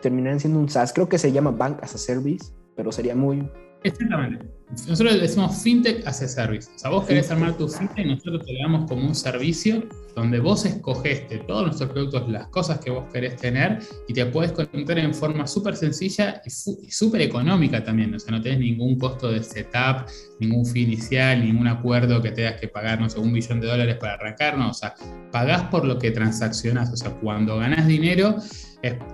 Terminarán 0.02 0.40
siendo 0.40 0.58
un 0.58 0.70
SaaS. 0.70 0.94
Creo 0.94 1.10
que 1.10 1.18
se 1.18 1.34
llama 1.34 1.52
Bank 1.52 1.80
as 1.82 1.96
a 1.96 1.98
Service, 1.98 2.54
pero 2.78 2.94
sería 2.94 3.14
muy 3.14 3.46
Exactamente. 3.84 4.46
Nosotros 4.70 5.14
le 5.14 5.20
decimos 5.20 5.62
fintech 5.62 6.06
as 6.08 6.22
a 6.22 6.28
service. 6.28 6.70
O 6.76 6.80
sea, 6.80 6.90
vos 6.90 7.06
querés 7.06 7.30
armar 7.30 7.56
tu 7.56 7.68
fintech 7.68 8.06
y 8.06 8.10
nosotros 8.10 8.46
te 8.46 8.54
lo 8.54 8.60
damos 8.60 8.90
como 8.90 9.06
un 9.06 9.16
servicio 9.16 9.84
donde 10.16 10.40
vos 10.40 10.66
escoges 10.66 11.30
de 11.30 11.40
todos 11.40 11.66
nuestros 11.66 11.90
productos 11.92 12.30
las 12.30 12.48
cosas 12.48 12.80
que 12.80 12.90
vos 12.90 13.04
querés 13.12 13.36
tener 13.36 13.80
y 14.08 14.14
te 14.14 14.26
puedes 14.26 14.54
conectar 14.54 14.98
en 14.98 15.14
forma 15.14 15.46
súper 15.46 15.76
sencilla 15.76 16.42
y 16.46 16.50
súper 16.50 17.22
económica 17.22 17.84
también. 17.84 18.16
O 18.16 18.20
sea, 18.20 18.32
no 18.32 18.42
tenés 18.42 18.60
ningún 18.60 18.98
costo 18.98 19.32
de 19.32 19.44
setup, 19.44 20.08
ningún 20.40 20.66
fee 20.66 20.84
inicial, 20.84 21.46
ningún 21.46 21.68
acuerdo 21.68 22.22
que 22.22 22.32
tengas 22.32 22.60
que 22.60 22.68
pagar, 22.68 23.00
no 23.00 23.10
sé, 23.10 23.20
un 23.20 23.32
millón 23.32 23.60
de 23.60 23.68
dólares 23.68 23.98
para 23.98 24.14
arrancar. 24.14 24.58
No, 24.58 24.70
o 24.70 24.74
sea, 24.74 24.96
pagás 25.32 25.64
por 25.64 25.86
lo 25.86 26.00
que 26.00 26.12
transaccionás. 26.12 26.92
O 26.92 26.98
sea, 26.98 27.12
cuando 27.12 27.58
ganás 27.58 27.86
dinero, 27.86 28.38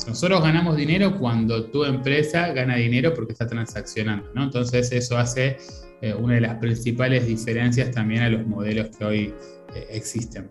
nosotros 0.08 0.42
ganamos 0.44 0.76
dinero 0.76 1.18
cuando 1.18 1.66
tu 1.66 1.86
empresa 1.86 2.52
gana 2.52 2.76
dinero 2.76 3.14
porque 3.14 3.32
está 3.32 3.48
transaccionando, 3.48 4.30
¿no? 4.36 4.44
Entonces 4.44 4.92
eso 4.92 5.18
hace 5.18 5.51
eh, 6.02 6.14
una 6.14 6.36
de 6.36 6.42
las 6.42 6.56
principales 6.56 7.26
diferencias 7.28 7.92
también 7.92 8.24
a 8.24 8.30
los 8.30 8.46
modelos 8.46 8.96
que 8.96 9.06
hoy 9.06 9.34
eh, 9.76 9.88
existen. 9.92 10.50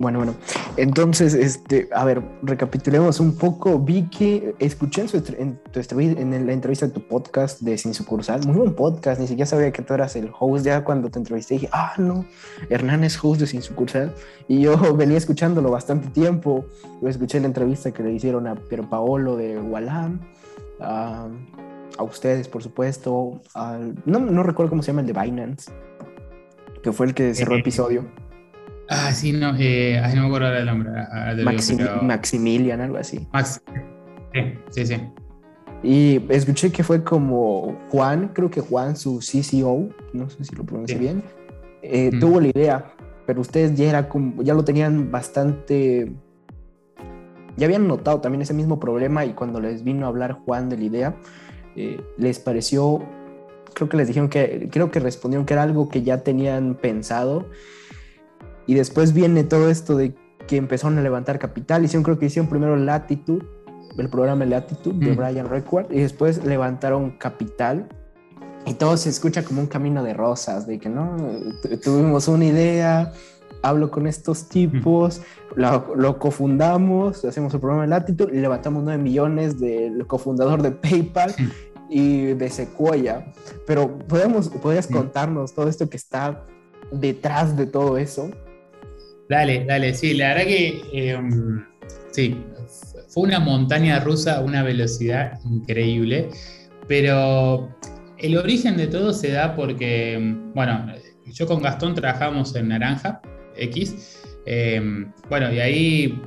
Bueno, 0.00 0.18
bueno. 0.18 0.36
Entonces, 0.76 1.34
este, 1.34 1.88
a 1.92 2.04
ver, 2.04 2.22
recapitulemos 2.42 3.18
un 3.18 3.34
poco. 3.34 3.80
Vi 3.80 4.04
que 4.04 4.54
escuché 4.60 5.00
en, 5.02 5.08
su, 5.08 5.16
en, 5.36 5.58
en 6.32 6.46
la 6.46 6.52
entrevista 6.52 6.86
de 6.86 6.92
tu 6.92 7.02
podcast 7.08 7.60
de 7.62 7.76
Sin 7.76 7.94
Sucursal, 7.94 8.46
muy 8.46 8.58
buen 8.58 8.74
podcast, 8.74 9.20
ni 9.20 9.26
siquiera 9.26 9.46
sabía 9.46 9.72
que 9.72 9.82
tú 9.82 9.94
eras 9.94 10.14
el 10.14 10.30
host. 10.38 10.64
Ya 10.64 10.84
cuando 10.84 11.10
te 11.10 11.18
entrevisté 11.18 11.54
dije, 11.54 11.68
ah, 11.72 11.94
no, 11.98 12.24
Hernán 12.70 13.02
es 13.02 13.18
host 13.20 13.40
de 13.40 13.48
Sin 13.48 13.60
Sucursal. 13.60 14.14
Y 14.46 14.60
yo 14.60 14.94
venía 14.96 15.18
escuchándolo 15.18 15.68
bastante 15.72 16.08
tiempo. 16.10 16.64
Yo 17.02 17.08
escuché 17.08 17.40
la 17.40 17.46
entrevista 17.46 17.90
que 17.90 18.04
le 18.04 18.12
hicieron 18.12 18.46
a 18.46 18.54
Piero 18.54 18.88
Paolo 18.88 19.36
de 19.36 19.58
Walam, 19.58 20.20
a, 20.78 21.26
a 21.98 22.04
ustedes, 22.04 22.48
por 22.48 22.62
supuesto. 22.62 23.42
no, 24.04 24.18
no 24.20 24.42
recuerdo 24.42 24.70
cómo 24.70 24.82
se 24.82 24.92
llama 24.92 25.02
el 25.02 25.06
de 25.08 25.20
Binance, 25.20 25.70
que 26.82 26.92
fue 26.92 27.06
el 27.06 27.14
que 27.14 27.34
cerró 27.34 27.54
el 27.54 27.60
episodio. 27.60 28.06
Ah, 28.88 29.12
sí, 29.12 29.32
no, 29.32 29.54
eh, 29.58 30.00
no 30.14 30.22
me 30.22 30.26
acuerdo 30.28 30.46
ahora 30.46 30.58
del 30.58 30.66
nombre. 30.66 30.90
Maximilian, 32.02 32.80
algo 32.80 32.96
así. 32.96 33.26
Max. 33.32 33.60
Sí, 34.70 34.86
sí, 34.86 34.94
Y 35.82 36.22
escuché 36.30 36.70
que 36.72 36.82
fue 36.82 37.04
como 37.04 37.78
Juan, 37.90 38.28
creo 38.28 38.50
que 38.50 38.60
Juan, 38.60 38.96
su 38.96 39.18
CCO, 39.18 39.88
no 40.14 40.30
sé 40.30 40.44
si 40.44 40.54
lo 40.54 40.64
pronuncié 40.64 40.96
bien, 40.96 41.22
eh, 41.82 42.10
tuvo 42.18 42.40
la 42.40 42.48
idea, 42.48 42.92
pero 43.26 43.40
ustedes 43.40 43.74
ya, 43.74 43.88
era 43.88 44.08
como, 44.08 44.42
ya 44.42 44.54
lo 44.54 44.64
tenían 44.64 45.10
bastante. 45.10 46.10
Ya 47.56 47.66
habían 47.66 47.88
notado 47.88 48.20
también 48.20 48.42
ese 48.42 48.54
mismo 48.54 48.78
problema 48.78 49.24
y 49.24 49.32
cuando 49.32 49.60
les 49.60 49.82
vino 49.82 50.06
a 50.06 50.08
hablar 50.08 50.32
Juan 50.44 50.68
de 50.68 50.78
la 50.78 50.84
idea, 50.84 51.16
eh, 51.80 52.00
les 52.16 52.40
pareció, 52.40 53.00
creo 53.72 53.88
que 53.88 53.96
les 53.96 54.08
dijeron 54.08 54.28
que, 54.28 54.68
creo 54.72 54.90
que 54.90 54.98
respondieron 54.98 55.46
que 55.46 55.54
era 55.54 55.62
algo 55.62 55.88
que 55.88 56.02
ya 56.02 56.24
tenían 56.24 56.74
pensado 56.74 57.46
y 58.66 58.74
después 58.74 59.12
viene 59.12 59.44
todo 59.44 59.70
esto 59.70 59.96
de 59.96 60.14
que 60.48 60.56
empezaron 60.56 60.98
a 60.98 61.02
levantar 61.02 61.38
capital. 61.38 61.84
Hicieron, 61.84 62.02
creo 62.02 62.18
que 62.18 62.26
hicieron 62.26 62.50
primero 62.50 62.76
Latitude, 62.76 63.46
el 63.96 64.08
programa 64.10 64.44
Latitude 64.44 65.06
de 65.06 65.12
mm. 65.12 65.16
Brian 65.16 65.48
Record, 65.48 65.86
y 65.92 66.00
después 66.00 66.44
levantaron 66.44 67.12
capital. 67.12 67.88
Y 68.66 68.74
todo 68.74 68.96
se 68.96 69.08
escucha 69.08 69.44
como 69.44 69.60
un 69.60 69.68
camino 69.68 70.02
de 70.02 70.14
rosas, 70.14 70.66
de 70.66 70.78
que 70.78 70.88
no, 70.88 71.16
tuvimos 71.82 72.28
una 72.28 72.44
idea, 72.44 73.12
hablo 73.62 73.90
con 73.90 74.06
estos 74.06 74.48
tipos, 74.48 75.22
lo, 75.54 75.94
lo, 75.96 76.18
cofundamos, 76.18 77.24
hacemos 77.24 77.54
el 77.54 77.60
programa 77.60 77.86
Latitude 77.86 78.36
y 78.36 78.40
levantamos 78.40 78.84
9 78.84 79.02
millones 79.02 79.58
del 79.58 80.06
cofundador 80.06 80.60
de 80.60 80.72
PayPal 80.72 81.34
y 81.88 82.34
de 82.34 82.50
Sequoia. 82.50 83.32
Pero 83.66 83.98
podemos, 83.98 84.48
¿podrías 84.48 84.86
contarnos 84.86 85.54
todo 85.54 85.68
esto 85.68 85.88
que 85.88 85.96
está 85.96 86.44
detrás 86.92 87.56
de 87.56 87.66
todo 87.66 87.98
eso? 87.98 88.30
Dale, 89.28 89.64
dale, 89.66 89.94
sí, 89.94 90.14
la 90.14 90.28
verdad 90.28 90.44
que 90.44 90.82
em, 90.92 91.64
sí, 92.10 92.42
fue 93.08 93.24
una 93.24 93.40
montaña 93.40 94.00
rusa 94.00 94.38
a 94.38 94.40
una 94.40 94.62
velocidad 94.62 95.38
increíble, 95.44 96.30
pero 96.86 97.68
el 98.16 98.36
origen 98.36 98.76
de 98.76 98.86
todo 98.86 99.12
se 99.12 99.30
da 99.32 99.54
porque, 99.54 100.14
em, 100.14 100.52
bueno, 100.54 100.86
yo 101.26 101.46
con 101.46 101.62
Gastón 101.62 101.94
trabajamos 101.94 102.54
en 102.56 102.68
Naranja 102.68 103.20
X, 103.56 104.22
em, 104.46 105.12
bueno, 105.28 105.52
y 105.52 105.60
ahí, 105.60 106.22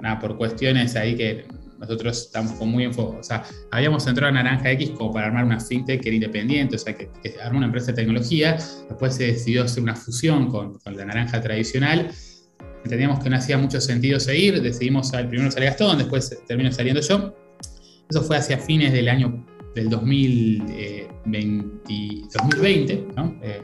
nada, 0.00 0.20
por 0.20 0.36
cuestiones 0.36 0.94
ahí 0.94 1.16
que 1.16 1.44
nosotros 1.78 2.26
estamos 2.26 2.52
con 2.52 2.68
muy 2.68 2.84
enfocados, 2.84 3.20
o 3.20 3.28
sea, 3.28 3.44
habíamos 3.70 4.06
entrado 4.06 4.30
a 4.30 4.32
Naranja 4.32 4.70
X 4.72 4.90
como 4.90 5.12
para 5.12 5.26
armar 5.26 5.44
una 5.44 5.60
fintech 5.60 6.00
que 6.00 6.08
era 6.08 6.16
independiente, 6.16 6.76
o 6.76 6.78
sea, 6.78 6.94
que, 6.94 7.10
que 7.22 7.34
una 7.52 7.66
empresa 7.66 7.88
de 7.88 7.94
tecnología, 7.94 8.56
después 8.88 9.14
se 9.14 9.26
decidió 9.26 9.64
hacer 9.64 9.82
una 9.82 9.94
fusión 9.94 10.50
con, 10.50 10.78
con 10.78 10.96
la 10.96 11.04
Naranja 11.04 11.40
tradicional, 11.40 12.10
entendíamos 12.84 13.22
que 13.22 13.30
no 13.30 13.36
hacía 13.36 13.58
mucho 13.58 13.80
sentido 13.80 14.20
seguir, 14.20 14.62
decidimos, 14.62 15.10
primero 15.10 15.50
salir 15.50 15.70
Gastón, 15.70 15.98
después 15.98 16.38
terminó 16.46 16.70
saliendo 16.70 17.00
yo. 17.00 17.34
Eso 18.08 18.22
fue 18.22 18.36
hacia 18.36 18.58
fines 18.58 18.92
del 18.92 19.08
año 19.08 19.44
del 19.74 19.88
2020, 19.88 22.28
2020 22.32 23.08
¿no? 23.16 23.36
Eh, 23.42 23.62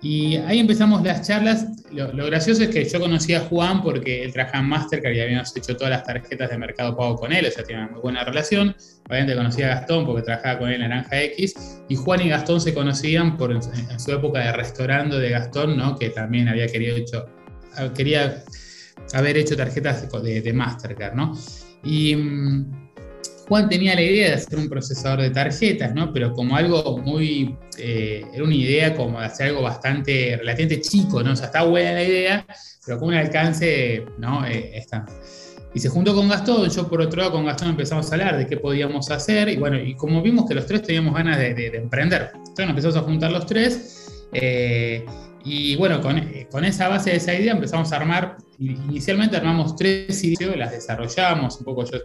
Y 0.00 0.36
ahí 0.36 0.60
empezamos 0.60 1.02
las 1.02 1.26
charlas. 1.26 1.66
Lo, 1.90 2.26
gracioso 2.26 2.62
es 2.62 2.68
que 2.68 2.84
yo 2.84 3.00
conocí 3.00 3.34
a 3.34 3.40
Juan 3.40 3.82
porque 3.82 4.22
él 4.22 4.32
trabajaba 4.32 4.62
en 4.62 4.68
Mastercard 4.68 5.12
y 5.12 5.20
habíamos 5.20 5.56
hecho 5.56 5.76
todas 5.76 5.90
las 5.90 6.04
tarjetas 6.04 6.50
de 6.50 6.58
mercado 6.58 6.96
pago 6.96 7.16
con 7.16 7.32
él, 7.32 7.46
o 7.46 7.50
sea, 7.50 7.64
tenía 7.64 7.82
una 7.82 7.92
muy 7.92 8.00
buena 8.00 8.24
relación. 8.24 8.76
Obviamente 9.08 9.34
conocí 9.34 9.62
a 9.62 9.68
Gastón 9.68 10.06
porque 10.06 10.22
trabajaba 10.22 10.60
con 10.60 10.68
él 10.68 10.82
en 10.82 10.90
Naranja 10.90 11.20
X. 11.22 11.82
Y 11.88 11.96
Juan 11.96 12.20
y 12.20 12.28
Gastón 12.28 12.60
se 12.60 12.72
conocían 12.72 13.36
por 13.36 13.50
en, 13.50 13.62
su 13.62 14.12
época 14.12 14.40
de 14.40 14.52
restaurante 14.52 15.18
de 15.18 15.30
Gastón, 15.30 15.76
¿no? 15.76 15.96
que 15.96 16.10
también 16.10 16.48
había 16.48 16.68
querido 16.68 16.96
hecho, 16.96 17.26
quería 17.96 18.44
haber 19.14 19.36
hecho 19.36 19.56
tarjetas 19.56 20.08
de, 20.22 20.42
de 20.42 20.52
Mastercard. 20.52 21.14
¿no? 21.14 21.36
Y 21.82 22.14
mm, 22.14 22.87
Juan 23.48 23.68
tenía 23.68 23.94
la 23.94 24.02
idea 24.02 24.28
de 24.28 24.34
hacer 24.34 24.58
un 24.58 24.68
procesador 24.68 25.22
de 25.22 25.30
tarjetas, 25.30 25.94
¿no? 25.94 26.12
Pero 26.12 26.32
como 26.34 26.54
algo 26.54 26.98
muy, 26.98 27.56
eh, 27.78 28.24
era 28.32 28.44
una 28.44 28.54
idea 28.54 28.94
como 28.94 29.18
de 29.18 29.26
hacer 29.26 29.48
algo 29.48 29.62
bastante, 29.62 30.36
relativamente 30.38 30.82
chico, 30.82 31.22
¿no? 31.22 31.32
O 31.32 31.36
sea, 31.36 31.46
está 31.46 31.62
buena 31.62 31.92
la 31.92 32.04
idea, 32.04 32.46
pero 32.84 32.98
con 32.98 33.08
un 33.08 33.14
alcance, 33.14 34.04
¿no? 34.18 34.46
Eh, 34.46 34.76
está. 34.76 35.06
Y 35.74 35.80
se 35.80 35.88
juntó 35.88 36.14
con 36.14 36.28
Gastón, 36.28 36.68
yo 36.68 36.88
por 36.88 37.00
otro 37.00 37.20
lado 37.20 37.32
con 37.32 37.46
Gastón 37.46 37.70
empezamos 37.70 38.10
a 38.10 38.14
hablar 38.14 38.36
de 38.36 38.46
qué 38.46 38.58
podíamos 38.58 39.10
hacer, 39.10 39.48
y 39.48 39.56
bueno, 39.56 39.78
y 39.78 39.94
como 39.94 40.20
vimos 40.20 40.46
que 40.46 40.54
los 40.54 40.66
tres 40.66 40.82
teníamos 40.82 41.14
ganas 41.14 41.38
de, 41.38 41.66
emprender, 41.74 42.30
entonces 42.34 42.68
empezamos 42.68 42.96
a 42.96 43.00
juntar 43.00 43.32
los 43.32 43.46
tres, 43.46 44.26
eh, 44.32 45.06
y 45.44 45.76
bueno, 45.76 46.00
con, 46.00 46.20
con, 46.50 46.64
esa 46.64 46.88
base 46.88 47.10
de 47.10 47.16
esa 47.16 47.34
idea 47.34 47.52
empezamos 47.52 47.92
a 47.92 47.96
armar, 47.96 48.36
inicialmente 48.58 49.36
armamos 49.36 49.76
tres 49.76 50.22
ideas, 50.24 50.56
las 50.56 50.72
desarrollamos, 50.72 51.58
un 51.58 51.64
poco 51.64 51.84
yo 51.84 51.98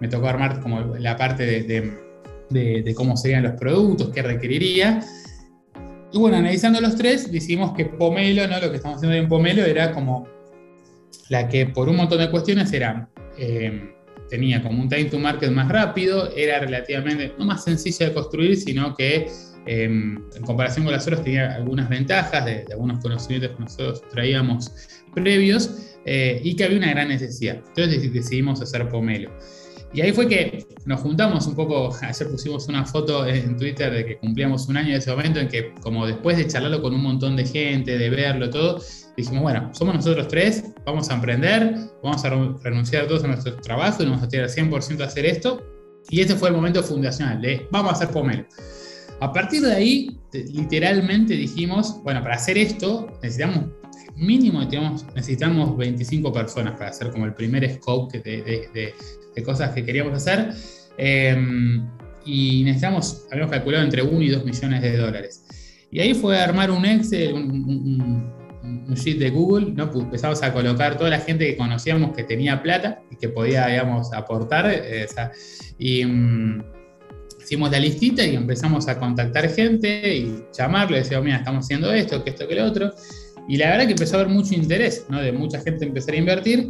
me 0.00 0.08
tocó 0.08 0.28
armar 0.28 0.60
como 0.60 0.96
la 0.96 1.16
parte 1.16 1.44
de, 1.44 2.94
cómo 2.94 3.16
serían 3.16 3.44
los 3.44 3.52
productos, 3.52 4.10
qué 4.10 4.22
requeriría. 4.22 5.00
Y 6.12 6.18
bueno, 6.18 6.36
analizando 6.36 6.80
los 6.80 6.96
tres, 6.96 7.30
decimos 7.30 7.72
que 7.76 7.86
Pomelo, 7.86 8.46
¿no? 8.46 8.60
lo 8.60 8.70
que 8.70 8.76
estamos 8.76 8.96
haciendo 8.96 9.16
en 9.16 9.28
Pomelo 9.28 9.64
era 9.64 9.92
como 9.92 10.28
la 11.28 11.48
que 11.48 11.66
por 11.66 11.88
un 11.88 11.96
montón 11.96 12.18
de 12.18 12.30
cuestiones 12.30 12.72
era, 12.72 13.08
eh, 13.38 13.94
tenía 14.28 14.62
como 14.62 14.82
un 14.82 14.88
time 14.88 15.04
to 15.04 15.18
market 15.18 15.50
más 15.50 15.68
rápido, 15.68 16.30
era 16.36 16.60
relativamente, 16.60 17.32
no 17.38 17.44
más 17.44 17.64
sencilla 17.64 18.08
de 18.08 18.14
construir, 18.14 18.56
sino 18.56 18.94
que 18.94 19.26
eh, 19.66 19.84
en 19.84 20.42
comparación 20.44 20.84
con 20.84 20.92
las 20.92 21.06
otras 21.06 21.24
tenía 21.24 21.54
algunas 21.54 21.88
ventajas 21.88 22.44
de, 22.44 22.64
algunos 22.70 23.00
conocimientos 23.00 23.50
que 23.56 23.62
nosotros 23.62 24.02
traíamos 24.10 24.72
previos 25.14 25.96
eh, 26.04 26.40
y 26.42 26.54
que 26.56 26.64
había 26.64 26.78
una 26.78 26.90
gran 26.90 27.08
necesidad. 27.08 27.56
Entonces 27.56 28.12
decidimos 28.12 28.60
hacer 28.60 28.88
Pomelo. 28.88 29.30
Y 29.94 30.00
ahí 30.00 30.10
fue 30.10 30.26
que 30.26 30.66
nos 30.86 31.00
juntamos 31.00 31.46
un 31.46 31.54
poco, 31.54 31.94
ayer 32.02 32.28
pusimos 32.28 32.68
una 32.68 32.84
foto 32.84 33.26
en 33.26 33.56
Twitter 33.56 33.92
de 33.92 34.04
que 34.04 34.18
cumplíamos 34.18 34.68
un 34.68 34.76
año 34.76 34.90
de 34.90 34.96
ese 34.96 35.10
momento 35.10 35.38
en 35.38 35.48
que 35.48 35.72
como 35.80 36.06
después 36.06 36.36
de 36.36 36.46
charlarlo 36.46 36.82
con 36.82 36.94
un 36.94 37.02
montón 37.02 37.36
de 37.36 37.46
gente, 37.46 37.96
de 37.96 38.10
verlo 38.10 38.50
todo, 38.50 38.80
dijimos, 39.16 39.42
bueno, 39.42 39.70
somos 39.72 39.94
nosotros 39.94 40.26
tres, 40.28 40.64
vamos 40.84 41.08
a 41.10 41.14
emprender, 41.14 41.76
vamos 42.02 42.24
a 42.24 42.30
renunciar 42.62 43.06
todos 43.06 43.22
a 43.22 43.28
nuestro 43.28 43.54
trabajo 43.56 44.02
y 44.02 44.06
nos 44.06 44.16
vamos 44.16 44.26
a 44.26 44.28
tirar 44.28 44.48
100% 44.48 45.00
a 45.00 45.04
hacer 45.04 45.26
esto. 45.26 45.62
Y 46.10 46.20
ese 46.20 46.34
fue 46.34 46.50
el 46.50 46.56
momento 46.56 46.82
fundacional 46.82 47.40
de 47.40 47.66
vamos 47.70 47.92
a 47.92 47.94
hacer 47.94 48.08
pomelo. 48.08 48.44
A 49.20 49.32
partir 49.32 49.62
de 49.62 49.72
ahí, 49.72 50.20
literalmente 50.32 51.34
dijimos, 51.34 52.02
bueno, 52.02 52.22
para 52.22 52.34
hacer 52.34 52.58
esto 52.58 53.18
necesitamos 53.22 53.70
mínimo 54.16 54.60
necesitamos 55.14 55.76
25 55.76 56.32
personas 56.32 56.74
para 56.74 56.90
hacer 56.90 57.10
como 57.10 57.24
el 57.24 57.34
primer 57.34 57.68
scope 57.74 58.20
de, 58.20 58.94
de 59.34 59.42
cosas 59.42 59.70
que 59.70 59.84
queríamos 59.84 60.14
hacer. 60.14 60.54
Em, 60.96 61.86
y 62.24 62.62
necesitamos, 62.64 63.26
habíamos 63.30 63.52
calculado 63.52 63.84
entre 63.84 64.02
1 64.02 64.22
y 64.22 64.28
2 64.28 64.44
millones 64.44 64.82
de 64.82 64.96
dólares. 64.96 65.44
Y 65.90 66.00
ahí 66.00 66.14
fue 66.14 66.38
a 66.38 66.44
armar 66.44 66.70
un 66.70 66.84
Excel, 66.84 67.34
un, 67.34 68.34
sheet 68.94 69.18
de 69.18 69.30
Google, 69.30 69.72
¿no? 69.72 69.90
Pues 69.90 70.04
empezamos 70.04 70.42
a 70.42 70.52
colocar 70.52 70.96
toda 70.96 71.10
la 71.10 71.18
gente 71.18 71.46
que 71.46 71.56
conocíamos 71.56 72.16
que 72.16 72.22
tenía 72.22 72.62
plata 72.62 73.02
y 73.10 73.16
que 73.16 73.28
podía, 73.28 73.66
digamos, 73.66 74.12
aportar. 74.12 74.70
Eh, 74.70 75.06
y 75.78 76.04
mm, 76.04 76.62
hicimos 77.44 77.70
la 77.70 77.78
listita 77.78 78.24
y 78.24 78.34
empezamos 78.34 78.88
a 78.88 78.98
contactar 78.98 79.48
gente 79.50 80.16
y 80.16 80.44
llamarle, 80.56 80.98
decía, 80.98 81.20
mira, 81.20 81.36
estamos 81.36 81.64
haciendo 81.64 81.92
esto, 81.92 82.24
que 82.24 82.30
esto, 82.30 82.48
que 82.48 82.54
lo 82.54 82.64
otro. 82.64 82.90
Y 83.46 83.58
la 83.58 83.70
verdad 83.70 83.84
que 83.84 83.92
empezó 83.92 84.16
a 84.16 84.20
haber 84.20 84.32
mucho 84.32 84.54
interés, 84.54 85.04
¿no? 85.10 85.20
De 85.20 85.32
mucha 85.32 85.60
gente 85.60 85.84
empezar 85.84 86.14
a 86.14 86.18
invertir. 86.18 86.68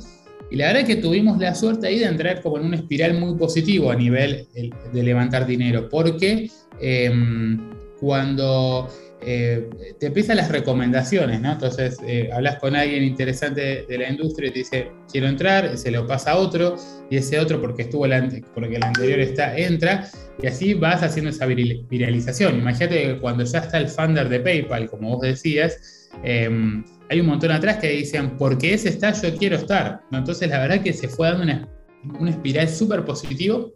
Y 0.51 0.57
la 0.57 0.73
verdad 0.73 0.87
que 0.87 0.97
tuvimos 0.97 1.39
la 1.39 1.55
suerte 1.55 1.87
ahí 1.87 2.01
de 2.01 2.07
entrar 2.07 2.43
como 2.43 2.59
en 2.59 2.67
una 2.67 2.77
espiral 2.77 3.15
muy 3.15 3.37
positivo 3.37 3.91
a 3.91 3.97
nivel 3.97 4.47
de 4.93 5.03
levantar 5.03 5.47
dinero, 5.47 5.89
porque 5.89 6.51
em, 6.81 7.71
cuando 8.01 8.89
eh, 9.27 9.69
te 9.99 10.07
empiezan 10.07 10.37
las 10.37 10.51
recomendaciones, 10.51 11.41
¿no? 11.41 11.53
Entonces 11.53 11.97
eh, 12.07 12.31
hablas 12.33 12.59
con 12.59 12.77
alguien 12.77 13.03
interesante 13.03 13.87
de 13.89 13.99
la 13.99 14.11
industria 14.11 14.49
y 14.49 14.53
te 14.53 14.59
dice, 14.59 14.91
quiero 15.11 15.29
entrar, 15.29 15.79
se 15.79 15.91
lo 15.91 16.07
pasa 16.07 16.33
a 16.33 16.37
otro, 16.37 16.77
y 17.11 17.17
ese 17.17 17.39
otro 17.39 17.61
porque 17.61 17.83
estuvo 17.83 18.07
porque 18.55 18.77
el 18.77 18.85
anterior 18.85 19.21
está, 19.21 19.57
entra, 19.57 20.09
y 20.43 20.47
así 20.47 20.75
vas 20.75 21.03
haciendo 21.03 21.31
esa 21.31 21.47
viralización. 21.47 22.59
Imagínate 22.59 23.03
que 23.03 23.19
cuando 23.19 23.45
ya 23.45 23.61
está 23.61 23.79
el 23.79 23.89
funder 23.89 24.29
de 24.29 24.41
PayPal, 24.41 24.91
como 24.91 25.11
vos 25.11 25.21
decías, 25.23 26.11
em, 26.23 26.85
hay 27.09 27.21
un 27.21 27.27
montón 27.27 27.51
atrás 27.51 27.79
que 27.79 27.89
dicen, 27.89 28.37
porque 28.37 28.75
ese 28.75 28.89
está, 28.89 29.13
yo 29.13 29.35
quiero 29.37 29.57
estar. 29.57 30.01
Entonces, 30.11 30.49
la 30.49 30.59
verdad 30.61 30.83
que 30.83 30.93
se 30.93 31.09
fue 31.09 31.29
dando 31.29 31.69
una, 32.19 32.31
espiral 32.31 32.69
súper 32.69 33.05
positivo. 33.05 33.73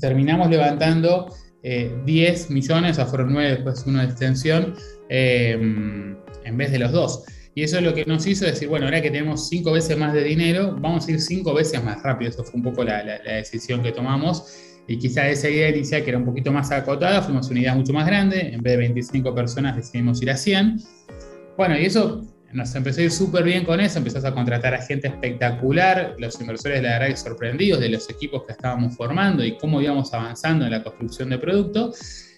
Terminamos 0.00 0.48
levantando 0.50 1.32
10 1.62 2.04
eh, 2.50 2.52
millones, 2.52 2.98
o 2.98 3.06
fueron 3.06 3.32
9 3.32 3.50
después 3.50 3.84
uno 3.86 3.98
de 4.00 4.04
extensión, 4.04 4.74
eh, 5.08 5.52
en 5.52 6.56
vez 6.56 6.72
de 6.72 6.78
los 6.78 6.92
dos. 6.92 7.24
Y 7.54 7.64
eso 7.64 7.78
es 7.78 7.82
lo 7.82 7.92
que 7.92 8.04
nos 8.04 8.26
hizo 8.26 8.44
decir, 8.44 8.68
bueno, 8.68 8.86
ahora 8.86 9.02
que 9.02 9.10
tenemos 9.10 9.48
5 9.48 9.72
veces 9.72 9.98
más 9.98 10.12
de 10.12 10.22
dinero, 10.22 10.76
vamos 10.80 11.08
a 11.08 11.10
ir 11.10 11.20
5 11.20 11.54
veces 11.54 11.82
más 11.82 12.02
rápido. 12.02 12.30
Eso 12.30 12.44
fue 12.44 12.54
un 12.54 12.62
poco 12.62 12.84
la, 12.84 13.02
la 13.02 13.32
decisión 13.34 13.82
que 13.82 13.90
tomamos. 13.90 14.44
Y 14.86 14.98
quizá 14.98 15.28
esa 15.28 15.50
idea 15.50 15.68
inicial, 15.68 16.02
que 16.02 16.10
era 16.10 16.18
un 16.18 16.24
poquito 16.24 16.52
más 16.52 16.70
acotada, 16.70 17.20
fuimos 17.20 17.50
una 17.50 17.60
idea 17.60 17.74
mucho 17.74 17.92
más 17.92 18.06
grande. 18.06 18.40
En 18.40 18.62
vez 18.62 18.74
de 18.74 18.76
25 18.78 19.34
personas, 19.34 19.76
decidimos 19.76 20.22
ir 20.22 20.30
a 20.30 20.36
100. 20.36 20.80
Bueno, 21.56 21.76
y 21.76 21.86
eso 21.86 22.24
nos 22.52 22.74
empezó 22.74 23.00
a 23.00 23.04
ir 23.04 23.10
súper 23.10 23.44
bien 23.44 23.64
con 23.64 23.80
eso, 23.80 23.98
empezás 23.98 24.24
a 24.24 24.32
contratar 24.32 24.74
a 24.74 24.82
gente 24.82 25.08
espectacular, 25.08 26.14
los 26.18 26.40
inversores 26.40 26.82
la 26.82 26.98
verdad 26.98 27.08
que 27.08 27.16
sorprendidos 27.16 27.80
de 27.80 27.90
los 27.90 28.08
equipos 28.08 28.44
que 28.46 28.52
estábamos 28.52 28.96
formando 28.96 29.44
y 29.44 29.56
cómo 29.58 29.82
íbamos 29.82 30.12
avanzando 30.14 30.64
en 30.64 30.70
la 30.70 30.82
construcción 30.82 31.30
de 31.30 31.38
producto. 31.38 31.92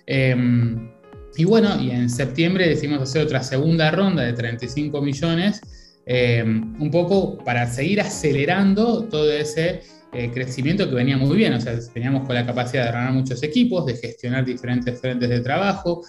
Em, 0.06 0.90
y 1.36 1.44
bueno, 1.44 1.80
y 1.80 1.90
en 1.90 2.10
septiembre 2.10 2.68
decidimos 2.68 3.02
hacer 3.02 3.22
otra 3.22 3.42
segunda 3.42 3.90
ronda 3.90 4.22
de 4.22 4.32
35 4.32 5.00
millones, 5.00 5.60
em, 6.06 6.74
un 6.80 6.90
poco 6.90 7.38
para 7.44 7.66
seguir 7.66 8.00
acelerando 8.00 9.04
todo 9.04 9.32
ese 9.32 9.82
eh, 10.12 10.28
crecimiento 10.34 10.88
que 10.88 10.96
venía 10.96 11.16
muy 11.16 11.36
bien, 11.36 11.52
o 11.52 11.60
sea, 11.60 11.78
teníamos 11.94 12.26
con 12.26 12.34
la 12.34 12.44
capacidad 12.44 12.86
de 12.86 12.90
ganar 12.90 13.12
muchos 13.12 13.44
equipos, 13.44 13.86
de 13.86 13.94
gestionar 13.94 14.44
diferentes 14.44 15.00
frentes 15.00 15.28
de 15.28 15.38
trabajo, 15.38 16.02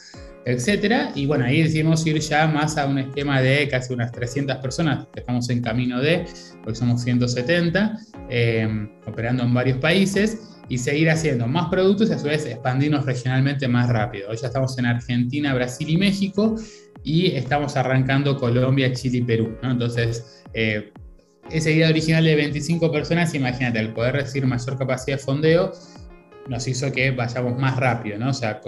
etcétera. 0.46 1.12
Y 1.16 1.26
bueno, 1.26 1.46
ahí 1.46 1.64
decidimos 1.64 2.06
ir 2.06 2.20
ya 2.20 2.48
más 2.48 2.78
a 2.78 2.86
un 2.86 3.00
esquema 3.00 3.42
de 3.42 3.68
casi 3.68 3.94
unas 3.94 4.12
300 4.12 4.58
personas, 4.58 5.08
estamos 5.16 5.50
en 5.50 5.62
camino 5.62 6.02
de, 6.02 6.26
porque 6.64 6.80
somos 6.80 7.02
170, 7.02 8.00
eh, 8.30 8.90
operando 9.06 9.44
en 9.44 9.54
varios 9.54 9.78
países, 9.78 10.48
y 10.70 10.78
seguir 10.78 11.10
haciendo 11.10 11.48
más 11.48 11.70
productos 11.70 12.10
y 12.10 12.14
a 12.14 12.18
su 12.18 12.28
vez 12.28 12.46
expandirnos 12.46 13.06
regionalmente 13.06 13.68
más 13.68 13.90
rápido. 13.90 14.30
Hoy 14.30 14.38
ya 14.38 14.48
estamos 14.48 14.78
en 14.78 14.86
Argentina, 14.86 15.54
Brasil 15.54 15.90
y 15.90 15.98
México, 15.98 16.56
y 17.04 17.36
estamos 17.36 17.76
arrancando 17.76 18.38
Colombia, 18.38 18.94
Chile 18.94 19.18
y 19.18 19.22
Perú. 19.24 19.58
Entonces, 19.64 20.44
eh, 20.54 20.94
esa 21.50 21.70
idea 21.70 21.90
original 21.90 22.24
de 22.24 22.36
25 22.36 22.90
personas, 22.90 23.34
imagínate, 23.34 23.80
el 23.80 23.94
poder 23.94 24.14
recibir 24.16 24.48
mayor 24.48 24.78
capacidad 24.78 25.18
de 25.18 25.24
fondeo, 25.24 25.74
nos 26.48 26.66
hizo 26.68 26.90
que 26.92 27.12
vayamos 27.12 27.60
más 27.60 27.76
rápido, 27.76 28.18
¿no? 28.18 28.30
O 28.30 28.34
sea, 28.34 28.62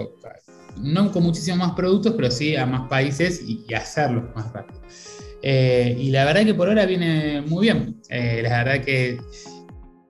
no 0.81 1.11
con 1.11 1.23
muchísimos 1.23 1.59
más 1.59 1.71
productos, 1.71 2.13
pero 2.15 2.31
sí 2.31 2.55
a 2.55 2.65
más 2.65 2.87
países 2.89 3.41
y, 3.47 3.73
hacerlos 3.73 4.25
más 4.35 4.51
rápido. 4.53 4.81
Eh, 5.41 5.95
y 5.99 6.09
la 6.09 6.25
verdad 6.25 6.45
que 6.45 6.53
por 6.53 6.69
ahora 6.69 6.85
viene 6.85 7.41
muy 7.41 7.63
bien. 7.63 8.01
Eh, 8.09 8.41
la 8.43 8.63
verdad 8.63 8.83
que 8.83 9.19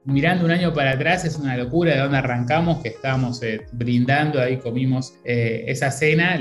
mirando 0.05 0.45
un 0.45 0.51
año 0.51 0.73
para 0.73 0.91
atrás 0.91 1.25
es 1.25 1.37
una 1.37 1.57
locura 1.57 1.93
de 1.93 1.99
dónde 1.99 2.17
arrancamos, 2.17 2.81
que 2.83 2.89
estábamos 2.89 3.41
eh, 3.41 3.61
brindando, 3.71 4.39
ahí 4.39 4.57
comimos 4.57 5.13
esa 5.23 5.89
cena, 5.91 6.37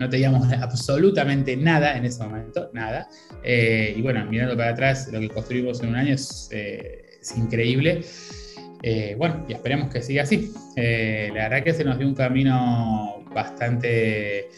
no 0.00 0.10
teníamos 0.10 0.52
absolutamente 0.60 1.56
nada 1.56 1.96
en 1.96 2.04
ese 2.04 2.22
momento, 2.22 2.70
nada. 2.74 3.08
y 3.44 4.02
bueno, 4.02 4.26
mirando 4.26 4.56
para 4.56 4.70
atrás, 4.70 5.08
lo 5.12 5.20
que 5.20 5.28
construimos 5.28 5.80
en 5.82 5.90
un 5.90 5.96
año 5.96 6.14
es, 6.14 6.50
es 6.52 7.38
increíble. 7.38 8.04
bueno, 9.16 9.46
y 9.48 9.52
esperemos 9.52 9.90
que 9.90 10.02
siga 10.02 10.24
así. 10.24 10.52
la 10.76 11.48
verdad 11.48 11.62
que 11.62 11.72
se 11.72 11.84
nos 11.84 11.98
dio 11.98 12.08
un 12.08 12.14
camino 12.14 13.23
bastante, 13.34 14.48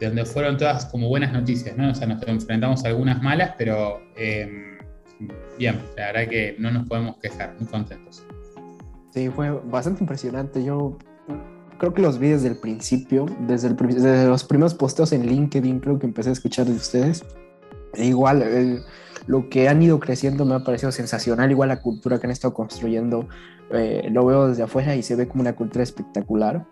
de 0.00 0.06
donde 0.06 0.24
fueron 0.24 0.56
todas 0.56 0.86
como 0.86 1.08
buenas 1.08 1.32
noticias, 1.32 1.76
¿no? 1.76 1.90
O 1.90 1.94
sea, 1.94 2.06
nos 2.06 2.22
enfrentamos 2.26 2.84
a 2.84 2.88
algunas 2.88 3.22
malas, 3.22 3.54
pero 3.56 4.00
eh, 4.16 4.78
bien, 5.58 5.80
la 5.96 6.12
verdad 6.12 6.28
que 6.28 6.56
no 6.58 6.70
nos 6.70 6.88
podemos 6.88 7.16
quejar, 7.18 7.54
muy 7.58 7.68
contentos. 7.68 8.24
Sí, 9.12 9.28
fue 9.28 9.50
bastante 9.50 10.02
impresionante. 10.02 10.64
Yo 10.64 10.98
creo 11.78 11.92
que 11.92 12.02
los 12.02 12.18
vi 12.18 12.28
desde 12.28 12.48
el 12.48 12.56
principio, 12.56 13.26
desde, 13.46 13.74
los 14.26 14.44
primeros 14.44 14.74
posteos 14.74 15.12
en 15.12 15.26
LinkedIn, 15.26 15.80
creo 15.80 15.98
que 15.98 16.06
empecé 16.06 16.30
a 16.30 16.32
escuchar 16.32 16.66
de 16.66 16.72
ustedes. 16.72 17.24
E 17.94 18.06
igual, 18.06 18.84
lo 19.26 19.48
que 19.50 19.68
han 19.68 19.82
ido 19.82 20.00
creciendo 20.00 20.44
me 20.44 20.54
ha 20.54 20.60
parecido 20.64 20.92
sensacional, 20.92 21.50
igual 21.50 21.68
la 21.68 21.82
cultura 21.82 22.18
que 22.18 22.26
han 22.26 22.30
estado 22.30 22.54
construyendo, 22.54 23.28
eh, 23.70 24.08
lo 24.10 24.24
veo 24.24 24.48
desde 24.48 24.62
afuera 24.62 24.96
y 24.96 25.02
se 25.02 25.16
ve 25.16 25.28
como 25.28 25.42
una 25.42 25.54
cultura 25.54 25.82
espectacular. 25.82 26.66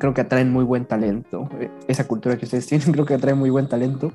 Creo 0.00 0.12
que 0.12 0.22
atraen 0.22 0.52
muy 0.52 0.64
buen 0.64 0.86
talento. 0.86 1.48
Eh, 1.60 1.70
esa 1.86 2.08
cultura 2.08 2.36
que 2.36 2.46
ustedes 2.46 2.66
tienen, 2.66 2.90
creo 2.92 3.06
que 3.06 3.14
atrae 3.14 3.34
muy 3.34 3.50
buen 3.50 3.68
talento. 3.68 4.12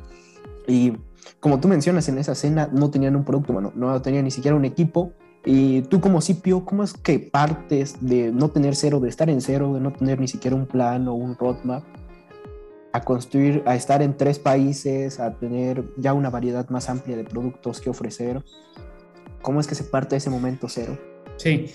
Y 0.68 0.94
como 1.40 1.62
tú 1.62 1.70
mencionas, 1.70 2.10
en 2.10 2.18
esa 2.18 2.34
escena 2.34 2.68
no 2.74 2.92
tenían 2.92 3.16
un 3.16 3.24
producto, 3.24 3.54
bueno, 3.54 3.72
no 3.76 4.02
tenían 4.02 4.26
ni 4.26 4.32
siquiera 4.32 4.58
un 4.58 4.66
equipo, 4.66 5.14
y 5.46 5.84
tú 5.84 6.02
como 6.02 6.22
Cipio, 6.22 6.66
¿cómo 6.66 6.84
es 6.84 6.94
que 6.94 7.20
partes 7.20 7.98
de 8.02 8.32
no 8.32 8.50
tener 8.50 8.76
cero, 8.76 9.00
de 9.00 9.10
estar 9.10 9.30
en 9.30 9.42
cero, 9.42 9.76
de 9.76 9.80
no 9.80 9.94
tener 9.94 10.20
ni 10.20 10.28
siquiera 10.28 10.56
un 10.56 10.66
plan 10.66 11.08
o 11.08 11.14
un 11.14 11.38
roadmap, 11.38 11.84
a 12.92 13.02
construir, 13.02 13.62
a 13.68 13.76
estar 13.76 14.02
en 14.02 14.18
tres 14.18 14.40
países, 14.40 15.20
a 15.20 15.36
tener 15.36 15.84
ya 15.98 16.14
una 16.14 16.32
variedad 16.32 16.68
más 16.70 16.90
amplia 16.90 17.16
de 17.16 17.24
productos 17.24 17.80
que 17.80 17.92
ofrecer? 17.92 18.44
¿Cómo 19.44 19.60
es 19.60 19.68
que 19.68 19.76
se 19.76 19.84
parte 19.84 20.16
de 20.16 20.18
ese 20.18 20.32
momento 20.32 20.68
cero? 20.68 20.98
Sí. 21.38 21.68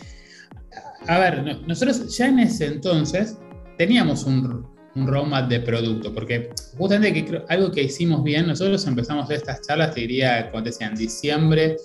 A 1.07 1.19
ver, 1.21 1.61
nosotros 1.67 2.17
ya 2.17 2.27
en 2.27 2.41
ese 2.41 2.67
entonces 2.67 3.39
teníamos 3.81 4.25
un, 4.25 4.67
un 4.95 5.07
roadmap 5.07 5.49
de 5.49 5.59
producto, 5.61 6.13
porque 6.13 6.51
justamente 6.77 7.25
que 7.25 7.43
algo 7.49 7.73
que 7.73 7.85
hicimos 7.85 8.23
bien, 8.23 8.47
nosotros 8.47 8.87
empezamos 8.87 9.31
estas 9.31 9.63
charlas, 9.63 9.95
te 9.95 10.03
diría, 10.03 10.51
como 10.51 10.63
te 10.63 10.69
decía, 10.69 10.89
en 10.89 10.97
diciembre 10.97 11.79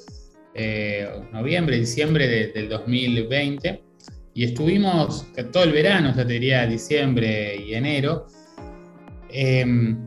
eh, 0.54 1.08
noviembre, 1.32 1.78
diciembre 1.78 2.52
del 2.54 2.68
2020, 2.68 3.82
y 4.34 4.44
estuvimos 4.44 5.26
todo 5.54 5.64
el 5.64 5.72
verano, 5.72 6.10
o 6.10 6.14
sea, 6.14 6.28
te 6.28 6.34
diría 6.34 6.68
diciembre 6.68 7.56
y 7.66 7.76
enero. 7.76 8.28
Em, 9.30 10.06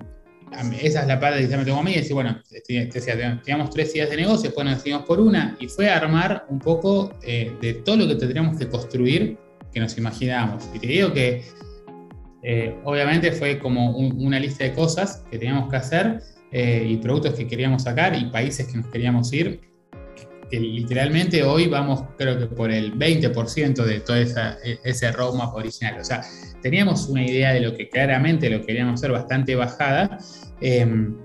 esa 0.83 1.01
es 1.01 1.09
la 1.09 1.19
parte 1.19 1.49
que 1.49 1.57
me 1.57 1.65
tengo 1.65 1.79
a 1.79 1.83
mí, 1.83 1.95
decir, 1.95 2.13
bueno, 2.13 2.39
teníamos 2.65 3.71
tres 3.71 3.95
ideas 3.95 4.11
de 4.11 4.17
negocio, 4.19 4.51
después 4.51 4.67
nos 4.67 4.77
decidimos 4.77 5.05
por 5.07 5.21
una, 5.21 5.57
y 5.59 5.69
fue 5.69 5.89
armar 5.89 6.45
un 6.51 6.59
poco 6.59 7.13
eh, 7.23 7.51
de 7.63 7.73
todo 7.73 7.97
lo 7.97 8.09
que 8.09 8.17
tendríamos 8.17 8.59
que 8.59 8.69
construir 8.69 9.39
que 9.73 9.81
nos 9.81 9.97
imaginábamos. 9.97 10.69
Y 10.75 10.79
te 10.81 10.87
digo 10.87 11.15
que 11.15 11.45
eh, 12.43 12.77
obviamente 12.85 13.33
fue 13.33 13.59
como 13.59 13.97
una 13.97 14.39
lista 14.39 14.65
de 14.65 14.73
cosas 14.73 15.25
que 15.31 15.39
teníamos 15.39 15.69
que 15.71 15.77
hacer 15.77 16.21
y 16.51 16.97
productos 16.97 17.35
que 17.35 17.47
queríamos 17.47 17.83
sacar 17.83 18.17
y 18.17 18.25
países 18.31 18.67
que 18.67 18.79
nos 18.79 18.87
queríamos 18.87 19.31
ir 19.35 19.61
que 20.51 20.61
literalmente 20.61 21.43
hoy 21.43 21.67
vamos 21.67 22.03
creo 22.17 22.39
que 22.39 22.47
por 22.47 22.71
el 22.71 22.95
20% 22.99 23.85
de 23.85 24.01
todo 24.01 24.17
esa, 24.17 24.59
e, 24.65 24.79
ese 24.85 25.13
roadmap 25.13 25.55
original. 25.55 26.01
O 26.01 26.05
sea, 26.05 26.23
teníamos 26.63 27.09
una 27.09 27.25
idea 27.25 27.53
de 27.53 27.61
lo 27.61 27.77
que 27.77 27.89
claramente 27.89 28.49
lo 28.51 28.65
queríamos 28.65 28.95
hacer 28.95 29.13
bastante 29.13 29.55
bajada, 29.55 30.19
em, 30.61 31.17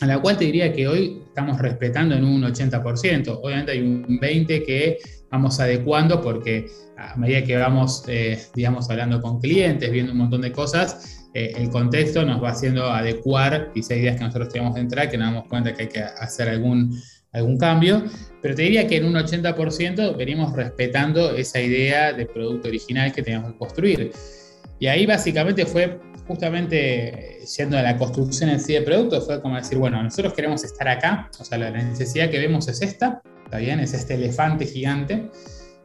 a 0.00 0.06
la 0.06 0.20
cual 0.20 0.36
te 0.36 0.44
diría 0.44 0.72
que 0.72 0.86
hoy 0.86 1.22
estamos 1.26 1.58
respetando 1.58 2.14
en 2.14 2.24
un 2.24 2.44
80%. 2.44 3.40
Obviamente 3.42 3.72
hay 3.72 3.80
un 3.80 4.18
20% 4.20 4.64
que 4.64 4.98
vamos 5.30 5.58
adecuando 5.60 6.20
porque 6.20 6.66
a 6.98 7.16
medida 7.16 7.44
que 7.44 7.56
vamos, 7.56 8.04
eh, 8.08 8.38
digamos, 8.54 8.90
hablando 8.90 9.20
con 9.22 9.40
clientes, 9.40 9.90
viendo 9.90 10.12
un 10.12 10.18
montón 10.18 10.42
de 10.42 10.52
cosas, 10.52 11.28
eh, 11.32 11.52
el 11.56 11.70
contexto 11.70 12.24
nos 12.24 12.42
va 12.42 12.50
haciendo 12.50 12.90
adecuar 12.90 13.70
quizá 13.72 13.94
ideas 13.94 14.16
que 14.16 14.24
nosotros 14.24 14.48
tenemos 14.48 14.74
de 14.74 14.80
entrar, 14.80 15.08
que 15.08 15.16
nos 15.16 15.28
damos 15.28 15.48
cuenta 15.48 15.72
que 15.72 15.82
hay 15.82 15.88
que 15.88 16.00
hacer 16.00 16.48
algún 16.48 16.98
algún 17.32 17.58
cambio, 17.58 18.04
pero 18.40 18.54
te 18.54 18.62
diría 18.62 18.86
que 18.86 18.96
en 18.96 19.04
un 19.04 19.14
80% 19.14 20.16
venimos 20.16 20.54
respetando 20.54 21.34
esa 21.36 21.60
idea 21.60 22.12
de 22.12 22.26
producto 22.26 22.68
original 22.68 23.12
que 23.12 23.22
teníamos 23.22 23.52
que 23.52 23.58
construir. 23.58 24.12
Y 24.78 24.86
ahí 24.86 25.06
básicamente 25.06 25.66
fue 25.66 26.00
justamente 26.26 27.40
siendo 27.44 27.78
a 27.78 27.82
la 27.82 27.96
construcción 27.96 28.50
en 28.50 28.60
sí 28.60 28.74
de 28.74 28.82
producto, 28.82 29.20
fue 29.20 29.40
como 29.40 29.56
decir, 29.56 29.78
bueno, 29.78 30.02
nosotros 30.02 30.34
queremos 30.34 30.62
estar 30.64 30.88
acá, 30.88 31.30
o 31.38 31.44
sea, 31.44 31.58
la 31.58 31.70
necesidad 31.70 32.30
que 32.30 32.38
vemos 32.38 32.68
es 32.68 32.82
esta, 32.82 33.22
¿está 33.44 33.58
bien? 33.58 33.80
Es 33.80 33.94
este 33.94 34.14
elefante 34.14 34.66
gigante, 34.66 35.30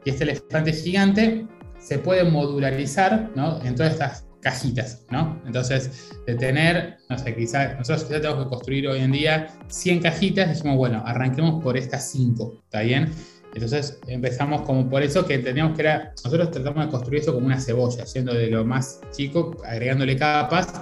y 0.06 0.10
este 0.10 0.24
elefante 0.24 0.74
gigante 0.74 1.47
se 1.80 1.99
puede 1.99 2.24
modularizar 2.24 3.32
¿no? 3.36 3.62
en 3.64 3.76
todas 3.76 3.93
estas 3.93 4.26
cajitas, 4.43 5.06
¿no? 5.10 5.41
Entonces, 5.45 6.12
de 6.28 6.36
tener, 6.36 6.97
no 7.10 7.18
sé, 7.18 7.34
quizás 7.34 7.78
nosotros 7.78 8.04
quizás 8.04 8.22
tenemos 8.22 8.43
que 8.43 8.49
construir 8.49 8.88
hoy 8.89 8.99
en 8.99 9.14
día 9.14 9.47
100 9.70 10.01
cajitas, 10.01 10.49
decimos, 10.49 10.76
bueno, 10.76 11.01
arranquemos 11.06 11.64
por 11.64 11.78
estas 11.78 12.12
5, 12.12 12.62
¿está 12.66 12.82
bien? 12.82 13.10
Entonces 13.54 13.99
empezamos 14.08 14.64
como 14.64 14.89
por 14.89 15.01
eso 15.01 15.26
que 15.26 15.36
entendíamos 15.36 15.76
que 15.76 15.84
era, 15.84 16.12
nosotros 16.24 16.51
tratamos 16.51 16.86
de 16.86 16.91
construir 16.91 17.22
eso 17.22 17.34
como 17.34 17.45
una 17.45 17.60
cebolla, 17.60 18.06
siendo 18.06 18.34
de 18.34 18.47
lo 18.47 18.66
más 18.66 18.99
chico, 19.12 19.56
agregándole 19.66 20.18
capas, 20.18 20.74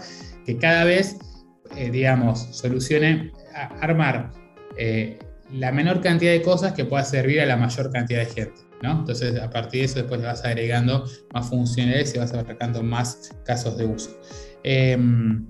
que 0.46 0.58
cada 0.58 0.84
vez, 0.84 1.18
eh, 1.76 1.92
digamos, 1.92 2.48
solucione 2.52 3.32
armar 3.82 4.32
eh, 4.78 5.20
la 5.52 5.72
menor 5.72 6.02
cantidad 6.02 6.32
de 6.32 6.42
cosas 6.42 6.74
que 6.74 6.86
pueda 6.86 7.04
servir 7.04 7.42
a 7.42 7.46
la 7.46 7.58
mayor 7.58 7.92
cantidad 7.92 8.20
de 8.22 8.26
gente. 8.26 8.71
Entonces, 8.82 9.40
a 9.40 9.50
partir 9.50 9.82
de 9.82 9.86
eso, 9.86 10.00
después 10.00 10.20
le 10.20 10.28
vas 10.28 10.44
agregando 10.44 11.06
más 11.34 11.50
funcionalidades 11.50 12.16
y 12.16 12.20
vas 12.20 12.34
abarcando 12.34 12.82
más 12.82 13.32
casos 13.46 13.78
de 13.78 13.86
uso. 13.86 14.20
Em, 14.64 15.46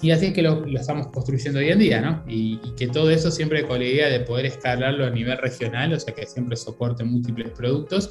y 0.00 0.10
así 0.10 0.26
es 0.26 0.32
que 0.32 0.42
lo, 0.42 0.64
estamos 0.66 1.08
construyendo 1.08 1.58
hoy 1.58 1.68
en 1.68 1.78
día, 1.78 2.00
¿no? 2.00 2.24
Y, 2.26 2.58
que 2.76 2.88
todo 2.88 3.10
eso 3.10 3.30
siempre 3.30 3.66
con 3.66 3.78
la 3.78 3.84
idea 3.84 4.08
de 4.08 4.20
poder 4.20 4.46
escalarlo 4.46 5.04
a 5.06 5.10
nivel 5.10 5.36
regional, 5.38 5.92
o 5.92 6.00
sea, 6.00 6.14
que 6.14 6.26
siempre 6.26 6.56
soporte 6.56 7.04
múltiples 7.04 7.50
productos. 7.50 8.10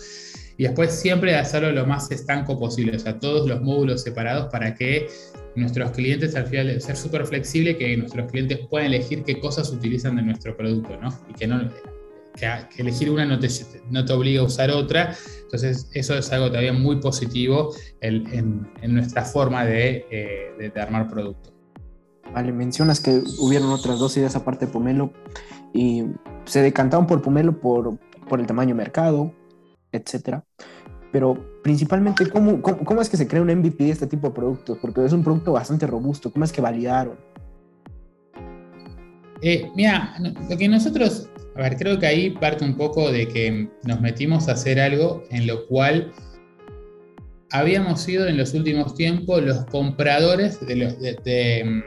Y 0.58 0.64
después 0.64 0.92
siempre 0.92 1.36
hacerlo 1.36 1.72
lo 1.72 1.86
más 1.88 2.12
estanco 2.12 2.60
posible, 2.60 2.96
o 2.96 3.00
sea, 3.00 3.20
todos 3.20 3.48
los 3.48 3.62
módulos 3.62 4.04
separados 4.04 4.52
para 4.52 4.76
que 4.76 5.08
nuestros 5.56 5.92
clientes, 5.92 6.36
al 6.36 6.46
final, 6.46 6.80
ser 6.80 6.96
súper 6.96 7.26
flexible, 7.26 7.76
que 7.76 7.98
nuestros 7.98 8.32
clientes 8.32 8.60
puedan 8.70 8.88
elegir 8.88 9.24
qué 9.24 9.40
cosas 9.40 9.72
utilizan 9.72 10.16
de 10.16 10.22
nuestro 10.22 10.56
producto, 10.56 10.96
¿no? 11.02 11.10
Y 11.30 11.34
que 11.34 11.48
no 11.48 11.70
que, 12.36 12.82
elegir 12.82 13.10
una 13.10 13.26
no 13.26 13.40
te, 13.40 13.48
no 13.90 14.06
te, 14.06 14.14
obliga 14.14 14.42
a 14.42 14.46
usar 14.46 14.72
otra. 14.72 15.16
Entonces, 15.44 15.90
eso 15.94 16.16
es 16.16 16.32
algo 16.32 16.48
todavía 16.48 16.74
muy 16.74 16.98
positivo 16.98 17.74
en, 18.02 18.68
en, 18.82 18.94
nuestra 18.94 19.24
forma 19.24 19.66
de, 19.66 20.06
eh, 20.10 20.72
de, 20.74 20.82
armar 20.82 21.10
producto. 21.10 21.52
Vale, 22.34 22.52
mencionas 22.52 23.00
que 23.00 23.22
hubieron 23.40 23.70
otras 23.70 24.00
dos 24.00 24.18
ideas 24.18 24.36
aparte 24.36 24.66
de 24.66 24.72
Pomelo 24.72 25.14
y 25.74 26.04
se 26.46 26.62
decantaron 26.62 27.06
por 27.06 27.22
Pomelo 27.22 27.60
por, 27.60 28.00
por 28.28 28.40
el 28.40 28.48
tamaño 28.48 28.74
mercado, 28.74 29.34
etcétera. 29.92 30.44
Pero 31.12 31.62
principalmente, 31.62 32.28
¿cómo, 32.28 32.60
¿cómo, 32.64 32.84
cómo, 32.84 33.02
es 33.02 33.10
que 33.10 33.18
se 33.18 33.28
crea 33.28 33.44
un 33.44 33.56
MVP 33.56 33.84
de 33.84 33.92
este 33.92 34.08
tipo 34.08 34.30
de 34.30 34.34
productos? 34.34 34.80
Porque 34.80 35.06
es 35.06 35.14
un 35.14 35.24
producto 35.24 35.52
bastante 35.52 35.86
robusto. 35.86 36.32
¿Cómo 36.32 36.44
es 36.44 36.52
que 36.52 36.60
validaron? 36.60 37.16
Eh, 39.44 39.70
mira, 39.76 40.16
lo 40.50 40.58
que 40.58 40.68
nosotros 40.68 41.30
a 41.56 41.62
ver, 41.62 41.78
creo 41.78 42.00
que 42.00 42.08
ahí 42.08 42.30
parte 42.32 42.66
un 42.66 42.76
poco 42.76 43.12
de 43.12 43.28
que 43.28 43.70
nos 43.84 44.02
metimos 44.02 44.50
a 44.50 44.54
hacer 44.54 44.80
algo 44.80 45.24
en 45.30 45.46
lo 45.46 45.68
cual 45.68 46.12
habíamos 47.52 48.02
sido 48.02 48.28
en 48.28 48.38
los 48.38 48.54
últimos 48.56 48.96
tiempos 48.96 49.44
los 49.44 49.66
compradores 49.66 50.60
de, 50.66 51.84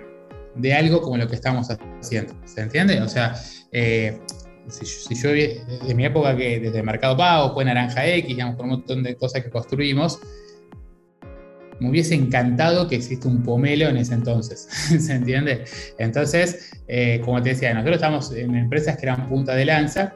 de, 0.55 0.75
algo 0.75 1.03
como 1.03 1.17
lo 1.17 1.27
que 1.27 1.35
estamos 1.35 1.69
haciendo. 1.69 2.35
¿Se 2.45 2.61
entiende? 2.61 3.03
O 3.03 3.09
sea, 3.09 3.35
eh, 3.73 4.21
si, 4.69 5.15
yo 5.17 5.31
de 5.31 5.95
mi 5.97 6.05
época 6.05 6.37
que 6.37 6.61
desde 6.61 6.83
Mercado 6.85 7.17
Pago 7.17 7.53
fue 7.53 7.65
Naranja 7.65 8.07
X, 8.07 8.29
digamos, 8.29 8.55
por 8.55 8.67
un 8.67 8.71
montón 8.71 9.03
de 9.03 9.17
cosas 9.17 9.43
que 9.43 9.51
construimos, 9.51 10.21
me 11.81 11.91
hubiese 11.91 12.15
encantado 12.15 12.89
que 12.89 12.97
exista 12.97 13.29
un 13.29 13.43
pomelo 13.43 13.89
en 13.89 13.97
ese 13.97 14.15
entonces, 14.15 14.69
¿se 15.01 15.13
entiende? 15.13 15.65
Entonces, 15.99 16.71
eh, 16.89 17.21
como 17.25 17.43
te 17.43 17.51
decía, 17.51 17.75
nosotros 17.75 17.97
estamos 17.97 18.33
en 18.33 18.55
empresas 18.55 18.97
que 18.97 19.07
eran 19.07 19.29
punta 19.29 19.55
de 19.55 19.65
lanza 19.65 20.15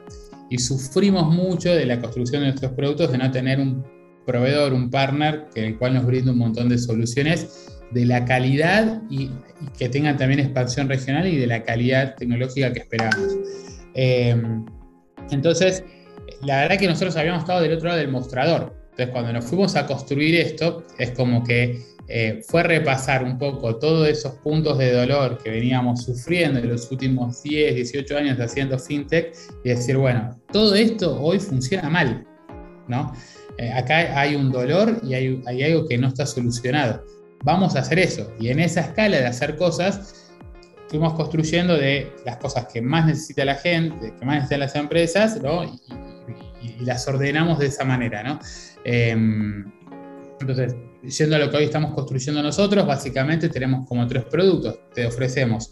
y 0.49 0.57
sufrimos 0.57 1.33
mucho 1.33 1.73
de 1.73 1.85
la 1.85 1.99
construcción 1.99 2.41
de 2.41 2.49
nuestros 2.49 2.73
productos 2.73 3.11
de 3.11 3.17
no 3.17 3.31
tener 3.31 3.59
un 3.59 3.85
proveedor, 4.25 4.73
un 4.73 4.89
partner, 4.89 5.47
que 5.53 5.65
el 5.65 5.77
cual 5.77 5.95
nos 5.95 6.05
brinda 6.05 6.31
un 6.31 6.37
montón 6.37 6.69
de 6.69 6.77
soluciones 6.77 7.69
de 7.91 8.05
la 8.05 8.25
calidad 8.25 9.01
y, 9.09 9.29
que 9.77 9.89
tengan 9.89 10.17
también 10.17 10.39
expansión 10.39 10.89
regional 10.89 11.27
y 11.27 11.37
de 11.37 11.47
la 11.47 11.63
calidad 11.63 12.15
tecnológica 12.15 12.73
que 12.73 12.79
esperamos. 12.79 13.37
Eh, 13.93 14.35
entonces, 15.29 15.83
la 16.43 16.61
verdad 16.61 16.77
que 16.77 16.87
nosotros 16.87 17.15
habíamos 17.15 17.41
estado 17.43 17.61
del 17.61 17.73
otro 17.73 17.89
lado 17.89 17.99
del 17.99 18.09
mostrador, 18.09 18.80
entonces, 19.01 19.13
cuando 19.13 19.33
nos 19.33 19.45
fuimos 19.45 19.75
a 19.75 19.87
construir 19.87 20.35
esto, 20.35 20.83
es 20.99 21.11
como 21.11 21.43
que 21.43 21.81
eh, 22.07 22.41
fue 22.47 22.61
repasar 22.61 23.23
un 23.23 23.39
poco 23.39 23.77
todos 23.77 24.07
esos 24.07 24.33
puntos 24.43 24.77
de 24.77 24.91
dolor 24.91 25.39
que 25.41 25.49
veníamos 25.49 26.03
sufriendo 26.03 26.59
en 26.59 26.69
los 26.69 26.91
últimos 26.91 27.41
10, 27.41 27.75
18 27.75 28.17
años 28.17 28.39
haciendo 28.39 28.77
fintech 28.77 29.35
y 29.63 29.69
decir, 29.69 29.97
bueno, 29.97 30.39
todo 30.51 30.75
esto 30.75 31.19
hoy 31.19 31.39
funciona 31.39 31.89
mal, 31.89 32.27
¿no? 32.87 33.11
Eh, 33.57 33.71
acá 33.71 34.19
hay 34.19 34.35
un 34.35 34.51
dolor 34.51 34.99
y 35.03 35.15
hay, 35.15 35.41
hay 35.47 35.63
algo 35.63 35.87
que 35.87 35.97
no 35.97 36.09
está 36.09 36.27
solucionado. 36.27 37.03
Vamos 37.43 37.75
a 37.75 37.79
hacer 37.79 37.97
eso. 37.97 38.31
Y 38.39 38.49
en 38.49 38.59
esa 38.59 38.81
escala 38.81 39.17
de 39.17 39.25
hacer 39.25 39.55
cosas, 39.55 40.31
fuimos 40.89 41.13
construyendo 41.13 41.75
de 41.75 42.13
las 42.23 42.37
cosas 42.37 42.67
que 42.71 42.83
más 42.83 43.07
necesita 43.07 43.45
la 43.45 43.55
gente, 43.55 44.13
que 44.19 44.25
más 44.25 44.35
necesitan 44.35 44.59
las 44.59 44.75
empresas, 44.75 45.41
¿no? 45.41 45.63
y, 45.63 45.71
y, 46.61 46.83
las 46.85 47.07
ordenamos 47.07 47.59
de 47.59 47.67
esa 47.67 47.83
manera, 47.83 48.23
¿no? 48.23 48.39
Em, 48.83 49.71
Entonces, 50.39 50.75
yendo 51.03 51.35
a 51.35 51.39
lo 51.39 51.51
que 51.51 51.57
hoy 51.57 51.63
estamos 51.65 51.93
construyendo 51.93 52.41
nosotros, 52.41 52.85
básicamente 52.85 53.49
tenemos 53.49 53.87
como 53.87 54.07
tres 54.07 54.23
productos. 54.25 54.79
Te 54.93 55.05
ofrecemos 55.05 55.71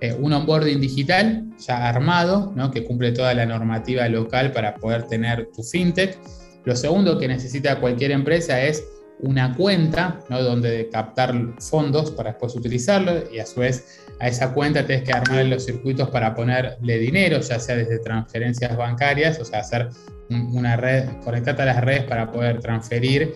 eh, 0.00 0.12
un 0.12 0.32
onboarding 0.32 0.80
digital 0.80 1.44
ya 1.58 1.88
armado, 1.88 2.52
¿no? 2.54 2.70
que 2.70 2.84
cumple 2.84 3.12
toda 3.12 3.32
la 3.32 3.46
normativa 3.46 4.06
local 4.08 4.52
para 4.52 4.74
poder 4.74 5.04
tener 5.04 5.48
tu 5.54 5.62
fintech. 5.62 6.18
Lo 6.64 6.76
segundo 6.76 7.18
que 7.18 7.28
necesita 7.28 7.80
cualquier 7.80 8.10
empresa 8.10 8.60
es 8.60 8.84
una 9.20 9.54
cuenta 9.54 10.20
¿no? 10.28 10.42
donde 10.42 10.88
captar 10.90 11.34
fondos 11.58 12.10
para 12.10 12.30
después 12.30 12.54
utilizarlo 12.54 13.32
y 13.32 13.38
a 13.38 13.46
su 13.46 13.60
vez 13.60 14.02
a 14.18 14.28
esa 14.28 14.52
cuenta 14.52 14.86
tienes 14.86 15.04
que 15.04 15.12
armar 15.12 15.44
los 15.46 15.64
circuitos 15.64 16.08
para 16.10 16.34
ponerle 16.34 16.98
dinero, 16.98 17.40
ya 17.40 17.58
sea 17.58 17.76
desde 17.76 17.98
transferencias 17.98 18.76
bancarias, 18.76 19.38
o 19.40 19.44
sea, 19.44 19.60
hacer 19.60 19.88
una 20.28 20.76
red, 20.76 21.08
conectarte 21.22 21.62
a 21.62 21.66
las 21.66 21.84
redes 21.84 22.04
para 22.04 22.30
poder 22.32 22.60
transferir 22.60 23.34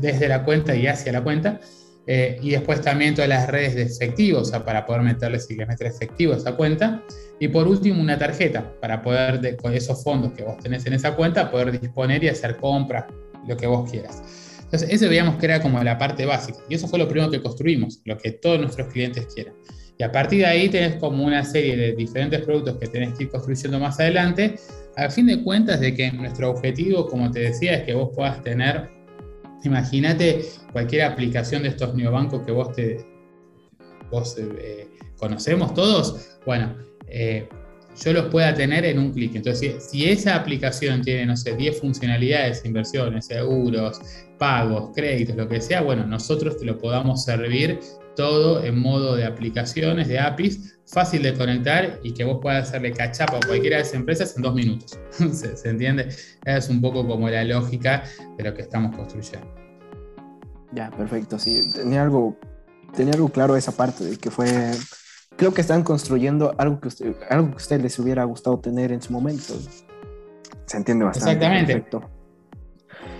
desde 0.00 0.28
la 0.28 0.44
cuenta 0.44 0.74
y 0.74 0.86
hacia 0.86 1.12
la 1.12 1.22
cuenta. 1.22 1.60
Eh, 2.08 2.38
y 2.40 2.50
después 2.50 2.80
también 2.82 3.16
todas 3.16 3.28
las 3.28 3.48
redes 3.48 3.74
de 3.74 3.82
efectivo, 3.82 4.40
o 4.40 4.44
sea, 4.44 4.64
para 4.64 4.86
poder 4.86 5.02
meterle 5.02 5.40
si 5.40 5.56
efectivo 5.80 6.34
a 6.34 6.36
esa 6.36 6.52
cuenta. 6.56 7.02
Y 7.40 7.48
por 7.48 7.66
último, 7.66 8.00
una 8.00 8.16
tarjeta 8.16 8.72
para 8.80 9.02
poder, 9.02 9.56
con 9.56 9.74
esos 9.74 10.02
fondos 10.04 10.32
que 10.32 10.44
vos 10.44 10.56
tenés 10.58 10.86
en 10.86 10.92
esa 10.92 11.16
cuenta, 11.16 11.50
poder 11.50 11.78
disponer 11.78 12.22
y 12.22 12.28
hacer 12.28 12.56
compras, 12.56 13.06
lo 13.46 13.56
que 13.56 13.66
vos 13.66 13.90
quieras. 13.90 14.45
Entonces, 14.66 14.90
eso 14.90 15.08
veíamos 15.08 15.36
que 15.36 15.46
era 15.46 15.62
como 15.62 15.82
la 15.82 15.96
parte 15.96 16.26
básica. 16.26 16.58
Y 16.68 16.74
eso 16.74 16.88
fue 16.88 16.98
lo 16.98 17.08
primero 17.08 17.30
que 17.30 17.40
construimos, 17.40 18.00
lo 18.04 18.18
que 18.18 18.32
todos 18.32 18.60
nuestros 18.60 18.88
clientes 18.88 19.26
quieran. 19.32 19.54
Y 19.98 20.02
a 20.02 20.12
partir 20.12 20.40
de 20.40 20.46
ahí 20.46 20.68
tenés 20.68 20.96
como 20.96 21.24
una 21.24 21.44
serie 21.44 21.76
de 21.76 21.94
diferentes 21.94 22.42
productos 22.42 22.76
que 22.76 22.88
tenés 22.88 23.16
que 23.16 23.24
ir 23.24 23.30
construyendo 23.30 23.78
más 23.78 23.98
adelante. 24.00 24.56
A 24.96 25.08
fin 25.08 25.26
de 25.26 25.42
cuentas 25.42 25.80
de 25.80 25.94
que 25.94 26.10
nuestro 26.10 26.50
objetivo, 26.50 27.06
como 27.06 27.30
te 27.30 27.40
decía, 27.40 27.76
es 27.76 27.84
que 27.84 27.94
vos 27.94 28.10
puedas 28.14 28.42
tener, 28.42 28.90
imagínate 29.62 30.44
cualquier 30.72 31.02
aplicación 31.02 31.62
de 31.62 31.68
estos 31.68 31.94
neobancos 31.94 32.44
que 32.44 32.52
vos 32.52 32.72
te 32.72 33.06
vos 34.10 34.36
eh, 34.38 34.88
conocemos 35.16 35.72
todos. 35.74 36.38
Bueno, 36.44 36.76
eh, 37.08 37.48
yo 38.04 38.12
los 38.12 38.26
pueda 38.26 38.52
tener 38.54 38.84
en 38.84 38.98
un 38.98 39.12
clic. 39.12 39.34
Entonces, 39.34 39.88
si, 39.90 40.04
esa 40.04 40.36
aplicación 40.36 41.02
tiene, 41.02 41.26
no 41.26 41.36
sé, 41.36 41.56
10 41.56 41.80
funcionalidades, 41.80 42.64
inversiones, 42.64 43.26
seguros, 43.26 44.00
pagos, 44.38 44.90
créditos, 44.94 45.36
lo 45.36 45.48
que 45.48 45.60
sea, 45.60 45.82
bueno, 45.82 46.06
nosotros 46.06 46.58
te 46.58 46.64
lo 46.64 46.78
podamos 46.78 47.24
servir 47.24 47.80
todo 48.14 48.64
en 48.64 48.78
modo 48.78 49.14
de 49.14 49.24
aplicaciones, 49.24 50.08
de 50.08 50.18
APIs, 50.18 50.78
fácil 50.86 51.22
de 51.22 51.34
conectar 51.34 52.00
y 52.02 52.12
que 52.12 52.24
vos 52.24 52.38
puedas 52.40 52.68
hacerle 52.68 52.92
cachapa 52.92 53.36
a 53.36 53.46
cualquiera 53.46 53.76
de 53.76 53.82
esas 53.82 53.94
empresas 53.94 54.34
en 54.36 54.42
dos 54.42 54.54
minutos. 54.54 54.98
¿Se, 55.32 55.68
entiende? 55.68 56.08
Es 56.44 56.68
un 56.68 56.80
poco 56.80 57.06
como 57.06 57.28
la 57.28 57.44
lógica 57.44 58.02
de 58.36 58.44
lo 58.44 58.54
que 58.54 58.62
estamos 58.62 58.96
construyendo. 58.96 59.46
Ya, 60.72 60.90
perfecto. 60.90 61.38
Sí, 61.38 61.72
tenía 61.74 62.02
algo, 62.02 62.36
tenía 62.94 63.12
algo 63.14 63.28
claro 63.28 63.56
esa 63.56 63.72
parte 63.72 64.04
de 64.04 64.16
que 64.16 64.30
fue 64.30 64.48
creo 65.36 65.52
que 65.52 65.60
están 65.60 65.82
construyendo 65.82 66.54
algo 66.58 66.80
que, 66.80 66.88
usted, 66.88 67.14
algo 67.28 67.48
que 67.48 67.54
a 67.54 67.56
usted 67.56 67.80
les 67.80 67.98
hubiera 67.98 68.24
gustado 68.24 68.58
tener 68.58 68.92
en 68.92 69.02
su 69.02 69.12
momento. 69.12 69.54
Se 70.64 70.76
entiende 70.76 71.04
bastante. 71.04 71.32
Exactamente. 71.32 71.72
Perfecto. 71.74 72.15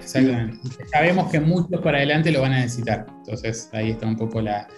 Exactamente. 0.07 0.87
Sabemos 0.93 1.31
que 1.31 1.41
muchos 1.41 1.81
para 1.81 1.99
adelante 1.99 2.31
lo 2.31 2.41
van 2.41 2.53
a 2.53 2.61
necesitar. 2.61 3.07
Entonces 3.19 3.69
ahí 3.73 3.91
está 3.91 4.07
un 4.07 4.17
poco 4.17 4.41
la, 4.41 4.69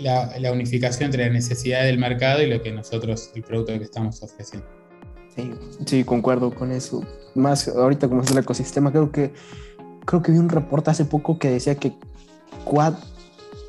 la, 0.00 0.52
unificación 0.52 1.06
entre 1.06 1.26
la 1.26 1.32
necesidad 1.32 1.84
del 1.84 1.98
mercado 1.98 2.42
y 2.42 2.46
lo 2.46 2.62
que 2.62 2.72
nosotros, 2.72 3.30
el 3.34 3.42
producto 3.42 3.78
que 3.78 3.84
estamos 3.84 4.22
ofreciendo. 4.22 4.66
Sí, 5.36 5.50
sí, 5.84 6.04
concuerdo 6.04 6.54
con 6.54 6.72
eso. 6.72 7.04
Más 7.34 7.68
ahorita 7.68 8.08
como 8.08 8.22
es 8.22 8.30
el 8.30 8.38
ecosistema, 8.38 8.90
creo 8.90 9.12
que 9.12 9.32
creo 10.06 10.22
que 10.22 10.32
vi 10.32 10.38
un 10.38 10.48
reporte 10.48 10.90
hace 10.90 11.04
poco 11.04 11.38
que 11.38 11.50
decía 11.50 11.74
que 11.74 11.92
cuatro 12.64 13.06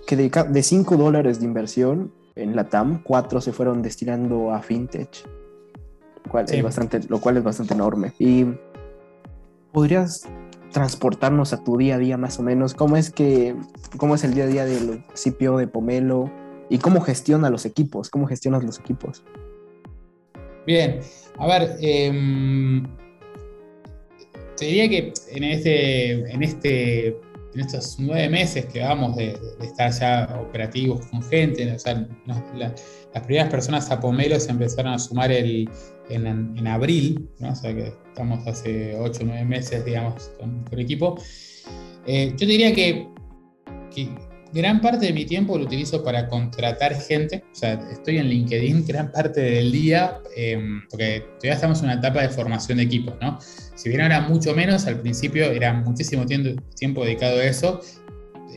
que 0.07 0.15
de, 0.15 0.63
5 0.63 0.97
dólares 0.97 1.39
de 1.39 1.45
inversión 1.45 2.13
en 2.35 2.55
la 2.55 2.65
TAM, 2.65 3.01
4 3.03 3.41
se 3.41 3.51
fueron 3.51 3.81
destinando 3.81 4.53
a 4.53 4.61
fintech, 4.61 5.25
es 6.47 6.63
bastante, 6.63 6.99
lo 7.09 7.19
cual 7.19 7.37
es 7.37 7.43
bastante 7.43 7.73
enorme. 7.73 8.13
Y 8.19 8.45
podrías 9.75 10.25
transportarnos 10.71 11.51
a 11.51 11.61
tu 11.61 11.75
día 11.75 11.95
a 11.95 11.97
día 11.97 12.17
más 12.17 12.39
o 12.39 12.43
menos, 12.43 12.73
cómo 12.73 12.95
es 12.95 13.09
que, 13.09 13.53
cómo 13.97 14.15
es 14.15 14.23
el 14.23 14.33
día 14.33 14.45
a 14.45 14.47
día 14.47 14.63
del 14.63 15.03
CPO 15.13 15.57
de 15.57 15.67
Pomelo 15.67 16.31
y 16.69 16.77
cómo 16.77 17.01
gestiona 17.01 17.49
los 17.49 17.65
equipos, 17.65 18.09
cómo 18.09 18.25
gestionas 18.25 18.63
los 18.63 18.79
equipos. 18.79 19.21
Bien, 20.65 21.01
a 21.37 21.45
ver, 21.45 21.75
em, 21.81 22.87
te 24.55 24.65
diría 24.65 24.87
que 24.87 25.13
en 25.31 25.43
este, 25.43 26.11
en 26.31 26.41
este 26.41 27.19
en 27.53 27.61
estos 27.61 27.97
nueve 27.99 28.29
meses 28.29 28.65
que 28.67 28.81
vamos 28.81 29.15
de, 29.17 29.37
estar 29.61 29.91
ya 29.91 30.39
operativos 30.41 31.05
con 31.07 31.21
gente, 31.23 31.69
o 31.69 31.79
sea, 31.79 32.07
las 32.25 33.25
primeras 33.25 33.49
personas 33.49 33.91
a 33.91 33.99
Pomelo 33.99 34.39
se 34.39 34.51
empezaron 34.51 34.93
a 34.93 34.99
sumar 34.99 35.31
el, 35.33 35.69
en, 36.09 36.67
abril, 36.67 37.29
o 37.41 37.55
sea 37.55 37.73
que 37.73 38.04
estamos 38.15 38.47
hace 38.47 38.95
ocho 38.95 39.23
o 39.23 39.25
nueve 39.25 39.43
meses, 39.43 39.83
digamos, 39.83 40.31
con, 40.39 40.63
el 40.71 40.79
equipo. 40.79 41.21
Eh, 42.07 42.33
yo 42.37 42.47
diría 42.47 42.73
que, 42.73 43.09
que 43.93 44.07
gran 44.53 44.79
parte 44.79 45.07
de 45.07 45.11
mi 45.11 45.25
tiempo 45.25 45.57
lo 45.57 45.65
utilizo 45.65 46.01
para 46.01 46.29
contratar 46.29 46.95
gente. 46.95 47.43
O 47.51 47.55
sea, 47.55 47.73
estoy 47.91 48.19
en 48.19 48.29
LinkedIn 48.29 48.87
gran 48.87 49.11
parte 49.11 49.41
del 49.41 49.69
día, 49.69 50.19
em, 50.37 50.81
porque 50.89 51.25
todavía 51.39 51.55
estamos 51.55 51.79
en 51.79 51.85
una 51.85 51.95
etapa 51.95 52.21
de 52.21 52.29
formación 52.29 52.77
de 52.77 52.85
equipos, 52.85 53.15
¿no? 53.19 53.37
Si 53.75 53.89
bien 53.89 53.99
ahora 53.99 54.21
mucho 54.21 54.55
menos, 54.55 54.87
al 54.87 55.01
principio 55.01 55.51
era 55.51 55.73
muchísimo 55.73 56.25
tiempo, 56.25 56.61
tiempo 56.77 57.03
dedicado 57.03 57.39
a 57.39 57.43
eso, 57.43 57.81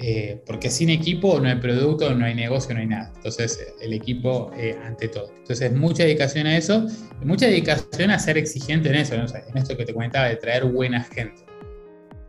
eh, 0.00 0.40
porque 0.46 0.70
sin 0.70 0.90
equipo 0.90 1.40
no 1.40 1.48
hay 1.48 1.56
producto, 1.56 2.14
no 2.14 2.24
hay 2.24 2.34
negocio, 2.34 2.72
no 2.72 2.80
hay 2.80 2.86
nada. 2.86 3.12
Entonces, 3.16 3.74
el 3.80 3.92
equipo 3.92 4.52
eh, 4.56 4.76
ante 4.84 5.08
todo. 5.08 5.32
Entonces, 5.36 5.72
mucha 5.72 6.04
dedicación 6.04 6.46
a 6.46 6.56
eso, 6.56 6.86
mucha 7.24 7.46
dedicación 7.46 8.12
a 8.12 8.18
ser 8.18 8.38
exigente 8.38 8.90
en 8.90 8.94
eso, 8.94 9.14
en 9.14 9.56
esto 9.56 9.76
que 9.76 9.84
te 9.84 9.92
comentaba 9.92 10.28
de 10.28 10.36
traer 10.36 10.66
buena 10.66 11.02
gente 11.02 11.44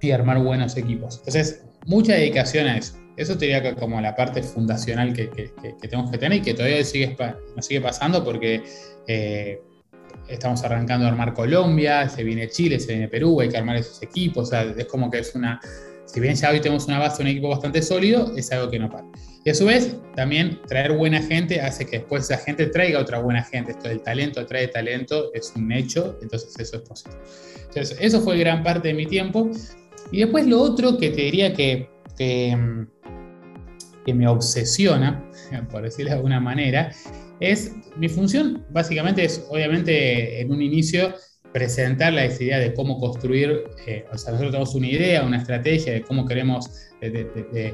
y 0.02 0.10
armar 0.10 0.40
buenos 0.40 0.78
equipos. 0.78 1.18
Entonces, 1.20 1.64
mucha 1.86 2.14
dedicación 2.14 2.66
a 2.66 2.78
eso. 2.78 2.96
Eso 3.18 3.38
te 3.38 3.46
diría 3.46 3.62
que 3.62 3.76
como 3.76 4.02
la 4.02 4.16
parte 4.16 4.42
fundacional 4.42 5.14
que, 5.14 5.28
tenemos 5.80 6.10
que 6.10 6.18
tener 6.18 6.40
y 6.40 6.42
que 6.42 6.54
todavía 6.56 6.84
sigue, 6.84 7.16
nos 7.56 7.66
sigue 7.66 7.82
pasando 7.82 8.24
porque 8.24 8.64
eh, 9.08 9.62
estamos 10.28 10.64
arrancando 10.64 11.06
a 11.06 11.10
armar 11.10 11.34
Colombia, 11.34 12.08
se 12.10 12.24
viene 12.24 12.48
Chile, 12.50 12.80
se 12.80 12.94
viene 12.94 13.10
Perú, 13.10 13.42
hay 13.42 13.50
que 13.50 13.58
armar 13.58 13.76
esos 13.76 14.02
equipos, 14.02 14.48
o 14.48 14.52
sea, 14.52 14.64
es 14.64 14.86
como 14.86 15.12
que 15.12 15.20
es 15.20 15.36
una, 15.36 15.60
si 16.12 16.20
bien 16.20 16.36
ya 16.36 16.50
hoy 16.50 16.60
tenemos 16.60 16.88
una 16.88 17.00
base, 17.00 17.22
un 17.22 17.28
equipo 17.28 17.50
bastante 17.50 17.82
sólido, 17.82 18.34
es 18.36 18.52
algo 18.52 18.70
que 18.72 18.80
no 18.80 18.90
para. 18.90 19.08
Y 19.46 19.50
a 19.50 19.54
su 19.54 19.66
vez, 19.66 19.96
también 20.16 20.60
traer 20.68 20.94
buena 20.94 21.22
gente 21.22 21.62
hace 21.62 21.86
que 21.86 22.00
después 22.00 22.24
esa 22.24 22.38
gente 22.38 22.68
traiga 22.68 23.00
otra 23.00 23.20
buena 23.20 23.44
gente. 23.44 23.72
Esto 23.72 23.88
del 23.88 24.02
talento 24.02 24.40
atrae 24.40 24.68
talento, 24.68 25.32
es 25.34 25.54
un 25.56 25.72
hecho, 25.72 26.18
entonces 26.22 26.54
eso 26.60 26.78
es 26.78 26.82
posible. 26.82 27.18
Entonces, 27.68 27.98
eso 28.00 28.22
fue 28.22 28.38
gran 28.38 28.64
parte 28.64 28.88
de 28.90 28.94
mi 28.96 29.06
tiempo. 29.06 29.50
Y 30.12 30.22
después 30.22 30.48
lo 30.48 30.60
otro 30.60 30.98
que 30.98 31.12
te 31.12 31.22
diría 31.22 31.54
que, 31.54 31.90
que 32.18 32.58
que 34.06 34.14
me 34.14 34.28
obsesiona, 34.28 35.24
por 35.72 35.84
decirlo 35.84 36.12
de 36.12 36.16
alguna 36.18 36.40
manera, 36.40 36.92
es 37.40 37.74
mi 37.96 38.10
función 38.10 38.66
básicamente 38.70 39.24
es 39.24 39.46
obviamente 39.50 40.42
en 40.42 40.52
un 40.52 40.62
inicio 40.62 41.14
presentar 41.54 42.14
la 42.14 42.26
idea 42.26 42.60
de 42.60 42.74
cómo 42.74 43.00
construir, 43.00 43.64
eh, 43.88 44.06
o 44.12 44.18
sea, 44.18 44.32
nosotros 44.32 44.52
tenemos 44.52 44.76
una 44.76 44.88
idea, 44.88 45.24
una 45.24 45.38
estrategia 45.38 45.94
de 45.94 46.02
cómo 46.02 46.26
queremos, 46.26 46.70
de, 47.02 47.74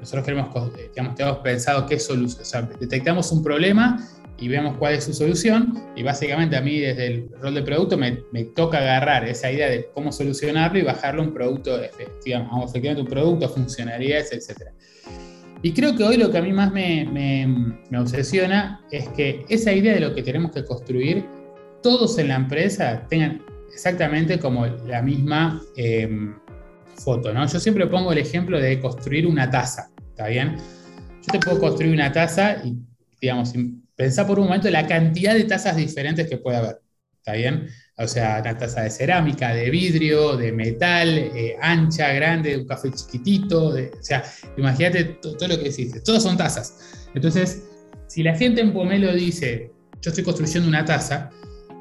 nosotros 0.00 0.24
queremos, 0.24 0.72
digamos, 0.90 1.14
tenemos 1.14 1.38
pensado 1.38 1.86
qué 1.86 1.98
solución, 1.98 2.42
o 2.42 2.44
sea, 2.44 2.62
detectamos 2.62 3.30
un 3.32 3.42
problema 3.42 3.98
y 4.40 4.48
vemos 4.48 4.76
cuál 4.78 4.94
es 4.94 5.04
su 5.04 5.12
solución. 5.12 5.74
Y 5.96 6.02
básicamente 6.02 6.56
a 6.56 6.60
mí 6.60 6.78
desde 6.78 7.06
el 7.06 7.28
rol 7.40 7.54
de 7.54 7.62
producto 7.62 7.96
me, 7.96 8.20
me 8.32 8.44
toca 8.44 8.78
agarrar 8.78 9.26
esa 9.28 9.50
idea 9.50 9.68
de 9.68 9.90
cómo 9.92 10.12
solucionarlo 10.12 10.78
y 10.78 10.82
bajarlo 10.82 11.22
a 11.22 11.26
un 11.26 11.34
producto, 11.34 11.78
digamos, 12.24 12.70
efectivamente 12.70 13.02
un 13.02 13.08
producto, 13.08 13.48
funcionalidades, 13.48 14.32
etc. 14.32 14.70
Y 15.62 15.72
creo 15.72 15.96
que 15.96 16.04
hoy 16.04 16.16
lo 16.16 16.30
que 16.30 16.38
a 16.38 16.42
mí 16.42 16.52
más 16.52 16.72
me, 16.72 17.04
me, 17.90 17.98
obsesiona 17.98 18.84
es 18.92 19.08
que 19.08 19.44
esa 19.48 19.72
idea 19.72 19.94
de 19.94 20.00
lo 20.00 20.14
que 20.14 20.22
tenemos 20.22 20.52
que 20.52 20.64
construir, 20.64 21.24
todos 21.82 22.18
en 22.18 22.28
la 22.28 22.36
empresa 22.36 23.06
tengan 23.08 23.42
exactamente 23.72 24.38
como 24.38 24.66
la 24.66 25.02
misma 25.02 25.62
em, 25.76 26.34
foto. 26.96 27.32
¿no? 27.32 27.46
Yo 27.46 27.60
siempre 27.60 27.86
pongo 27.86 28.12
el 28.12 28.18
ejemplo 28.18 28.60
de 28.60 28.80
construir 28.80 29.26
una 29.26 29.50
taza, 29.50 29.90
¿está 30.10 30.28
bien? 30.28 30.56
Yo 31.26 31.32
te 31.32 31.38
puedo 31.38 31.58
construir 31.58 31.92
una 31.92 32.12
taza 32.12 32.56
y, 32.64 32.76
digamos, 33.20 33.52
Pensá 33.98 34.24
por 34.24 34.38
un 34.38 34.46
momento 34.46 34.70
la 34.70 34.86
cantidad 34.86 35.34
de 35.34 35.42
tazas 35.42 35.76
diferentes 35.76 36.28
que 36.28 36.36
puede 36.38 36.58
haber. 36.58 36.80
¿Está 37.16 37.32
bien? 37.32 37.66
O 37.96 38.06
sea, 38.06 38.38
una 38.40 38.56
taza 38.56 38.82
de 38.82 38.90
cerámica, 38.90 39.52
de 39.52 39.70
vidrio, 39.70 40.36
de 40.36 40.52
metal, 40.52 41.18
eh, 41.18 41.56
ancha, 41.60 42.12
grande, 42.12 42.50
de 42.50 42.58
un 42.58 42.64
café 42.64 42.92
chiquitito. 42.92 43.70
o 43.70 44.02
sea, 44.02 44.22
imagínate 44.56 45.02
todo, 45.20 45.48
lo 45.48 45.58
que 45.58 45.66
existe. 45.66 46.00
Todas 46.00 46.22
son 46.22 46.36
tazas. 46.36 47.08
Entonces, 47.12 47.64
si 48.06 48.22
la 48.22 48.36
gente 48.36 48.60
en 48.60 48.72
Pomelo 48.72 49.12
dice, 49.12 49.72
yo 50.00 50.10
estoy 50.10 50.22
construyendo 50.22 50.68
una 50.68 50.84
taza, 50.84 51.30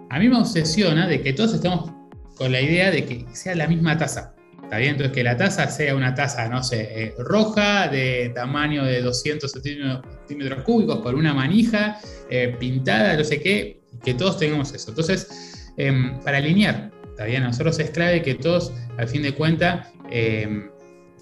a 0.10 0.20
mí 0.20 0.30
me 0.30 0.38
obsesiona 0.38 1.08
de 1.08 1.22
que 1.22 1.34
todos 1.34 1.54
estemos 1.54 1.92
con 2.36 2.52
la 2.52 2.62
idea 2.62 2.92
de 2.92 3.06
que 3.06 3.26
sea 3.34 3.56
la 3.56 3.68
misma 3.68 3.98
taza. 3.98 4.34
¿Está 4.64 4.80
bien? 4.80 4.92
Entonces, 4.92 5.14
que 5.14 5.24
la 5.24 5.38
taza 5.38 5.68
sea 5.70 5.96
una 5.96 6.14
taza, 6.14 6.50
no 6.50 6.62
sé, 6.62 6.90
eh, 6.92 7.16
roja, 7.20 7.88
de 7.88 8.34
tamaño 8.36 8.84
de 8.84 9.02
200 9.02 9.50
centímetros 9.50 10.64
cúbicos, 10.64 11.00
con 11.00 11.16
una 11.16 11.34
manija, 11.34 12.00
eh, 12.30 12.54
pintada, 12.60 13.16
no 13.16 13.24
sé 13.24 13.40
qué, 13.40 13.80
que 14.04 14.14
todos 14.14 14.38
tengamos 14.38 14.74
eso. 14.74 14.90
Entonces, 14.90 15.72
em, 15.78 16.20
para 16.20 16.40
alinear, 16.40 16.92
¿está 17.10 17.24
bien? 17.24 17.44
Nosotros 17.44 17.80
es 17.80 17.92
clave 17.92 18.22
que 18.22 18.36
todos, 18.36 18.74
al 18.98 19.08
fin 19.08 19.22
de 19.24 19.34
cuentas, 19.34 19.88
em, 20.12 20.70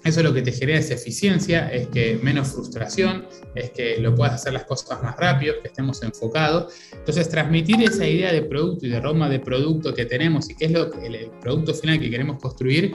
eso 0.06 0.22
lo 0.22 0.32
que 0.32 0.42
te 0.42 0.52
genera 0.52 0.78
es 0.78 0.90
eficiencia, 0.90 1.68
es 1.68 1.88
que 1.88 2.18
menos 2.22 2.48
frustración, 2.48 3.26
es 3.54 3.70
que 3.70 3.98
lo 3.98 4.14
puedas 4.14 4.34
hacer 4.34 4.52
las 4.52 4.64
cosas 4.64 5.02
más 5.02 5.16
rápido, 5.16 5.54
que 5.60 5.68
estemos 5.68 6.02
enfocados. 6.02 6.72
Entonces, 6.92 7.28
transmitir 7.28 7.82
esa 7.82 8.06
idea 8.06 8.32
de 8.32 8.42
producto 8.42 8.86
y 8.86 8.90
de 8.90 9.00
Roma 9.00 9.28
de 9.28 9.40
producto 9.40 9.92
que 9.92 10.06
tenemos 10.06 10.48
y 10.48 10.54
qué 10.54 10.66
es 10.66 10.72
lo, 10.72 10.92
el 11.02 11.30
producto 11.40 11.74
final 11.74 11.98
que 11.98 12.08
queremos 12.08 12.40
construir, 12.40 12.94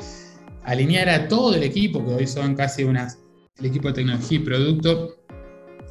alinear 0.63 1.09
a 1.09 1.27
todo 1.27 1.55
el 1.55 1.63
equipo, 1.63 2.05
que 2.05 2.13
hoy 2.13 2.27
son 2.27 2.55
casi 2.55 2.83
unas, 2.83 3.19
el 3.59 3.65
equipo 3.65 3.89
de 3.89 3.95
tecnología 3.95 4.37
y 4.37 4.41
producto, 4.41 5.17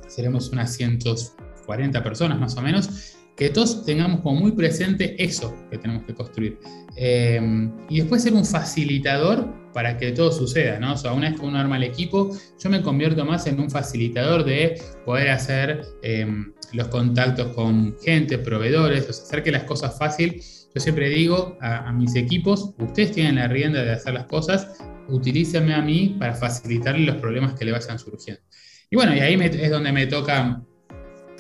seremos 0.08 0.48
unas 0.50 0.74
140 0.74 2.02
personas 2.02 2.40
más 2.40 2.56
o 2.56 2.62
menos, 2.62 3.19
que 3.36 3.50
todos 3.50 3.84
tengamos 3.84 4.20
como 4.20 4.40
muy 4.40 4.52
presente 4.52 5.22
eso 5.22 5.54
que 5.70 5.78
tenemos 5.78 6.04
que 6.04 6.14
construir. 6.14 6.58
Eh, 6.96 7.40
y 7.88 8.00
después 8.00 8.22
ser 8.22 8.34
un 8.34 8.44
facilitador 8.44 9.60
para 9.72 9.96
que 9.96 10.12
todo 10.12 10.32
suceda, 10.32 10.78
¿no? 10.78 10.94
O 10.94 10.96
sea, 10.96 11.12
una 11.12 11.30
vez 11.30 11.38
que 11.38 11.46
uno 11.46 11.58
arma 11.58 11.76
el 11.76 11.84
equipo, 11.84 12.30
yo 12.58 12.70
me 12.70 12.82
convierto 12.82 13.24
más 13.24 13.46
en 13.46 13.60
un 13.60 13.70
facilitador 13.70 14.44
de 14.44 14.80
poder 15.04 15.30
hacer 15.30 15.86
eh, 16.02 16.26
los 16.72 16.88
contactos 16.88 17.54
con 17.54 17.96
gente, 18.02 18.38
proveedores, 18.38 19.06
o 19.06 19.10
hacer 19.10 19.42
que 19.42 19.52
las 19.52 19.64
cosas 19.64 19.96
fácil. 19.98 20.42
Yo 20.74 20.80
siempre 20.80 21.08
digo 21.08 21.56
a, 21.60 21.92
mis 21.92 22.14
equipos, 22.14 22.74
ustedes 22.78 23.12
tienen 23.12 23.36
la 23.36 23.48
rienda 23.48 23.82
de 23.82 23.92
hacer 23.92 24.14
las 24.14 24.26
cosas, 24.26 24.78
utilícenme 25.08 25.74
a 25.74 25.82
mí 25.82 26.16
para 26.18 26.34
facilitarle 26.34 27.04
los 27.06 27.16
problemas 27.16 27.54
que 27.54 27.64
le 27.64 27.72
vayan 27.72 27.98
surgiendo. 27.98 28.42
Y 28.88 28.96
bueno, 28.96 29.14
y 29.14 29.20
ahí 29.20 29.34
es 29.40 29.70
donde 29.70 29.92
me 29.92 30.06
toca 30.06 30.62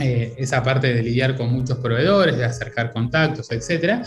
eh, 0.00 0.34
esa 0.38 0.62
parte 0.62 0.92
de 0.92 1.02
lidiar 1.02 1.36
con 1.36 1.52
muchos 1.52 1.78
proveedores, 1.78 2.36
de 2.36 2.44
acercar 2.44 2.92
contactos, 2.92 3.50
etc. 3.52 4.02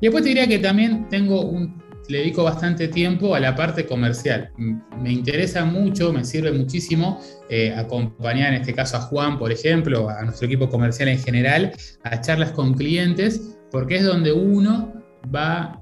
Y 0.00 0.06
después 0.06 0.22
te 0.22 0.30
diría 0.30 0.46
que 0.46 0.58
también 0.58 1.08
tengo 1.08 1.42
un, 1.42 1.82
le 2.08 2.18
dedico 2.18 2.44
bastante 2.44 2.88
tiempo 2.88 3.34
a 3.34 3.40
la 3.40 3.54
parte 3.54 3.86
comercial. 3.86 4.50
Me 4.56 5.12
interesa 5.12 5.64
mucho, 5.64 6.12
me 6.12 6.24
sirve 6.24 6.52
muchísimo 6.52 7.20
eh, 7.48 7.74
acompañar 7.74 8.54
en 8.54 8.60
este 8.60 8.74
caso 8.74 8.96
a 8.96 9.00
Juan, 9.00 9.38
por 9.38 9.52
ejemplo, 9.52 10.08
a 10.08 10.22
nuestro 10.22 10.46
equipo 10.46 10.68
comercial 10.68 11.08
en 11.08 11.18
general, 11.18 11.72
a 12.04 12.20
charlas 12.20 12.52
con 12.52 12.74
clientes, 12.74 13.58
porque 13.70 13.96
es 13.96 14.04
donde 14.04 14.32
uno 14.32 14.92
va 15.34 15.80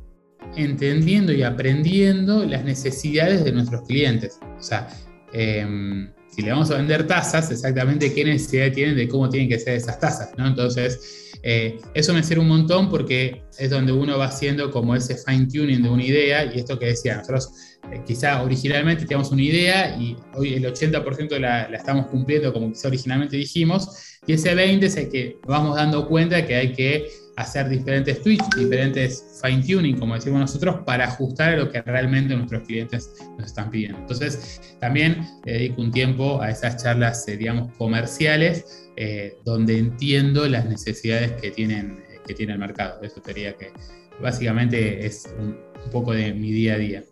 entendiendo 0.57 1.33
y 1.33 1.43
aprendiendo 1.43 2.45
las 2.45 2.65
necesidades 2.65 3.45
de 3.45 3.53
nuestros 3.53 3.83
clientes. 3.87 4.39
O 4.59 4.63
sea, 4.63 4.89
em, 5.33 6.11
si 6.31 6.43
le 6.43 6.53
vamos 6.53 6.71
a 6.71 6.77
vender 6.77 7.07
tazas, 7.07 7.51
exactamente 7.51 8.13
qué 8.15 8.25
necesidad 8.25 8.73
tienen 8.73 8.97
de 8.97 9.09
cómo 9.09 9.29
tienen 9.29 9.49
que 9.49 9.59
ser 9.59 9.75
esas 9.75 9.99
tazas, 9.99 10.31
¿no? 10.37 10.47
Entonces, 10.47 11.31
eh, 11.43 11.79
eso 11.95 12.13
me 12.13 12.23
sirve 12.23 12.43
un 12.43 12.49
montón 12.49 12.89
porque 12.91 13.43
es 13.59 13.71
donde 13.71 13.93
uno 13.93 14.19
va 14.19 14.27
haciendo 14.27 14.71
como 14.71 14.95
ese 14.95 15.17
fine 15.17 15.47
tuning 15.47 15.83
de 15.83 15.89
una 15.89 16.05
idea 16.05 16.45
y 16.45 16.59
esto 16.59 16.79
que 16.79 16.87
decía, 16.87 17.17
nosotros 17.17 17.51
eh, 17.91 18.03
quizá 18.07 18.43
originalmente 18.43 19.05
teníamos 19.05 19.31
una 19.33 19.43
idea 19.43 19.97
y 19.99 20.17
hoy 20.35 20.55
el 20.55 20.65
80% 20.65 21.39
la, 21.39 21.69
la 21.69 21.77
estamos 21.77 22.07
cumpliendo 22.07 22.53
como 22.53 22.71
quizá 22.71 22.89
originalmente 22.89 23.37
dijimos 23.37 24.19
y 24.27 24.35
ese 24.35 24.55
20% 24.55 24.83
es 24.83 24.97
el 24.97 25.09
que 25.09 25.39
vamos 25.47 25.77
dando 25.77 26.07
cuenta 26.07 26.47
que 26.47 26.55
hay 26.55 26.73
que 26.73 27.11
hacer 27.41 27.69
diferentes 27.69 28.23
tweaks, 28.23 28.49
diferentes 28.57 29.41
fine 29.43 29.63
tuning, 29.63 29.99
como 29.99 30.15
decimos 30.15 30.41
nosotros, 30.41 30.81
para 30.85 31.05
ajustar 31.05 31.55
a 31.55 31.57
lo 31.57 31.71
que 31.71 31.81
realmente 31.83 32.37
nuestros 32.37 32.63
clientes 32.63 33.11
nos 33.39 33.47
están 33.47 33.71
pidiendo. 33.71 33.99
Entonces, 33.99 34.77
también 34.79 35.27
dedico 35.45 35.81
un 35.81 35.91
tiempo 35.91 36.41
a 36.41 36.51
esas 36.51 36.83
charlas, 36.83 37.27
eh, 37.29 37.37
digamos, 37.37 37.73
comerciales, 37.77 38.91
eh, 38.97 39.39
donde 39.45 39.79
entiendo 39.79 40.47
las 40.49 40.67
necesidades 40.67 41.33
que, 41.41 41.51
tienen, 41.51 42.05
que 42.27 42.35
tiene 42.35 42.53
el 42.53 42.59
mercado. 42.59 43.03
Eso 43.03 43.23
sería 43.25 43.57
que 43.57 43.73
básicamente 44.21 45.07
es 45.07 45.33
un, 45.39 45.57
poco 45.91 46.13
de 46.13 46.35
mi 46.35 46.53
día 46.53 46.75
a 46.75 46.77
día. 46.77 47.05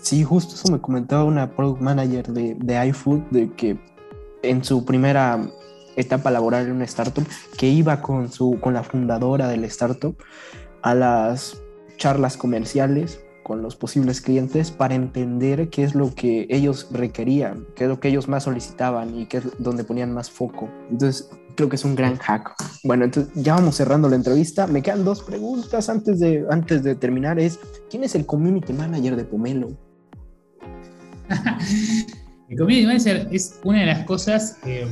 Sí, 0.00 0.22
justo 0.22 0.54
eso 0.54 0.72
me 0.72 0.80
comentaba 0.80 1.24
una 1.24 1.50
product 1.50 1.82
manager 1.82 2.28
de, 2.28 2.54
de 2.54 2.86
iFood, 2.86 3.22
de 3.30 3.50
que 3.56 3.76
en 4.42 4.62
su 4.62 4.84
primera 4.84 5.50
etapa 5.96 6.30
laboral 6.30 6.66
en 6.66 6.72
una 6.72 6.84
startup, 6.84 7.26
que 7.58 7.68
iba 7.68 8.00
con, 8.02 8.30
su, 8.30 8.58
con 8.60 8.74
la 8.74 8.82
fundadora 8.82 9.48
del 9.48 9.64
startup 9.64 10.16
a 10.82 10.94
las 10.94 11.60
charlas 11.96 12.36
comerciales 12.36 13.20
con 13.46 13.62
los 13.62 13.76
posibles 13.76 14.20
clientes 14.20 14.72
para 14.72 14.96
entender 14.96 15.70
qué 15.70 15.84
es 15.84 15.94
lo 15.94 16.12
que 16.16 16.48
ellos 16.50 16.88
requerían, 16.90 17.64
qué 17.76 17.84
es 17.84 17.88
lo 17.88 18.00
que 18.00 18.08
ellos 18.08 18.26
más 18.26 18.42
solicitaban 18.42 19.16
y 19.16 19.26
qué 19.26 19.36
es 19.36 19.44
donde 19.60 19.84
ponían 19.84 20.12
más 20.12 20.32
foco. 20.32 20.68
Entonces, 20.90 21.30
creo 21.54 21.68
que 21.68 21.76
es 21.76 21.84
un 21.84 21.94
gran 21.94 22.16
hack. 22.16 22.54
Bueno, 22.82 23.04
entonces 23.04 23.32
ya 23.36 23.54
vamos 23.54 23.76
cerrando 23.76 24.08
la 24.08 24.16
entrevista. 24.16 24.66
Me 24.66 24.82
quedan 24.82 25.04
dos 25.04 25.22
preguntas 25.22 25.88
antes 25.88 26.18
de, 26.18 26.44
antes 26.50 26.82
de 26.82 26.96
terminar. 26.96 27.38
Es, 27.38 27.60
¿quién 27.88 28.02
es 28.02 28.16
el 28.16 28.26
community 28.26 28.72
manager 28.72 29.14
de 29.14 29.24
Pomelo? 29.24 29.68
el 32.48 32.58
community 32.58 32.86
manager 32.86 33.28
es 33.30 33.60
una 33.62 33.78
de 33.78 33.86
las 33.86 34.04
cosas 34.06 34.58
que 34.64 34.88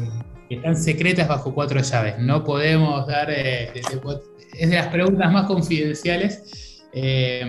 están 0.51 0.77
secretas 0.77 1.29
bajo 1.29 1.55
cuatro 1.55 1.81
llaves. 1.81 2.19
No 2.19 2.45
podemos 2.45 3.07
dar, 3.07 3.31
eh, 3.31 3.73
es 3.75 4.71
de 4.71 4.77
las 4.77 4.89
preguntas 4.89 5.33
más 5.33 5.47
confidenciales. 5.47 6.83
Eh, 6.93 7.45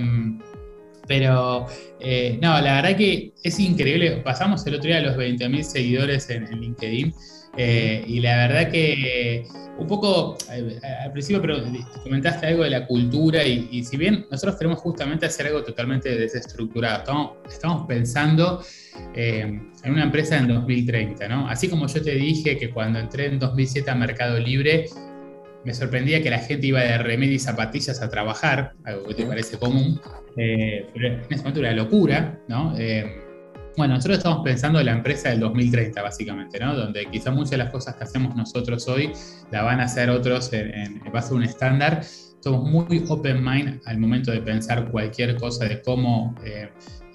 pero 1.07 1.67
eh, 1.99 2.37
no, 2.41 2.59
la 2.61 2.81
verdad 2.81 2.97
que 2.97 3.33
es 3.43 3.59
increíble. 3.59 4.17
Pasamos 4.17 4.65
el 4.65 4.75
otro 4.75 4.87
día 4.87 4.97
a 4.97 5.01
los 5.01 5.15
20.000 5.15 5.61
seguidores 5.61 6.29
en, 6.29 6.45
LinkedIn. 6.59 7.13
Y 7.58 8.20
la 8.20 8.47
verdad 8.47 8.72
que 8.72 9.45
un 9.78 9.88
poco 9.88 10.38
al 10.49 11.12
principio, 11.12 11.41
pero 11.41 11.58
comentaste 12.03 12.47
algo 12.47 12.64
de 12.64 12.70
la 12.70 12.88
cultura 12.88 13.43
y, 13.43 13.84
si 13.84 13.97
bien 13.97 14.26
nosotros 14.32 14.58
queremos 14.58 14.80
justamente 14.80 15.26
hacer 15.26 15.47
algo 15.47 15.64
totalmente 15.64 16.16
desestructurado, 16.16 16.99
estamos, 16.99 17.32
estamos 17.49 17.88
pensando 17.88 18.64
eh, 19.14 19.60
en 19.84 19.91
una 19.91 20.03
empresa 20.03 20.38
en 20.38 20.47
2030, 20.47 21.28
¿no? 21.28 21.49
Así 21.49 21.68
como 21.68 21.88
yo 21.88 22.01
te 22.01 22.16
dije 22.16 22.58
que 22.58 22.70
cuando 22.70 22.99
entré 22.99 23.28
en 23.28 23.39
2007 23.39 23.89
a 23.91 23.95
Mercado 23.95 24.39
Libre, 24.39 24.86
me 25.66 25.74
sorprendía 25.74 26.22
que 26.22 26.30
la 26.30 26.39
gente 26.39 26.68
iba 26.68 26.82
de 26.82 26.97
remedio 26.99 27.34
y 27.34 27.39
zapatillas 27.39 28.01
a 28.01 28.10
trabajar, 28.10 28.74
algo 28.84 29.08
que 29.08 29.16
te 29.16 29.26
parece 29.26 29.58
común, 29.58 29.99
eh, 30.38 30.88
pero 30.93 31.08
en 31.08 31.22
ese 31.22 31.38
momento 31.38 31.60
era 31.60 31.74
locura, 31.74 32.39
¿no? 32.47 32.76
Eh, 33.76 33.78
bueno, 33.78 33.95
nosotros 33.95 34.17
estamos 34.17 34.43
pensando 34.43 34.80
en 34.80 34.86
la 34.86 34.93
empresa 34.93 35.30
del 35.30 35.41
2030, 35.41 36.01
básicamente, 36.01 36.59
¿no? 36.59 36.76
Donde 36.76 37.05
quizá 37.11 37.32
muchas 37.32 37.51
de 37.51 37.57
las 37.57 37.71
cosas 37.71 37.95
que 37.95 38.03
hacemos 38.03 38.36
nosotros 38.36 38.88
hoy 38.88 39.11
la 39.51 39.63
van 39.63 39.80
a 39.80 39.84
hacer 39.84 40.09
otros 40.09 40.51
en, 40.53 41.01
base 41.11 41.34
a 41.34 41.38
un 41.38 41.43
estándar. 41.43 42.01
Somos 42.41 42.69
muy 42.69 43.03
open 43.09 43.43
mind 43.43 43.82
al 43.86 43.97
momento 43.97 44.32
de 44.32 44.39
pensar 44.41 44.91
cualquier 44.91 45.36
cosa 45.38 45.65
de 45.65 45.82
cómo 45.82 46.36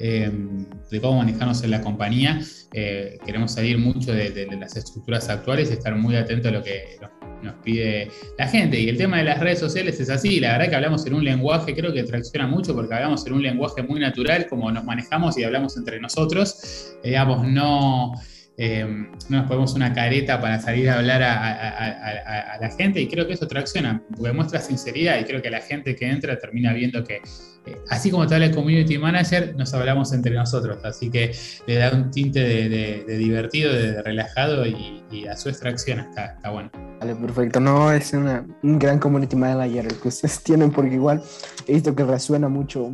Em, 0.03 0.64
de 0.90 0.98
cómo 0.98 1.18
manejarnos 1.18 1.62
en 1.62 1.70
la 1.70 1.82
compañía. 1.82 2.40
Eh, 2.72 3.18
queremos 3.24 3.53
salir 3.53 3.76
mucho 3.76 4.12
de, 4.12 4.48
las 4.59 4.74
estructuras 4.74 5.28
actuales 5.28 5.68
y 5.70 5.74
estar 5.74 5.94
muy 5.94 6.16
atentos 6.16 6.51
a 6.51 6.55
lo 6.55 6.62
que 6.62 6.96
nos, 7.42 7.55
pide 7.62 8.09
la 8.38 8.48
gente. 8.48 8.80
Y 8.80 8.88
el 8.88 8.96
tema 8.96 9.18
de 9.18 9.24
las 9.24 9.40
redes 9.40 9.59
sociales 9.59 10.01
es 10.01 10.09
así, 10.09 10.40
la 10.40 10.53
verdad 10.53 10.70
que 10.70 10.76
hablamos 10.76 11.05
en 11.07 11.14
un 11.14 11.24
lenguaje, 11.24 11.74
creo 11.74 11.92
que 11.92 12.03
tracciona 12.05 12.46
mucho 12.46 12.74
porque 12.74 12.94
hablamos 12.94 13.26
en 13.26 13.34
un 13.34 13.42
lenguaje 13.42 13.82
muy 13.82 14.01
natural, 14.01 14.46
como 14.48 14.72
nos 14.72 14.84
manejamos 14.84 15.36
y 15.36 15.44
hablamos 15.44 15.76
entre 15.76 16.01
nosotros. 16.01 16.96
digamos, 17.05 17.46
no... 17.46 18.14
Eh, 18.57 18.84
no 18.84 19.38
nos 19.38 19.46
ponemos 19.46 19.74
una 19.74 19.94
careta 19.94 20.38
para 20.38 20.61
salir 20.61 20.90
a 20.90 20.98
hablar 20.98 21.22
a, 21.22 22.59
la 22.61 22.70
gente 22.70 23.01
y 23.01 23.09
creo 23.09 23.26
que 23.26 23.32
eso 23.32 23.48
tracciona, 23.48 24.03
porque 24.14 24.32
muestra 24.32 24.61
sinceridad 24.61 25.18
y 25.18 25.24
creo 25.24 25.40
que 25.40 25.48
la 25.48 25.61
gente 25.61 25.96
que 25.96 26.07
entra 26.07 26.38
termina 26.38 26.74
viendo 26.74 27.03
que, 27.03 27.22
eh, 27.66 27.76
así 27.88 28.11
como 28.11 28.26
tal 28.26 28.42
el 28.42 28.55
community 28.55 28.98
manager, 28.98 29.57
nos 29.57 29.72
hablamos 29.72 30.12
entre 30.12 30.34
nosotros, 30.34 30.84
así 30.84 31.11
que 31.11 31.34
le 31.66 31.76
da 31.76 31.90
un 31.90 32.11
tinte 32.11 32.40
de, 32.40 33.16
divertido, 33.16 33.72
de, 33.72 34.03
relajado 34.03 34.66
y, 34.66 34.98
a 35.26 35.36
su 35.36 35.48
extracción 35.48 36.01
está, 36.01 36.34
está 36.34 36.51
bueno. 36.51 36.70
Vale, 37.01 37.14
perfecto. 37.14 37.61
No, 37.61 37.90
es 37.92 38.12
una, 38.12 38.46
un 38.62 38.78
gran 38.78 38.98
community 38.98 39.36
manager 39.36 39.86
que 39.86 40.09
ustedes 40.09 40.42
tienen, 40.44 40.70
porque 40.70 40.94
igual 40.94 41.22
he 41.66 41.74
visto 41.74 41.94
que 41.94 42.05
resuena 42.05 42.48
mucho, 42.48 42.92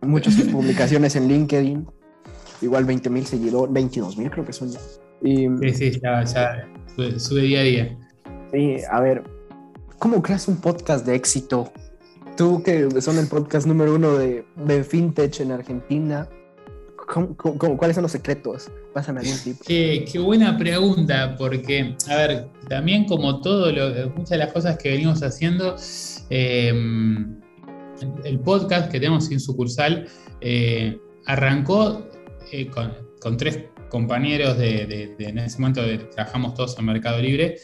muchas 0.00 0.34
publicaciones 0.52 1.16
en 1.16 1.28
LinkedIn 1.28 1.86
igual 2.60 2.84
20 2.84 3.10
mil 3.10 3.26
seguidores, 3.26 3.72
22 3.72 4.16
mil 4.16 4.30
creo 4.30 4.44
que 4.44 4.52
son 4.52 4.70
ya. 4.70 4.80
sí, 5.22 5.48
sí, 5.72 6.00
ya, 6.02 6.24
ya 6.24 6.68
sube, 7.18 7.42
día 7.42 7.60
a 7.60 7.62
día. 7.62 7.98
Sí, 8.52 8.76
a 8.90 9.00
ver, 9.00 9.22
¿cómo 9.98 10.22
creas 10.22 10.48
un 10.48 10.56
podcast 10.56 11.06
de 11.06 11.14
éxito? 11.14 11.72
Tú 12.36 12.62
que 12.62 12.88
son 13.00 13.18
el 13.18 13.26
podcast 13.26 13.66
número 13.66 13.94
uno 13.94 14.16
de, 14.16 14.44
de 14.56 14.84
FinTech 14.84 15.40
en 15.40 15.52
Argentina, 15.52 16.28
cuáles 17.76 17.94
son 17.94 18.02
los 18.02 18.12
secretos? 18.12 18.70
Pásame 18.94 19.20
algún 19.20 19.38
tip. 19.38 19.56
Qué, 19.66 20.04
qué, 20.10 20.18
buena 20.18 20.56
pregunta, 20.56 21.36
porque, 21.36 21.94
a 22.08 22.16
ver, 22.16 22.48
también 22.68 23.04
como 23.04 23.40
todo, 23.40 23.70
lo, 23.70 24.10
muchas 24.10 24.30
de 24.30 24.38
las 24.38 24.52
cosas 24.52 24.78
que 24.78 24.90
venimos 24.90 25.22
haciendo, 25.22 25.76
eh, 26.30 26.72
el 28.24 28.40
podcast 28.40 28.90
que 28.90 28.98
tenemos 28.98 29.26
sin 29.26 29.40
sucursal 29.40 30.06
eh, 30.40 30.98
arrancó 31.26 32.06
eh, 32.52 32.70
con, 33.20 33.36
tres 33.36 33.64
compañeros 33.88 34.56
de, 34.58 35.14
en 35.18 35.38
ese 35.38 35.58
momento 35.58 35.82
trabajamos 36.14 36.54
todos 36.54 36.78
en 36.78 36.84
Mercado 36.84 37.20
Libre, 37.20 37.56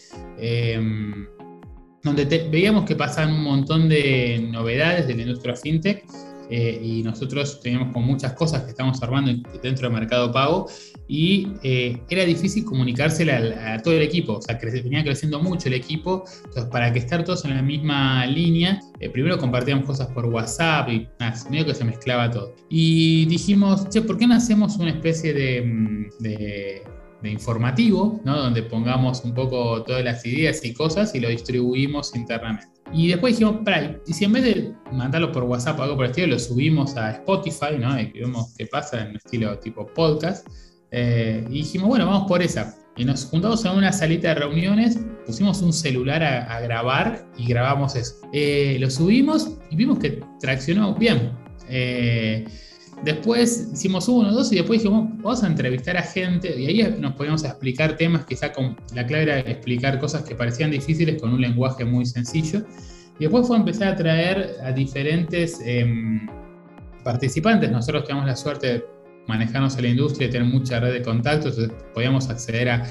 donde 2.02 2.48
veíamos 2.50 2.84
que 2.84 2.96
pasaban 2.96 3.34
un 3.34 3.42
montón 3.42 3.88
de 3.88 4.46
novedades 4.50 5.06
de 5.06 5.14
la 5.14 5.22
industria 5.22 5.54
fintech 5.54 6.04
eh, 6.50 6.80
y 6.82 7.02
nosotros 7.02 7.60
teníamos 7.60 7.92
con 7.92 8.04
muchas 8.04 8.32
cosas 8.34 8.62
que 8.62 8.70
estábamos 8.70 9.02
armando 9.02 9.32
dentro 9.62 9.88
del 9.88 9.98
mercado 9.98 10.30
pago 10.32 10.68
y 11.08 11.48
eh, 11.62 12.00
era 12.08 12.24
difícil 12.24 12.64
comunicársela 12.64 13.74
a, 13.74 13.82
todo 13.82 13.94
el 13.94 14.02
equipo, 14.02 14.34
o 14.34 14.42
sea, 14.42 14.58
venía 14.60 15.02
creciendo 15.04 15.40
mucho 15.40 15.68
el 15.68 15.74
equipo, 15.74 16.24
entonces 16.44 16.66
para 16.66 16.92
que 16.92 16.98
estar 16.98 17.24
todos 17.24 17.44
en 17.44 17.54
la 17.54 17.62
misma 17.62 18.26
línea, 18.26 18.80
eh, 19.00 19.08
primero 19.10 19.38
compartíamos 19.38 19.84
cosas 19.84 20.08
por 20.08 20.26
WhatsApp 20.26 20.88
y 20.90 21.08
medio 21.50 21.66
que 21.66 21.74
se 21.74 21.84
mezclaba 21.84 22.30
todo. 22.30 22.54
Y 22.68 23.26
dijimos, 23.26 23.88
che, 23.88 24.02
¿por 24.02 24.18
qué 24.18 24.26
no 24.26 24.34
hacemos 24.34 24.76
una 24.76 24.90
especie 24.90 25.32
de, 25.32 25.62
mm, 25.62 26.22
de 26.22 26.82
informativo, 27.30 28.20
¿no? 28.24 28.38
donde 28.38 28.62
pongamos 28.62 29.24
un 29.24 29.34
poco 29.34 29.82
todas 29.82 30.04
las 30.04 30.24
ideas 30.26 30.64
y 30.64 30.72
cosas 30.72 31.14
y 31.14 31.20
lo 31.20 31.28
distribuimos 31.28 32.14
internamente. 32.14 32.75
Y 32.92 33.08
después 33.08 33.38
dijimos, 33.38 33.62
para, 33.64 33.98
y 34.06 34.12
si 34.12 34.24
en 34.24 34.32
vez 34.32 34.44
de 34.44 34.74
mandarlo 34.92 35.32
por 35.32 35.44
WhatsApp 35.44 35.78
o 35.80 35.82
algo 35.82 35.96
por 35.96 36.04
el 36.04 36.10
estilo, 36.12 36.28
lo 36.28 36.38
subimos 36.38 36.96
a 36.96 37.10
Spotify, 37.12 37.78
¿no? 37.78 37.98
Y 37.98 38.12
vemos 38.12 38.54
qué 38.56 38.66
pasa 38.66 39.02
en 39.02 39.16
estilo 39.16 39.58
tipo 39.58 39.86
podcast. 39.86 40.46
Eh, 40.90 41.44
y 41.48 41.54
dijimos, 41.54 41.88
bueno, 41.88 42.06
vamos 42.06 42.28
por 42.28 42.42
esa. 42.42 42.74
Y 42.96 43.04
nos 43.04 43.26
juntamos 43.26 43.64
en 43.64 43.72
una 43.72 43.92
salita 43.92 44.28
de 44.28 44.36
reuniones, 44.36 44.98
pusimos 45.26 45.60
un 45.60 45.72
celular 45.72 46.22
a, 46.22 46.60
grabar 46.60 47.26
y 47.36 47.46
grabamos 47.46 47.94
eso. 47.94 48.14
Eh, 48.32 48.78
lo 48.80 48.88
subimos 48.88 49.50
y 49.70 49.76
vimos 49.76 49.98
que 49.98 50.22
traccionó 50.40 50.94
bien. 50.94 51.32
Eh, 51.68 52.46
Después 53.04 53.68
hicimos 53.72 54.08
uno, 54.08 54.32
dos 54.32 54.50
y 54.52 54.56
después 54.56 54.80
dijimos, 54.82 55.08
vamos 55.18 55.42
a 55.44 55.46
entrevistar 55.46 55.96
a 55.96 56.02
gente 56.02 56.58
y 56.58 56.66
ahí 56.66 56.96
nos 56.98 57.12
podíamos 57.12 57.44
explicar 57.44 57.96
temas, 57.96 58.24
quizá 58.24 58.52
con 58.52 58.76
la 58.94 59.06
clave 59.06 59.24
era 59.24 59.38
explicar 59.40 60.00
cosas 60.00 60.22
que 60.22 60.34
parecían 60.34 60.70
difíciles 60.70 61.20
con 61.20 61.32
un 61.32 61.40
lenguaje 61.40 61.84
muy 61.84 62.06
sencillo. 62.06 62.64
Y 63.18 63.24
después 63.24 63.46
fue 63.46 63.56
empezar 63.56 63.88
a 63.88 63.96
traer 63.96 64.56
a 64.62 64.72
diferentes 64.72 65.60
em, 65.64 66.26
participantes. 67.04 67.70
Nosotros 67.70 68.04
tenemos 68.04 68.26
la 68.26 68.36
suerte 68.36 68.66
de 68.66 68.84
manejarnos 69.26 69.76
en 69.76 69.82
la 69.82 69.88
industria 69.88 70.28
y 70.28 70.30
tener 70.30 70.48
mucha 70.48 70.80
red 70.80 70.92
de 70.92 71.02
contactos, 71.02 71.58
entonces 71.58 71.84
podíamos 71.94 72.28
acceder 72.30 72.68
a, 72.68 72.86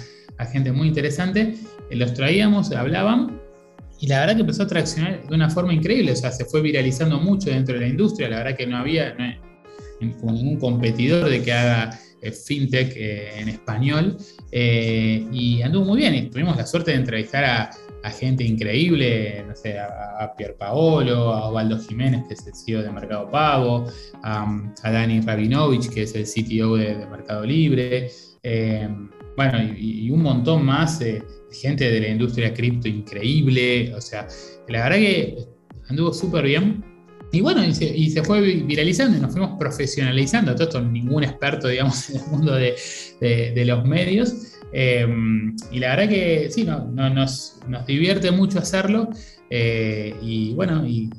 gente 0.52 0.72
muy 0.72 0.88
interesante. 0.88 1.56
Eh, 1.90 1.96
los 1.96 2.14
traíamos, 2.14 2.72
hablaban 2.72 3.40
y 4.00 4.08
la 4.08 4.20
verdad 4.20 4.36
que 4.36 4.42
empezó 4.42 4.64
a 4.64 4.68
traccionar 4.68 5.26
de 5.28 5.34
una 5.34 5.50
forma 5.50 5.74
increíble, 5.74 6.12
o 6.12 6.16
sea, 6.16 6.32
se 6.32 6.46
fue 6.46 6.62
viralizando 6.62 7.20
mucho 7.20 7.50
dentro 7.50 7.76
de 7.76 7.82
la 7.82 7.88
industria, 7.88 8.28
la 8.30 8.38
verdad 8.38 8.58
que 8.58 8.68
no 8.68 8.78
había, 8.78 9.16
como 10.20 10.34
ningún 10.34 10.60
competidor 10.60 11.30
de 11.30 11.42
que 11.42 11.54
haga 11.54 12.00
eh, 12.26 12.32
fintech 12.32 12.94
eh, 12.96 13.40
en 13.40 13.50
español. 13.50 14.18
Eh, 14.52 15.28
y 15.32 15.62
anduvo 15.62 15.86
muy 15.86 16.00
bien. 16.00 16.30
Tuvimos 16.32 16.58
la 16.58 16.66
suerte 16.66 16.92
de 16.92 16.98
entrevistar 16.98 17.44
a, 17.44 17.70
gente 18.20 18.44
increíble, 18.44 19.44
no 19.48 19.56
sé, 19.56 19.80
a, 19.80 20.32
Pier 20.38 20.56
Paolo, 20.58 21.34
a 21.34 21.50
Osvaldo 21.50 21.80
Jiménez, 21.80 22.24
que 22.28 22.36
es 22.36 22.46
el 22.46 22.54
CEO 22.54 22.84
de 22.84 22.92
Mercado 22.92 23.32
Pago, 23.32 23.88
a, 24.22 24.62
Dani 24.84 25.22
Rabinovich, 25.22 25.90
que 25.90 26.04
es 26.04 26.14
el 26.14 26.24
CTO 26.26 26.76
de, 26.76 27.04
Mercado 27.08 27.44
Libre. 27.44 28.12
bueno, 29.36 29.74
y, 29.76 30.12
un 30.12 30.22
montón 30.22 30.64
más 30.66 31.00
gente 31.52 31.90
de 31.90 32.00
la 32.00 32.10
industria 32.10 32.54
cripto 32.54 32.88
increíble. 32.88 33.92
O 33.96 34.02
sea, 34.02 34.28
la 34.68 34.84
verdad 34.84 34.98
que 34.98 35.38
anduvo 35.90 36.14
súper 36.14 36.46
bien. 36.46 36.95
Y 37.36 37.42
bueno, 37.42 37.66
y 37.66 37.74
se, 38.12 38.24
fue 38.24 38.40
viralizando 38.40 39.18
y 39.18 39.20
nos 39.20 39.34
fuimos 39.34 39.60
profesionalizando. 39.60 40.56
Todo 40.56 40.64
esto, 40.64 40.82
ningún 40.82 41.26
experto, 41.26 41.68
digamos, 41.68 42.10
en 42.12 42.22
el 42.22 42.28
mundo 42.28 42.56
de, 42.56 43.64
los 43.66 43.84
medios. 43.84 44.54
Em, 44.72 45.54
y 45.70 45.80
la 45.80 45.90
verdad 45.90 46.08
que 46.08 46.50
sí, 46.50 46.64
no, 46.64 46.86
nos, 47.10 47.60
divierte 47.86 48.32
mucho 48.32 48.60
hacerlo. 48.60 49.10
Eh, 49.50 50.16
y 50.22 50.54
bueno, 50.54 50.88
y, 50.88 51.10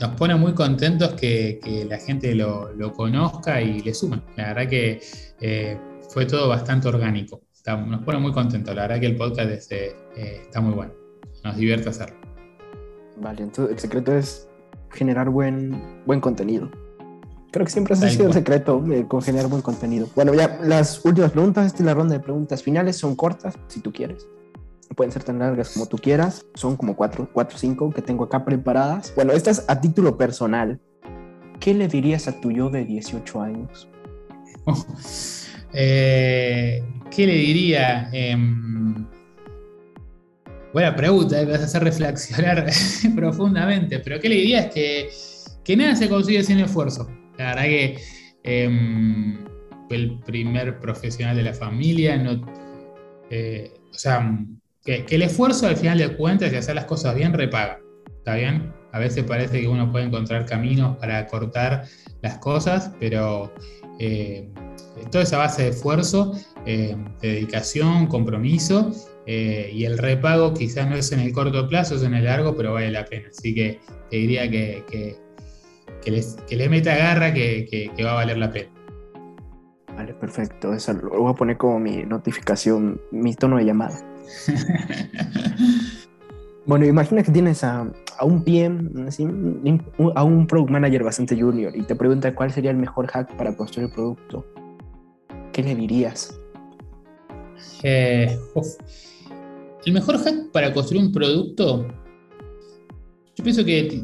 nos 0.00 0.10
pone 0.16 0.34
muy 0.36 0.54
contentos 0.54 1.12
que, 1.12 1.60
la 1.86 1.98
gente 1.98 2.34
lo, 2.34 2.72
conozca 2.94 3.60
y 3.60 3.82
le 3.82 3.92
sume. 3.92 4.22
La 4.38 4.54
verdad 4.54 4.70
que 4.70 5.00
eh, 5.42 5.78
fue 6.08 6.24
todo 6.24 6.48
bastante 6.48 6.88
orgánico. 6.88 7.42
nos 7.86 8.02
pone 8.04 8.18
muy 8.20 8.32
contentos. 8.32 8.74
La 8.74 8.82
verdad 8.82 9.00
que 9.00 9.06
el 9.06 9.16
podcast 9.16 9.70
eh, 9.70 9.94
está 10.16 10.62
muy 10.62 10.72
bueno. 10.72 10.94
Nos 11.44 11.58
divierte 11.58 11.90
hacerlo. 11.90 12.16
Vale, 13.18 13.42
entonces 13.42 13.74
el 13.74 13.78
secreto 13.78 14.16
es 14.16 14.48
generar 14.90 15.30
buen, 15.30 16.02
buen 16.06 16.20
contenido. 16.20 16.70
Creo 17.50 17.64
que 17.64 17.72
siempre 17.72 17.94
ha 17.94 17.96
sido 17.96 18.26
el 18.26 18.32
secreto 18.32 18.84
eh, 18.92 19.06
con 19.08 19.22
generar 19.22 19.48
buen 19.48 19.62
contenido. 19.62 20.08
Bueno, 20.14 20.34
ya 20.34 20.58
las 20.62 21.04
últimas 21.04 21.30
preguntas, 21.32 21.66
esta 21.66 21.78
es 21.78 21.86
la 21.86 21.94
ronda 21.94 22.14
de 22.14 22.20
preguntas 22.20 22.62
finales, 22.62 22.96
son 22.96 23.16
cortas, 23.16 23.58
si 23.68 23.80
tú 23.80 23.92
quieres. 23.92 24.26
Pueden 24.94 25.10
ser 25.10 25.24
tan 25.24 25.38
largas 25.38 25.70
como 25.70 25.86
tú 25.86 25.96
quieras, 25.96 26.44
son 26.54 26.76
como 26.76 26.96
cuatro 26.96 27.28
o 27.32 27.44
cinco 27.56 27.90
que 27.90 28.02
tengo 28.02 28.24
acá 28.24 28.44
preparadas. 28.44 29.12
Bueno, 29.16 29.32
esta 29.32 29.50
es 29.50 29.64
a 29.68 29.80
título 29.80 30.16
personal. 30.16 30.80
¿Qué 31.58 31.74
le 31.74 31.88
dirías 31.88 32.28
a 32.28 32.40
tu 32.40 32.50
yo 32.50 32.68
de 32.70 32.84
18 32.84 33.40
años? 33.40 33.88
Eh, 35.78 36.82
¿Qué 37.10 37.26
le 37.26 37.34
diría? 37.34 38.08
Em, 38.10 39.06
Buena 40.76 40.94
pregunta, 40.94 41.36
me 41.36 41.52
vas 41.52 41.62
a 41.62 41.64
hacer 41.64 41.84
reflexionar 41.84 42.66
profundamente, 43.16 43.98
pero 44.00 44.20
¿qué 44.20 44.28
le 44.28 44.34
diría? 44.34 44.60
Es 44.60 44.74
que, 44.74 45.08
que 45.64 45.74
nada 45.74 45.96
se 45.96 46.06
consigue 46.06 46.42
sin 46.42 46.58
esfuerzo. 46.58 47.10
La 47.38 47.46
verdad 47.46 47.62
que 47.62 47.98
em, 48.42 49.38
fue 49.88 49.96
el 49.96 50.20
primer 50.20 50.78
profesional 50.78 51.34
de 51.34 51.44
la 51.44 51.54
familia, 51.54 52.22
eh, 53.30 53.72
o 53.90 53.94
sea, 53.94 54.38
que, 54.84 55.06
el 55.08 55.22
esfuerzo 55.22 55.66
al 55.66 55.78
final 55.78 55.96
de 55.96 56.14
cuentas 56.14 56.52
y 56.52 56.56
hacer 56.56 56.74
las 56.74 56.84
cosas 56.84 57.14
bien 57.14 57.32
repaga, 57.32 57.80
¿está 58.18 58.34
bien? 58.34 58.70
A 58.92 58.98
veces 58.98 59.24
parece 59.24 59.62
que 59.62 59.68
uno 59.68 59.90
puede 59.90 60.04
encontrar 60.04 60.44
caminos 60.44 60.98
para 60.98 61.26
cortar 61.26 61.84
las 62.20 62.36
cosas, 62.36 62.92
pero 63.00 63.50
eh, 63.98 64.52
toda 65.10 65.24
esa 65.24 65.38
base 65.38 65.62
de 65.62 65.68
esfuerzo, 65.70 66.34
eh, 66.66 66.94
dedicación, 67.22 68.08
compromiso 68.08 68.92
eh, 69.26 69.70
y 69.72 69.84
el 69.84 69.98
repago 69.98 70.54
quizás 70.54 70.88
no 70.88 70.94
es 70.94 71.10
en 71.10 71.20
el 71.20 71.32
corto 71.32 71.68
plazo, 71.68 71.96
es 71.96 72.04
en 72.04 72.14
el 72.14 72.24
largo, 72.24 72.56
pero 72.56 72.74
vale 72.74 72.90
la 72.90 73.04
pena. 73.04 73.28
Así 73.28 73.54
que 73.54 73.80
te 74.08 74.16
diría 74.16 74.48
que, 74.48 75.18
que, 76.02 76.10
les, 76.10 76.36
le 76.48 76.68
meta 76.68 76.96
garra 76.96 77.34
que, 77.34 77.90
va 78.04 78.12
a 78.12 78.14
valer 78.14 78.38
la 78.38 78.52
pena. 78.52 78.70
Vale, 79.96 80.14
perfecto. 80.14 80.72
Eso 80.72 80.92
lo 80.92 81.22
voy 81.22 81.32
a 81.32 81.34
poner 81.34 81.56
como 81.56 81.80
mi 81.80 82.04
notificación, 82.04 83.00
mi 83.10 83.34
tono 83.34 83.56
de 83.56 83.64
llamada. 83.64 83.98
bueno, 86.66 86.86
imagina 86.86 87.22
que 87.22 87.32
tienes 87.32 87.64
a, 87.64 87.90
a 88.18 88.24
un 88.24 88.44
PM, 88.44 88.90
a 90.14 90.24
un 90.24 90.46
product 90.46 90.70
manager 90.70 91.02
bastante 91.02 91.40
junior 91.40 91.74
y 91.74 91.82
te 91.82 91.96
pregunta 91.96 92.34
cuál 92.34 92.52
sería 92.52 92.70
el 92.70 92.76
mejor 92.76 93.08
hack 93.08 93.34
para 93.36 93.56
construir 93.56 93.88
el 93.88 93.94
producto. 93.94 94.46
¿Qué 95.52 95.62
le 95.62 95.74
dirías? 95.74 96.38
Eh, 97.82 98.38
el 99.86 99.92
mejor 99.92 100.18
hack 100.18 100.50
para 100.52 100.72
construir 100.72 101.04
un 101.04 101.12
producto, 101.12 101.86
yo 103.36 103.44
pienso 103.44 103.64
que 103.64 104.02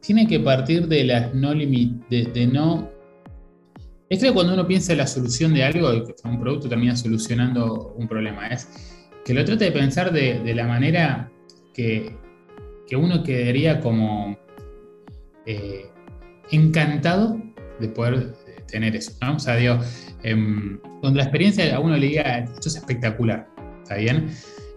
tiene 0.00 0.26
que 0.26 0.40
partir 0.40 0.88
de 0.88 1.04
las 1.04 1.34
no 1.34 1.54
limit, 1.54 2.08
no. 2.50 2.88
Es 4.08 4.22
que 4.22 4.32
cuando 4.32 4.54
uno 4.54 4.66
piensa 4.66 4.92
en 4.92 4.98
la 4.98 5.06
solución 5.06 5.52
de 5.54 5.64
algo, 5.64 6.04
que 6.04 6.14
un 6.24 6.40
producto 6.40 6.68
termina 6.68 6.96
solucionando 6.96 7.94
un 7.96 8.08
problema, 8.08 8.48
es 8.48 8.68
que 9.24 9.34
lo 9.34 9.44
trate 9.44 9.66
de 9.66 9.72
pensar 9.72 10.10
de, 10.10 10.54
la 10.54 10.66
manera 10.66 11.30
que, 11.74 12.16
uno 12.94 13.22
quedaría 13.22 13.80
como 13.80 14.36
eh, 15.46 15.86
encantado 16.50 17.40
de 17.80 17.88
poder 17.88 18.34
tener 18.70 18.94
eso, 18.94 19.12
¿no? 19.22 19.36
O 19.36 19.38
sea, 19.38 19.56
digo, 19.56 19.78
em, 20.22 20.78
cuando 21.00 21.16
la 21.16 21.22
experiencia 21.22 21.74
a 21.74 21.80
uno 21.80 21.96
le 21.96 22.08
diga, 22.08 22.40
esto 22.40 22.68
es 22.68 22.76
espectacular, 22.76 23.48
¿está 23.82 23.96
bien? 23.96 24.28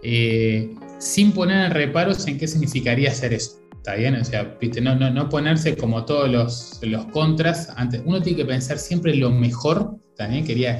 Eh, 0.07 0.75
sin 0.99 1.31
poner 1.31 1.73
reparos 1.73 2.27
en 2.27 2.37
qué 2.37 2.47
significaría 2.47 3.09
hacer 3.09 3.33
eso. 3.33 3.59
¿Está 3.77 3.95
bien? 3.95 4.13
O 4.15 4.23
sea, 4.23 4.55
No, 4.81 4.95
no, 4.95 5.09
no 5.09 5.29
ponerse 5.29 5.75
como 5.75 6.05
todos 6.05 6.29
los, 6.29 6.79
los 6.83 7.05
contras. 7.07 7.71
Antes. 7.75 8.03
Uno 8.05 8.21
tiene 8.21 8.37
que 8.37 8.45
pensar 8.45 8.77
siempre 8.77 9.15
lo 9.15 9.31
mejor. 9.31 9.97
También 10.15 10.45
quería, 10.45 10.79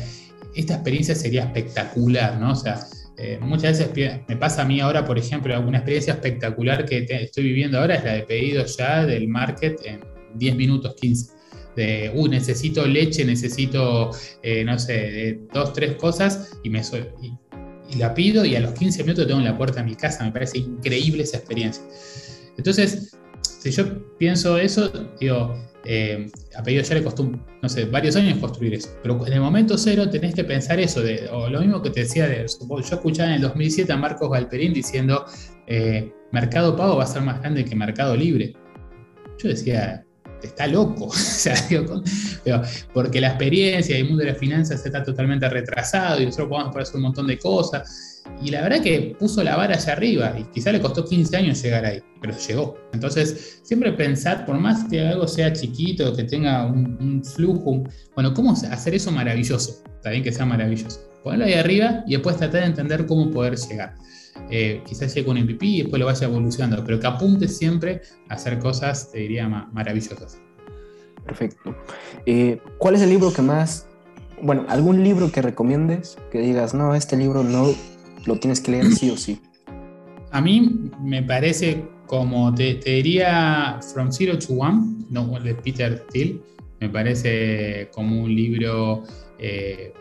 esta 0.56 0.76
experiencia 0.76 1.16
sería 1.16 1.46
espectacular, 1.46 2.40
¿no? 2.40 2.52
O 2.52 2.56
sea, 2.56 2.80
eh, 3.18 3.40
muchas 3.42 3.80
veces 3.80 4.24
me 4.28 4.38
pasa 4.38 4.62
a 4.62 4.66
mí 4.66 4.80
ahora, 4.80 5.04
por 5.06 5.18
ejemplo, 5.18 5.60
una 5.60 5.80
experiencia 5.80 6.14
espectacular 6.14 6.86
que 6.86 7.08
estoy 7.10 7.46
viviendo 7.46 7.80
ahora 7.80 7.96
es 7.96 8.04
la 8.04 8.14
de 8.14 8.24
pedido 8.24 8.64
ya 8.66 9.06
del 9.06 9.28
market 9.28 9.80
en 9.86 10.02
10 10.36 10.56
minutos, 10.56 10.96
15. 11.02 11.34
De, 11.76 12.12
uh, 12.14 12.28
necesito 12.28 12.86
leche, 12.88 13.26
necesito, 13.26 14.12
eh, 14.44 14.64
no 14.64 14.78
sé, 14.80 15.40
dos, 15.54 15.74
tres 15.74 15.96
cosas 15.96 16.58
y 16.64 16.70
me, 16.70 16.82
y 17.22 17.34
y 17.90 17.98
la 17.98 18.14
pido 18.14 18.46
y 18.46 18.56
a 18.56 18.60
los 18.60 18.74
15 18.74 19.04
minutos 19.04 19.28
tengo 19.28 19.40
en 19.40 19.46
la 19.46 19.58
puerta 19.58 19.82
de 19.82 19.86
mi 19.86 19.96
casa. 19.96 20.24
Me 20.24 20.32
parece 20.32 20.60
increíble 20.60 21.24
esa 21.24 21.38
experiencia. 21.38 21.84
Entonces, 22.58 23.16
si 23.42 23.72
yo 23.72 24.18
pienso 24.18 24.58
eso, 24.58 24.92
digo, 25.20 25.56
eh, 25.86 26.30
a 26.56 26.64
pedido 26.64 26.82
ya 26.84 26.96
le 26.96 27.04
costó, 27.04 27.32
no 27.62 27.70
sé, 27.70 27.86
varios 27.86 28.16
años 28.16 28.38
construir 28.40 28.74
eso. 28.74 28.90
Pero 29.02 29.26
en 29.26 29.34
el 29.34 29.42
momento 29.42 29.78
cero 29.78 30.10
tenés 30.10 30.34
que 30.34 30.44
pensar 30.44 30.80
eso, 30.80 31.02
de, 31.02 31.28
o 31.32 31.50
lo 31.50 31.60
mismo 31.62 31.82
que 31.82 31.92
te 31.92 32.02
decía, 32.02 32.28
de, 32.28 32.46
yo 32.48 32.80
escuchaba 32.80 33.30
en 33.30 33.36
el 33.36 33.42
2007 33.42 33.92
a 33.92 33.98
Marcos 33.98 34.30
Galperín 34.32 34.74
diciendo, 34.74 35.26
eh, 35.68 36.12
Mercado 36.32 36.76
Pago 36.76 36.98
va 36.98 37.04
a 37.04 37.08
ser 37.08 37.22
más 37.22 37.40
grande 37.40 37.66
que 37.66 37.76
Mercado 37.76 38.16
Libre. 38.16 38.54
Yo 39.38 39.50
decía, 39.50 40.06
está 40.42 40.68
loco, 40.68 41.06
o 41.08 41.14
sea, 41.14 41.56
porque 42.94 43.22
la 43.22 43.30
experiencia 43.30 43.98
y 43.98 44.02
el 44.02 44.08
mundo 44.08 44.24
de 44.24 44.32
las 44.32 44.40
finanzas 44.40 44.86
está 44.86 45.04
totalmente 45.04 45.48
retrasado 45.50 46.22
y 46.22 46.26
nosotros 46.26 46.50
podemos 46.50 46.76
hacer 46.76 46.96
un 46.96 47.02
montón 47.02 47.28
de 47.28 47.38
cosas. 47.38 48.24
Y 48.42 48.50
la 48.50 48.62
verdad 48.62 48.82
que 48.82 49.16
puso 49.20 49.44
la 49.44 49.56
vara 49.56 49.76
hacia 49.76 49.94
arriba 49.94 50.36
y 50.38 50.44
quizá 50.46 50.72
le 50.72 50.82
costó 50.82 51.06
15 51.06 51.38
años 51.38 51.62
llegar 51.62 51.86
ahí, 51.86 52.02
pero 52.22 52.36
llegó. 52.36 52.78
Entonces, 52.92 53.60
siempre 53.64 53.94
pensar, 53.94 54.46
por 54.46 54.58
más 54.58 54.86
que 54.90 55.00
algo 55.08 55.28
sea 55.28 55.54
chiquito, 55.54 56.16
que 56.16 56.24
tenga 56.24 56.66
un, 56.66 57.24
flujo, 57.24 57.84
bueno, 58.16 58.34
¿cómo 58.34 58.54
hacer 58.54 58.96
eso 58.96 59.12
maravilloso? 59.12 59.84
Está 59.96 60.10
bien 60.10 60.24
que 60.24 60.32
sea 60.32 60.46
maravilloso. 60.46 61.02
Ponerlo 61.24 61.46
ahí 61.46 61.54
arriba 61.54 62.04
y 62.08 62.14
después 62.14 62.38
tratar 62.38 62.62
de 62.62 62.68
entender 62.68 63.06
cómo 63.06 63.30
poder 63.32 63.56
llegar. 63.58 63.96
Eh, 64.50 64.82
quizás 64.86 65.14
llegue 65.14 65.26
con 65.26 65.38
MVP 65.38 65.66
y 65.66 65.82
después 65.82 66.00
lo 66.00 66.06
vaya 66.06 66.28
evolucionando, 66.28 66.84
pero 66.84 67.00
que 67.00 67.08
apunte 67.08 67.48
siempre 67.48 68.02
a 68.30 68.36
hacer 68.36 68.60
cosas, 68.60 69.12
te 69.12 69.20
diría, 69.20 69.48
maravillosas. 69.48 70.40
Perfecto. 71.26 71.76
Eh, 72.26 72.60
¿Cuál 72.78 72.96
es 72.96 73.02
el 73.02 73.10
libro 73.10 73.34
que 73.34 73.42
más, 73.42 73.88
bueno, 74.42 74.66
algún 74.70 75.04
libro 75.04 75.32
que 75.32 75.42
recomiendes 75.42 76.18
que 76.32 76.40
digas, 76.40 76.74
no, 76.74 76.94
este 76.94 77.18
libro 77.18 77.44
no 77.44 77.74
lo 78.26 78.40
tienes 78.40 78.62
que 78.62 78.72
leer 78.72 78.92
sí 78.92 79.10
o 79.10 79.18
sí? 79.18 79.42
A 80.32 80.42
mí 80.42 80.92
me 81.02 81.24
parece 81.24 81.84
como 82.08 82.54
te, 82.54 82.76
diría 82.76 83.80
From 83.94 84.12
Zero 84.12 84.38
to 84.38 84.54
One, 84.54 85.06
no, 85.10 85.40
de 85.40 85.56
Peter 85.56 86.06
Thiel, 86.12 86.42
me 86.80 86.90
parece 86.90 87.90
como 87.94 88.24
un 88.24 88.36
libro, 88.36 89.04
eh, 89.40 89.94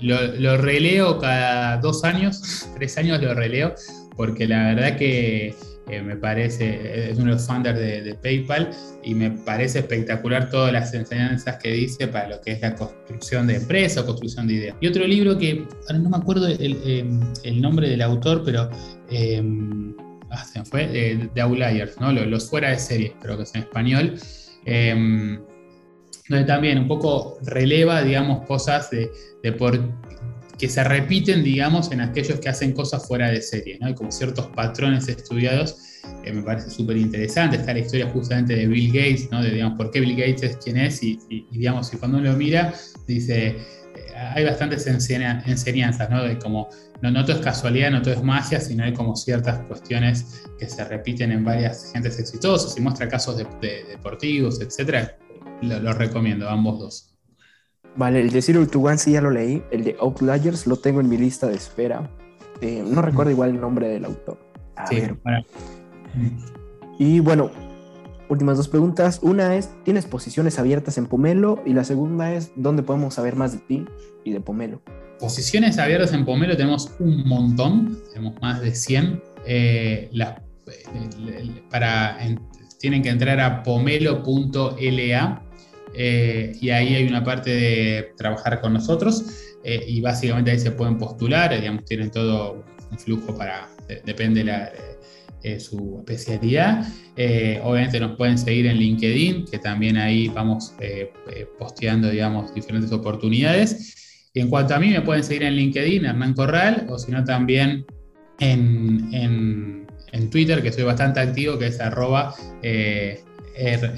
lo, 0.00 0.56
releo 0.56 1.18
cada 1.18 1.78
dos 1.78 2.04
años, 2.04 2.68
tres 2.76 2.96
años 2.98 3.22
lo 3.22 3.34
releo, 3.34 3.74
porque 4.16 4.46
la 4.46 4.74
verdad 4.74 4.96
que 4.96 5.54
eh, 5.88 6.02
me 6.02 6.16
parece, 6.16 7.10
es 7.10 7.16
uno 7.16 7.26
de 7.26 7.32
los 7.32 7.46
founders 7.46 7.78
de, 7.78 8.14
PayPal 8.22 8.70
y 9.02 9.14
me 9.14 9.30
parece 9.30 9.78
espectacular 9.78 10.50
todas 10.50 10.72
las 10.72 10.92
enseñanzas 10.92 11.56
que 11.56 11.70
dice 11.70 12.08
para 12.08 12.28
lo 12.28 12.40
que 12.42 12.52
es 12.52 12.60
la 12.60 12.74
construcción 12.74 13.46
de 13.46 13.56
empresa 13.56 14.02
o 14.02 14.06
construcción 14.06 14.46
de 14.46 14.54
ideas. 14.54 14.76
Y 14.80 14.88
otro 14.88 15.06
libro 15.06 15.38
que, 15.38 15.66
ahora 15.86 15.98
no 15.98 16.10
me 16.10 16.16
acuerdo 16.18 16.46
el, 16.46 16.78
em, 16.84 17.60
nombre 17.60 17.88
del 17.88 18.02
autor, 18.02 18.42
pero 18.44 18.68
em, 19.10 19.94
ah, 20.30 20.44
se 20.44 20.64
fue, 20.64 20.88
de 20.88 21.30
The 21.34 21.40
Outliers, 21.40 21.98
¿no? 22.00 22.12
los, 22.12 22.50
fuera 22.50 22.70
de 22.70 22.78
serie, 22.78 23.14
creo 23.22 23.36
que 23.36 23.44
es 23.44 23.54
en 23.54 23.62
español. 23.62 24.14
Em, 24.66 25.40
donde 26.28 26.44
también 26.44 26.78
un 26.78 26.88
poco 26.88 27.38
releva, 27.42 28.02
digamos, 28.02 28.46
cosas 28.46 28.90
de, 28.90 29.10
que 30.58 30.68
se 30.68 30.82
repiten, 30.82 31.44
digamos, 31.44 31.90
en 31.92 32.00
aquellos 32.00 32.40
que 32.40 32.48
hacen 32.48 32.72
cosas 32.72 33.06
fuera 33.06 33.30
de 33.30 33.40
serie, 33.40 33.78
¿no? 33.80 33.86
Hay 33.86 33.94
como 33.94 34.10
ciertos 34.10 34.46
patrones 34.48 35.08
estudiados 35.08 36.00
que 36.24 36.32
me 36.32 36.42
parece 36.42 36.70
súper 36.70 36.96
interesante. 36.96 37.56
Está 37.56 37.72
la 37.72 37.78
historia 37.80 38.08
justamente 38.08 38.56
de 38.56 38.66
Bill 38.66 38.88
Gates, 38.88 39.30
¿no? 39.30 39.42
De, 39.42 39.50
digamos, 39.50 39.76
por 39.76 39.90
qué 39.90 40.00
Bill 40.00 40.16
Gates 40.16 40.42
es 40.42 40.56
quien 40.56 40.78
es 40.78 41.02
y, 41.02 41.18
digamos, 41.50 41.92
y 41.94 41.96
cuando 41.96 42.18
uno 42.18 42.32
lo 42.32 42.36
mira, 42.36 42.74
dice, 43.06 43.46
eh, 43.48 43.56
hay 44.16 44.44
bastantes 44.44 44.86
enseñanzas, 44.86 46.10
¿no? 46.10 46.24
De 46.24 46.38
como, 46.38 46.68
no, 47.02 47.10
no 47.12 47.24
todo 47.24 47.36
es 47.36 47.42
casualidad, 47.42 47.92
no 47.92 48.02
todo 48.02 48.14
es 48.14 48.22
magia, 48.22 48.60
sino 48.60 48.82
hay 48.82 48.92
como 48.92 49.14
ciertas 49.14 49.60
cuestiones 49.60 50.42
que 50.58 50.68
se 50.68 50.84
repiten 50.84 51.30
en 51.30 51.44
varias 51.44 51.92
gentes 51.92 52.18
exitosas 52.18 52.76
y 52.76 52.80
muestra 52.80 53.08
casos 53.08 53.36
de, 53.36 53.84
deportivos, 53.88 54.60
etcétera. 54.60 55.16
Los 55.62 55.96
recomiendo, 55.96 56.48
ambos 56.48 56.78
dos. 56.78 57.14
Vale, 57.96 58.20
el 58.20 58.30
de 58.30 58.42
Zero 58.42 58.66
to 58.66 58.80
One 58.80 58.98
sí 58.98 59.12
ya 59.12 59.20
lo 59.20 59.30
leí. 59.30 59.62
El 59.70 59.84
de 59.84 59.96
Outliers 60.00 60.66
lo 60.66 60.76
tengo 60.76 61.00
en 61.00 61.08
mi 61.08 61.16
lista 61.16 61.48
de 61.48 61.56
espera. 61.56 62.08
Eh, 62.60 62.84
no 62.86 63.02
recuerdo 63.02 63.30
igual 63.30 63.50
el 63.50 63.60
nombre 63.60 63.88
del 63.88 64.04
autor. 64.04 64.38
sí, 64.88 65.02
Y 66.98 67.20
bueno, 67.20 67.50
últimas 68.28 68.56
dos 68.56 68.68
preguntas. 68.68 69.20
Una 69.22 69.56
es, 69.56 69.70
¿tienes 69.84 70.06
posiciones 70.06 70.58
abiertas 70.58 70.96
en 70.98 71.06
Pomelo? 71.06 71.60
Y 71.66 71.72
la 71.72 71.84
segunda 71.84 72.32
es, 72.32 72.52
¿dónde 72.56 72.82
podemos 72.82 73.14
saber 73.14 73.36
más 73.36 73.52
de 73.52 73.58
ti 73.58 73.84
y 74.24 74.32
de 74.32 74.40
Pomelo? 74.40 74.80
Posiciones 75.18 75.78
abiertas 75.78 76.12
en 76.12 76.24
Pomelo 76.24 76.56
tenemos 76.56 76.92
un 77.00 77.26
montón, 77.26 77.98
tenemos 78.12 78.40
más 78.40 78.60
de 78.60 78.74
100. 78.74 79.22
Eh, 79.44 80.10
eh, 80.12 81.62
para, 81.70 82.18
tienen 82.78 83.02
que 83.02 83.08
entrar 83.08 83.40
a 83.40 83.62
pomelo.la 83.62 85.47
eh, 86.00 86.52
y 86.60 86.70
ahí 86.70 86.94
hay 86.94 87.08
una 87.08 87.24
parte 87.24 87.50
de 87.50 88.12
trabajar 88.16 88.60
con 88.60 88.72
nosotros 88.72 89.56
eh, 89.64 89.84
y 89.88 90.00
básicamente 90.00 90.52
ahí 90.52 90.58
se 90.60 90.70
pueden 90.70 90.96
postular, 90.96 91.52
digamos, 91.52 91.84
tienen 91.86 92.12
todo 92.12 92.64
un 92.88 92.98
flujo 93.00 93.36
para, 93.36 93.68
depende 94.06 94.44
de 95.42 95.58
su 95.58 95.96
especialidad. 95.98 96.86
Eh, 97.16 97.60
obviamente 97.64 97.98
nos 97.98 98.16
pueden 98.16 98.38
seguir 98.38 98.66
en 98.66 98.76
LinkedIn, 98.76 99.46
que 99.46 99.58
también 99.58 99.96
ahí 99.96 100.28
vamos 100.28 100.72
posteando, 101.58 102.10
digamos, 102.10 102.54
diferentes 102.54 102.92
oportunidades. 102.92 104.30
Y 104.34 104.38
en 104.38 104.50
cuanto 104.50 104.76
a 104.76 104.78
mí, 104.78 104.90
me 104.90 105.00
pueden 105.00 105.24
seguir 105.24 105.42
en 105.42 105.56
LinkedIn, 105.56 106.04
Hernán 106.04 106.34
Corral, 106.34 106.86
o 106.88 106.96
si 106.96 107.10
no 107.10 107.24
también 107.24 107.84
en, 108.38 109.08
en, 110.12 110.30
Twitter, 110.30 110.62
que 110.62 110.70
soy 110.70 110.84
bastante 110.84 111.18
activo, 111.18 111.58
que 111.58 111.66
es 111.66 111.80
arroba 111.80 112.34
er, 112.62 113.24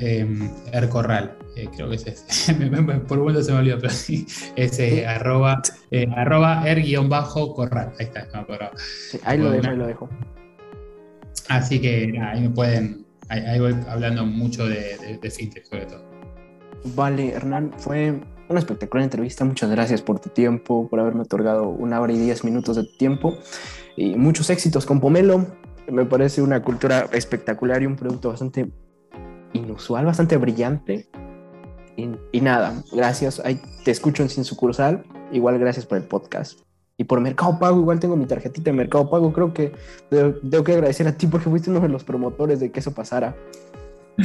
em, 0.00 0.50
ercorral. 0.72 1.36
Eh, 1.56 1.68
creo 1.74 1.88
que 1.88 1.96
es 1.96 2.06
ese. 2.06 2.54
Por 3.08 3.18
un 3.18 3.24
momento 3.24 3.42
se 3.42 3.52
me 3.52 3.58
olvidó, 3.58 3.78
pero 3.78 3.92
sí, 3.92 4.26
es 4.56 4.78
eh, 4.78 5.06
arroba, 5.06 5.62
eh, 5.90 6.06
arroba 6.16 6.62
er-corral. 6.68 7.92
Ahí 7.98 8.06
está, 8.06 8.28
no 8.32 8.46
ahí 9.24 9.38
lo 9.38 9.50
dejo, 9.50 9.68
ahí 9.68 9.76
lo 9.76 9.86
dejo. 9.86 10.08
Así 11.48 11.80
que 11.80 12.18
ahí 12.22 12.40
me 12.40 12.50
pueden, 12.50 13.04
ahí, 13.28 13.58
voy 13.58 13.74
hablando 13.88 14.24
mucho 14.24 14.66
de, 14.66 15.18
de, 15.20 15.30
fintech 15.30 15.64
sobre 15.66 15.86
todo. 15.86 16.04
Vale, 16.94 17.32
Hernán, 17.32 17.72
fue 17.76 18.20
una 18.48 18.58
espectacular 18.60 19.04
entrevista. 19.04 19.44
Muchas 19.44 19.70
gracias 19.70 20.00
por 20.00 20.20
tu 20.20 20.28
tiempo, 20.28 20.88
por 20.88 21.00
haberme 21.00 21.22
otorgado 21.22 21.68
una 21.68 22.00
hora 22.00 22.12
y 22.12 22.18
diez 22.18 22.44
minutos 22.44 22.76
de 22.76 22.84
tiempo. 22.84 23.36
Y 23.96 24.14
muchos 24.14 24.48
éxitos 24.50 24.86
con 24.86 25.00
Pomelo. 25.00 25.46
Me 25.90 26.04
parece 26.04 26.40
una 26.40 26.62
cultura 26.62 27.08
espectacular 27.12 27.82
y 27.82 27.86
un 27.86 27.96
producto 27.96 28.28
bastante 28.28 28.70
inusual, 29.52 30.06
bastante 30.06 30.36
brillante. 30.36 31.08
Y, 31.96 32.40
nada, 32.40 32.82
gracias. 32.92 33.42
Te 33.84 33.90
escucho 33.90 34.22
en 34.22 34.28
Sin 34.28 34.44
Sucursal. 34.44 35.04
Igual 35.32 35.58
gracias 35.58 35.86
por 35.86 35.98
el 35.98 36.04
podcast. 36.04 36.60
Y 36.96 37.04
por 37.04 37.20
Mercado 37.20 37.58
Pago, 37.58 37.80
igual 37.80 37.98
tengo 37.98 38.16
mi 38.16 38.26
tarjetita 38.26 38.70
de 38.70 38.76
Mercado 38.76 39.08
Pago. 39.08 39.32
Creo 39.32 39.54
que 39.54 39.72
tengo 40.10 40.64
que 40.64 40.72
agradecer 40.72 41.06
a 41.08 41.16
ti 41.16 41.26
porque 41.26 41.48
fuiste 41.48 41.70
uno 41.70 41.80
de 41.80 41.88
los 41.88 42.04
promotores 42.04 42.60
de 42.60 42.70
que 42.70 42.80
eso 42.80 42.92
pasara. 42.92 43.34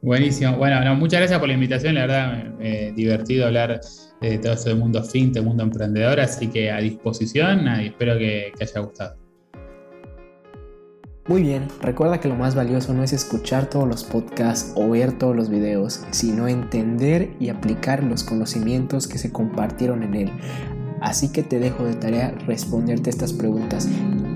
Buenísimo. 0.00 0.56
Bueno, 0.56 0.94
muchas 0.94 1.20
gracias 1.20 1.38
por 1.40 1.48
la 1.48 1.54
invitación. 1.54 1.94
La 1.94 2.02
verdad, 2.02 2.54
eh, 2.60 2.92
divertido 2.94 3.46
hablar 3.46 3.80
de 4.20 4.38
todo 4.38 4.52
esto 4.52 4.68
del 4.68 4.78
mundo 4.78 5.02
fintech, 5.02 5.42
mundo 5.42 5.64
emprendedor. 5.64 6.20
Así 6.20 6.48
que 6.48 6.70
a 6.70 6.78
disposición 6.78 7.66
y 7.80 7.86
espero 7.86 8.16
que 8.16 8.52
haya 8.60 8.80
gustado. 8.80 9.27
Muy 11.28 11.42
bien, 11.42 11.68
recuerda 11.82 12.20
que 12.20 12.28
lo 12.28 12.36
más 12.36 12.54
valioso 12.54 12.94
no 12.94 13.02
es 13.02 13.12
escuchar 13.12 13.68
todos 13.68 13.86
los 13.86 14.02
podcasts 14.02 14.72
o 14.76 14.88
ver 14.88 15.12
todos 15.12 15.36
los 15.36 15.50
videos, 15.50 16.00
sino 16.10 16.48
entender 16.48 17.36
y 17.38 17.50
aplicar 17.50 18.02
los 18.02 18.24
conocimientos 18.24 19.06
que 19.06 19.18
se 19.18 19.30
compartieron 19.30 20.02
en 20.04 20.14
él. 20.14 20.32
Así 21.02 21.30
que 21.30 21.42
te 21.42 21.58
dejo 21.58 21.84
de 21.84 21.92
tarea 21.94 22.30
responderte 22.46 23.10
estas 23.10 23.34
preguntas. 23.34 23.86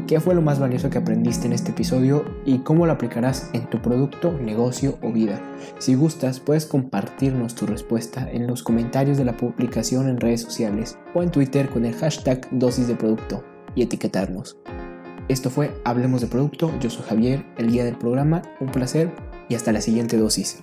¿Qué 0.07 0.21
fue 0.21 0.35
lo 0.35 0.43
más 0.43 0.59
valioso 0.59 0.91
que 0.91 0.99
aprendiste 0.99 1.47
en 1.47 1.55
este 1.55 1.71
episodio 1.71 2.27
y 2.45 2.59
cómo 2.59 2.85
lo 2.85 2.93
aplicarás 2.93 3.49
en 3.55 3.71
tu 3.71 3.81
producto, 3.81 4.33
negocio 4.33 4.99
o 5.03 5.13
vida? 5.13 5.41
Si 5.79 5.95
gustas, 5.95 6.41
puedes 6.41 6.67
compartirnos 6.67 7.55
tu 7.55 7.65
respuesta 7.65 8.31
en 8.31 8.47
los 8.47 8.63
comentarios 8.63 9.17
de 9.17 9.25
la 9.25 9.39
publicación 9.39 10.11
en 10.11 10.21
redes 10.21 10.43
sociales 10.43 10.99
o 11.15 11.23
en 11.23 11.31
Twitter 11.31 11.71
con 11.71 11.87
el 11.87 11.95
hashtag 11.95 12.47
dosis 12.51 12.87
de 12.87 12.97
producto 12.97 13.43
y 13.75 13.83
etiquetarnos. 13.83 14.59
Esto 15.33 15.49
fue 15.49 15.73
Hablemos 15.87 16.21
de 16.21 16.27
Producto, 16.27 16.71
yo 16.79 16.91
soy 16.91 17.05
Javier, 17.09 17.43
el 17.57 17.71
guía 17.71 17.87
del 17.87 17.97
programa, 17.97 18.43
un 18.61 18.71
placer 18.71 19.11
y 19.49 19.55
hasta 19.55 19.73
la 19.73 19.81
siguiente 19.81 20.19
dosis. 20.19 20.63